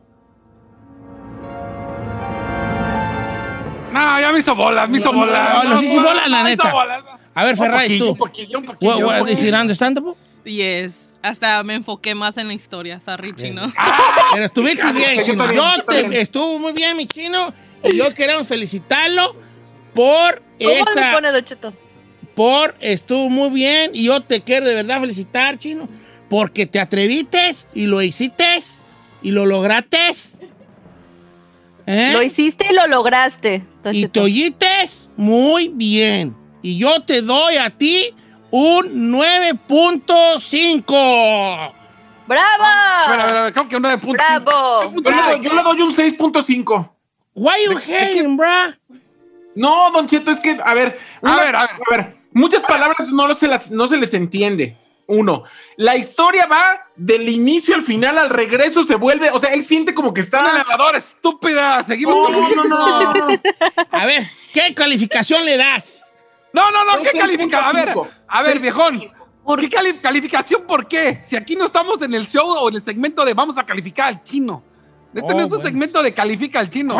No, 3.95 4.19
ya 4.19 4.31
me 4.31 4.39
hizo 4.39 4.55
bolas, 4.55 4.89
me 4.89 4.97
hizo 4.97 5.11
No, 5.11 5.19
no, 5.19 5.25
bolas. 5.25 5.63
no, 5.63 5.69
los 5.71 5.83
hice 5.83 5.99
bolas, 5.99 6.29
la 6.29 6.43
neta. 6.43 6.71
bolas. 6.71 7.03
A 7.33 7.43
ver, 7.45 7.57
Ferrari, 7.57 7.97
tú. 7.97 8.11
Un 8.11 8.17
poquillo, 8.17 8.59
un 8.59 8.65
poquillo. 8.65 8.91
What, 8.91 8.97
un 8.99 9.03
what, 9.05 9.19
poquillo. 9.19 9.39
is 9.39 9.43
it 9.43 9.53
understandable? 9.53 10.13
Yes. 10.45 11.17
Hasta 11.23 11.63
me 11.63 11.73
enfoqué 11.75 12.13
más 12.13 12.37
en 12.37 12.47
la 12.47 12.53
historia. 12.53 12.99
Sorry, 12.99 13.33
chino. 13.35 13.71
Pero 14.33 14.45
estuviste 14.45 14.91
bien, 14.93 15.23
chino. 15.23 15.51
Yo 15.51 15.83
te, 15.87 16.21
estuvo 16.21 16.59
muy 16.59 16.73
bien, 16.73 16.95
mi 16.95 17.07
chino. 17.07 17.53
Y 17.83 17.97
yo 17.97 18.13
queremos 18.13 18.47
felicitarlo 18.47 19.35
por 19.93 20.41
¿Cómo 20.59 20.69
le 20.69 20.79
esta. 20.79 21.13
pone, 21.13 21.31
Don 21.31 21.43
Cheto? 21.45 21.73
Por 22.35 22.75
estuvo 22.79 23.29
muy 23.29 23.49
bien. 23.49 23.91
Y 23.93 24.05
yo 24.05 24.21
te 24.21 24.41
quiero 24.41 24.67
de 24.67 24.75
verdad 24.75 24.99
felicitar, 24.99 25.57
chino. 25.57 25.87
Porque 26.29 26.65
te 26.65 26.79
atrevites 26.79 27.67
y 27.73 27.85
lo 27.87 28.01
hiciste 28.01 28.45
y 29.21 29.31
lo 29.31 29.45
lograste. 29.45 29.97
¿Eh? 31.87 32.09
Lo 32.13 32.21
hiciste 32.23 32.65
y 32.69 32.73
lo 32.73 32.87
lograste. 32.87 33.63
Y 33.91 34.07
te 34.07 34.19
oyites 34.19 35.09
muy 35.15 35.67
bien. 35.69 36.35
Y 36.61 36.77
yo 36.79 37.01
te 37.03 37.21
doy 37.21 37.57
a 37.57 37.69
ti 37.69 38.13
un 38.49 39.11
9.5. 39.13 41.73
¡Bravo! 42.27 42.63
A 42.63 43.07
ver, 43.11 43.19
a 43.19 43.25
ver, 43.27 43.37
a 43.37 43.43
ver, 43.43 43.53
¿cómo 43.53 43.69
que 43.69 43.75
un 43.75 43.83
9.5? 43.83 44.13
¡Bravo! 44.13 44.93
Yo 44.95 45.11
le, 45.11 45.21
doy, 45.21 45.41
yo 45.43 45.53
le 45.53 45.61
doy 45.63 45.81
un 45.81 45.95
6.5. 45.95 46.89
Why 47.35 47.53
you 47.65 47.77
hating, 47.77 48.35
bruh? 48.37 48.73
No, 49.53 49.91
Don 49.91 50.07
Cheto, 50.07 50.31
es 50.31 50.39
que, 50.39 50.57
a 50.63 50.73
ver, 50.73 50.99
una- 51.21 51.39
ver, 51.39 51.55
a 51.55 51.69
ver. 51.91 52.15
muchas 52.31 52.63
palabras 52.63 53.09
no 53.11 53.33
se, 53.33 53.47
las, 53.47 53.69
no 53.71 53.87
se 53.87 53.97
les 53.97 54.13
entiende. 54.13 54.77
Uno, 55.07 55.43
la 55.77 55.95
historia 55.95 56.47
va 56.47 56.87
del 56.95 57.29
inicio 57.29 57.75
al 57.75 57.83
final, 57.83 58.17
al 58.17 58.29
regreso 58.29 58.83
se 58.83 58.95
vuelve, 58.95 59.29
o 59.29 59.37
sea, 59.37 59.53
él 59.53 59.63
siente 59.63 59.93
como 59.93 60.13
que 60.13 60.21
Un 60.21 60.25
está... 60.25 60.49
elevador, 60.51 60.95
estúpida. 60.95 61.85
Seguimos 61.85 62.15
No, 62.15 62.23
con 62.23 62.33
no, 62.33 62.63
no, 62.65 63.27
no. 63.27 63.41
A 63.91 64.05
ver, 64.07 64.23
¿qué 64.51 64.73
calificación 64.73 65.45
le 65.45 65.57
das? 65.57 66.11
No, 66.53 66.71
no, 66.71 66.85
no, 66.85 67.03
¿qué 67.03 67.11
calificación? 67.17 67.77
A 67.77 67.85
ver, 67.85 67.95
6.5. 67.95 68.09
a 68.27 68.43
ver, 68.43 68.57
6.5. 68.57 68.61
viejón. 68.61 69.11
¿Por 69.43 69.59
¿Qué 69.59 69.69
cali- 69.69 69.99
calificación 70.01 70.63
por 70.65 70.87
qué? 70.87 71.21
Si 71.23 71.35
aquí 71.35 71.55
no 71.55 71.65
estamos 71.65 72.01
en 72.01 72.15
el 72.15 72.25
show 72.27 72.47
o 72.49 72.69
en 72.69 72.75
el 72.77 72.83
segmento 72.83 73.23
de 73.23 73.35
vamos 73.35 73.55
a 73.59 73.63
calificar 73.65 74.07
al 74.07 74.23
chino. 74.23 74.63
Este 75.13 75.31
Oh, 75.31 75.35
no 75.35 75.39
es 75.39 75.43
un 75.45 75.49
bueno. 75.49 75.65
segmento 75.65 76.01
de 76.01 76.13
califica 76.15 76.59
al 76.59 76.69
chino. 76.71 76.97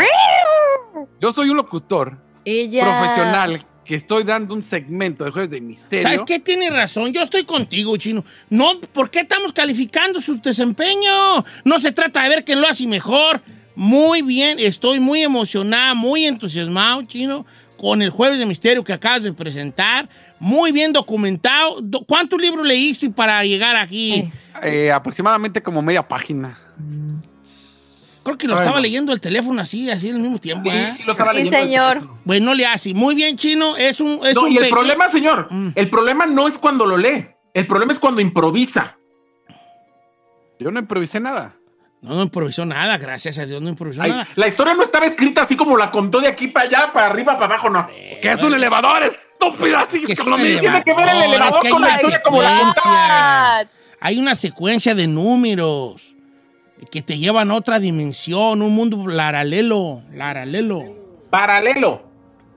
Yo 1.20 1.32
soy 1.32 1.50
un 1.50 1.58
locutor 1.58 2.18
Ella. 2.46 2.84
profesional 2.84 3.66
que 3.86 3.96
estoy 3.96 4.24
dando 4.24 4.54
un 4.56 4.64
segmento 4.64 5.24
de 5.24 5.32
Jueves 5.32 5.52
de 5.52 5.62
Misterio. 5.62 6.04
¿Sabes 6.04 6.22
qué? 6.26 6.40
Tiene 6.40 6.70
razón. 6.70 7.14
Yo 7.14 7.22
estoy 7.22 7.44
contigo, 7.44 7.96
chino. 7.98 8.26
No, 8.50 8.80
¿por 8.92 9.12
qué 9.12 9.20
estamos 9.22 9.54
calificando 9.54 10.20
su 10.22 10.42
desempeño? 10.42 11.46
No 11.64 11.80
se 11.80 11.92
trata 11.92 12.24
de 12.24 12.30
ver 12.30 12.44
quién 12.44 12.62
lo 12.62 12.68
hace 12.68 12.88
mejor. 12.88 13.42
Muy 13.76 14.22
bien, 14.22 14.58
estoy 14.60 15.00
muy 15.00 15.22
emocionada, 15.22 15.94
muy 15.94 16.26
entusiasmado, 16.26 17.04
chino, 17.04 17.46
con 17.78 18.02
el 18.02 18.10
Jueves 18.10 18.40
de 18.40 18.46
Misterio 18.46 18.84
que 18.84 18.94
acabas 18.94 19.24
de 19.24 19.34
presentar. 19.34 20.10
Muy 20.40 20.72
bien 20.72 20.92
documentado. 20.94 21.82
Do- 21.82 22.06
¿Cuántos 22.06 22.42
libros 22.42 22.66
leíste 22.66 23.10
para 23.10 23.44
llegar 23.44 23.76
aquí? 23.76 24.30
Eh, 24.64 24.92
aproximadamente 24.92 25.62
como 25.62 25.82
media 25.82 26.08
página. 26.08 26.58
Creo 28.26 28.38
que 28.38 28.48
lo 28.48 28.56
Bueno. 28.56 28.64
estaba 28.66 28.82
leyendo 28.82 29.14
el 29.14 29.22
teléfono 29.22 29.62
así, 29.62 29.90
así 29.90 30.10
al 30.10 30.18
mismo 30.20 30.40
tiempo. 30.40 30.70
Sí, 30.70 30.76
¿eh? 30.76 30.92
sí 30.98 31.04
lo 31.04 31.12
estaba 31.14 31.32
Sí, 31.32 31.38
leyendo. 31.44 31.58
señor. 31.60 32.10
Bueno, 32.26 32.54
le 32.56 32.66
hace. 32.66 32.94
Muy 32.94 33.16
bien, 33.16 33.38
chino. 33.38 33.78
Es 33.78 34.02
un. 34.02 34.20
Es 34.26 34.34
No, 34.36 34.42
un 34.42 34.52
y 34.52 34.58
el 34.58 34.68
problema, 34.68 35.08
señor, 35.08 35.48
Mm. 35.52 35.70
el 35.76 35.90
problema 35.92 36.26
no 36.26 36.48
es 36.48 36.58
cuando 36.58 36.86
lo 36.88 36.98
lee, 36.98 37.28
el 37.54 37.68
problema 37.68 37.94
es 37.94 38.00
cuando 38.00 38.20
improvisa. 38.22 38.98
Yo 40.60 40.72
no 40.72 40.80
improvisé 40.80 41.20
nada. 41.20 41.54
No, 42.02 42.16
no 42.16 42.24
improvisó 42.24 42.66
nada, 42.66 42.98
gracias 42.98 43.38
a 43.40 43.46
Dios, 43.46 43.62
no 43.62 43.70
improvisó 43.70 44.02
Ay, 44.04 44.12
nada. 44.12 44.28
la 44.36 44.48
historia 44.48 44.74
no 44.76 44.84
estaba 44.84 45.06
escrita 45.06 45.42
así 45.42 45.56
como 45.56 45.76
la 45.78 45.90
contó 45.92 46.20
de 46.20 46.28
aquí 46.28 46.48
para 46.48 46.68
allá, 46.68 46.94
para 46.94 47.08
arriba, 47.08 47.34
para 47.34 47.46
abajo, 47.56 47.70
no. 47.70 47.88
Que 48.22 48.32
es 48.32 48.42
un 48.44 48.54
elevador, 48.54 49.04
estúpida. 49.04 49.86
Que 49.88 49.92
Sigues 49.98 50.10
es 50.12 50.20
con 50.20 50.30
lo 50.30 50.36
un 50.36 50.42
mismo. 50.44 50.60
Tiene 50.62 50.84
que 50.84 50.94
ver 50.94 51.10
el 51.10 51.22
elevador, 51.24 51.56
es 51.58 51.62
que 51.62 51.70
con 51.70 51.82
la 51.82 51.92
historia 51.96 52.22
como 52.24 52.42
la 52.42 52.58
secuencia. 52.58 53.70
Hay 54.02 54.18
una 54.20 54.36
secuencia 54.36 54.94
de 54.96 55.08
números 55.08 56.15
que 56.92 57.02
te 57.02 57.18
llevan 57.18 57.52
a 57.52 57.56
otra 57.56 57.80
dimensión, 57.80 58.62
un 58.62 58.74
mundo 58.76 59.04
paralelo, 59.06 60.02
paralelo. 60.18 60.84
Paralelo. 61.30 62.04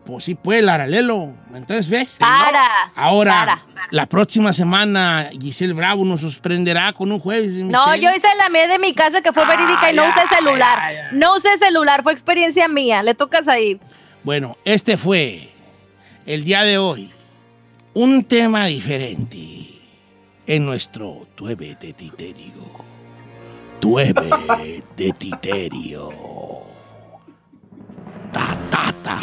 Pues 0.04 0.24
sí, 0.24 0.34
pues, 0.34 0.64
paralelo. 0.64 1.34
Entonces, 1.54 1.88
¿ves? 1.88 2.16
Para. 2.18 2.66
Ahora, 2.94 3.32
Para. 3.32 3.86
la 3.90 4.06
próxima 4.06 4.52
semana, 4.54 5.28
Giselle 5.38 5.74
Bravo 5.74 6.02
nos 6.04 6.20
sorprenderá 6.22 6.92
con 6.94 7.12
un 7.12 7.20
jueves 7.20 7.56
de 7.56 7.64
No, 7.64 7.94
yo 7.94 8.10
hice 8.16 8.28
la 8.38 8.48
mía 8.48 8.66
de 8.68 8.78
mi 8.78 8.94
casa 8.94 9.20
que 9.20 9.32
fue 9.32 9.42
Ah, 9.42 9.48
verídica 9.48 9.92
y 9.92 9.94
no 9.94 10.04
ya, 10.04 10.08
usé 10.10 10.34
celular. 10.34 10.78
ya, 10.80 10.92
ya. 10.92 11.08
No 11.12 11.36
usé 11.36 11.58
celular, 11.58 12.02
fue 12.02 12.12
experiencia 12.12 12.68
mía. 12.68 13.02
Le 13.02 13.14
tocas 13.14 13.46
ahí. 13.48 13.78
Bueno, 14.24 14.56
este 14.64 14.96
fue 14.96 15.50
el 16.26 16.42
día 16.44 16.62
de 16.62 16.78
hoy 16.78 17.10
un 17.94 18.24
tema 18.24 18.64
diferente 18.66 19.68
en 20.46 20.64
nuestro 20.64 21.26
Tueve 21.34 21.76
de 21.78 21.92
Titerio. 21.92 22.87
Tueve 23.80 24.82
de 24.96 25.12
Titerio. 25.12 26.10
Ta, 28.32 28.56
ta, 28.70 28.92
ta. 29.02 29.16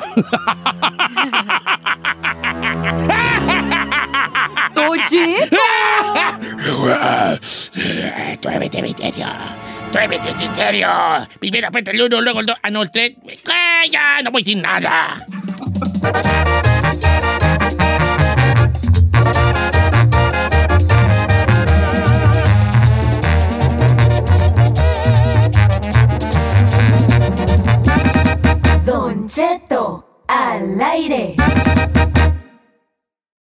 Tueve 4.74 5.49
de. 8.70 9.56
Tueve 9.91 10.20
de 10.20 10.34
Titerio. 10.34 10.88
Primero 11.39 11.68
aprieta 11.68 11.91
el 11.91 12.01
uno, 12.01 12.22
luego 12.22 12.39
el 12.39 12.45
dos. 12.45 12.56
Ah, 12.64 12.70
no, 12.70 12.84
el 12.84 12.91
tres. 12.91 13.12
¡Ah, 13.49 13.82
ya! 13.91 14.22
No 14.24 14.32
voy 14.32 14.43
sin 14.43 14.62
nada. 14.62 15.26
Cheto 29.36 30.22
al 30.28 30.80
aire. 30.80 31.36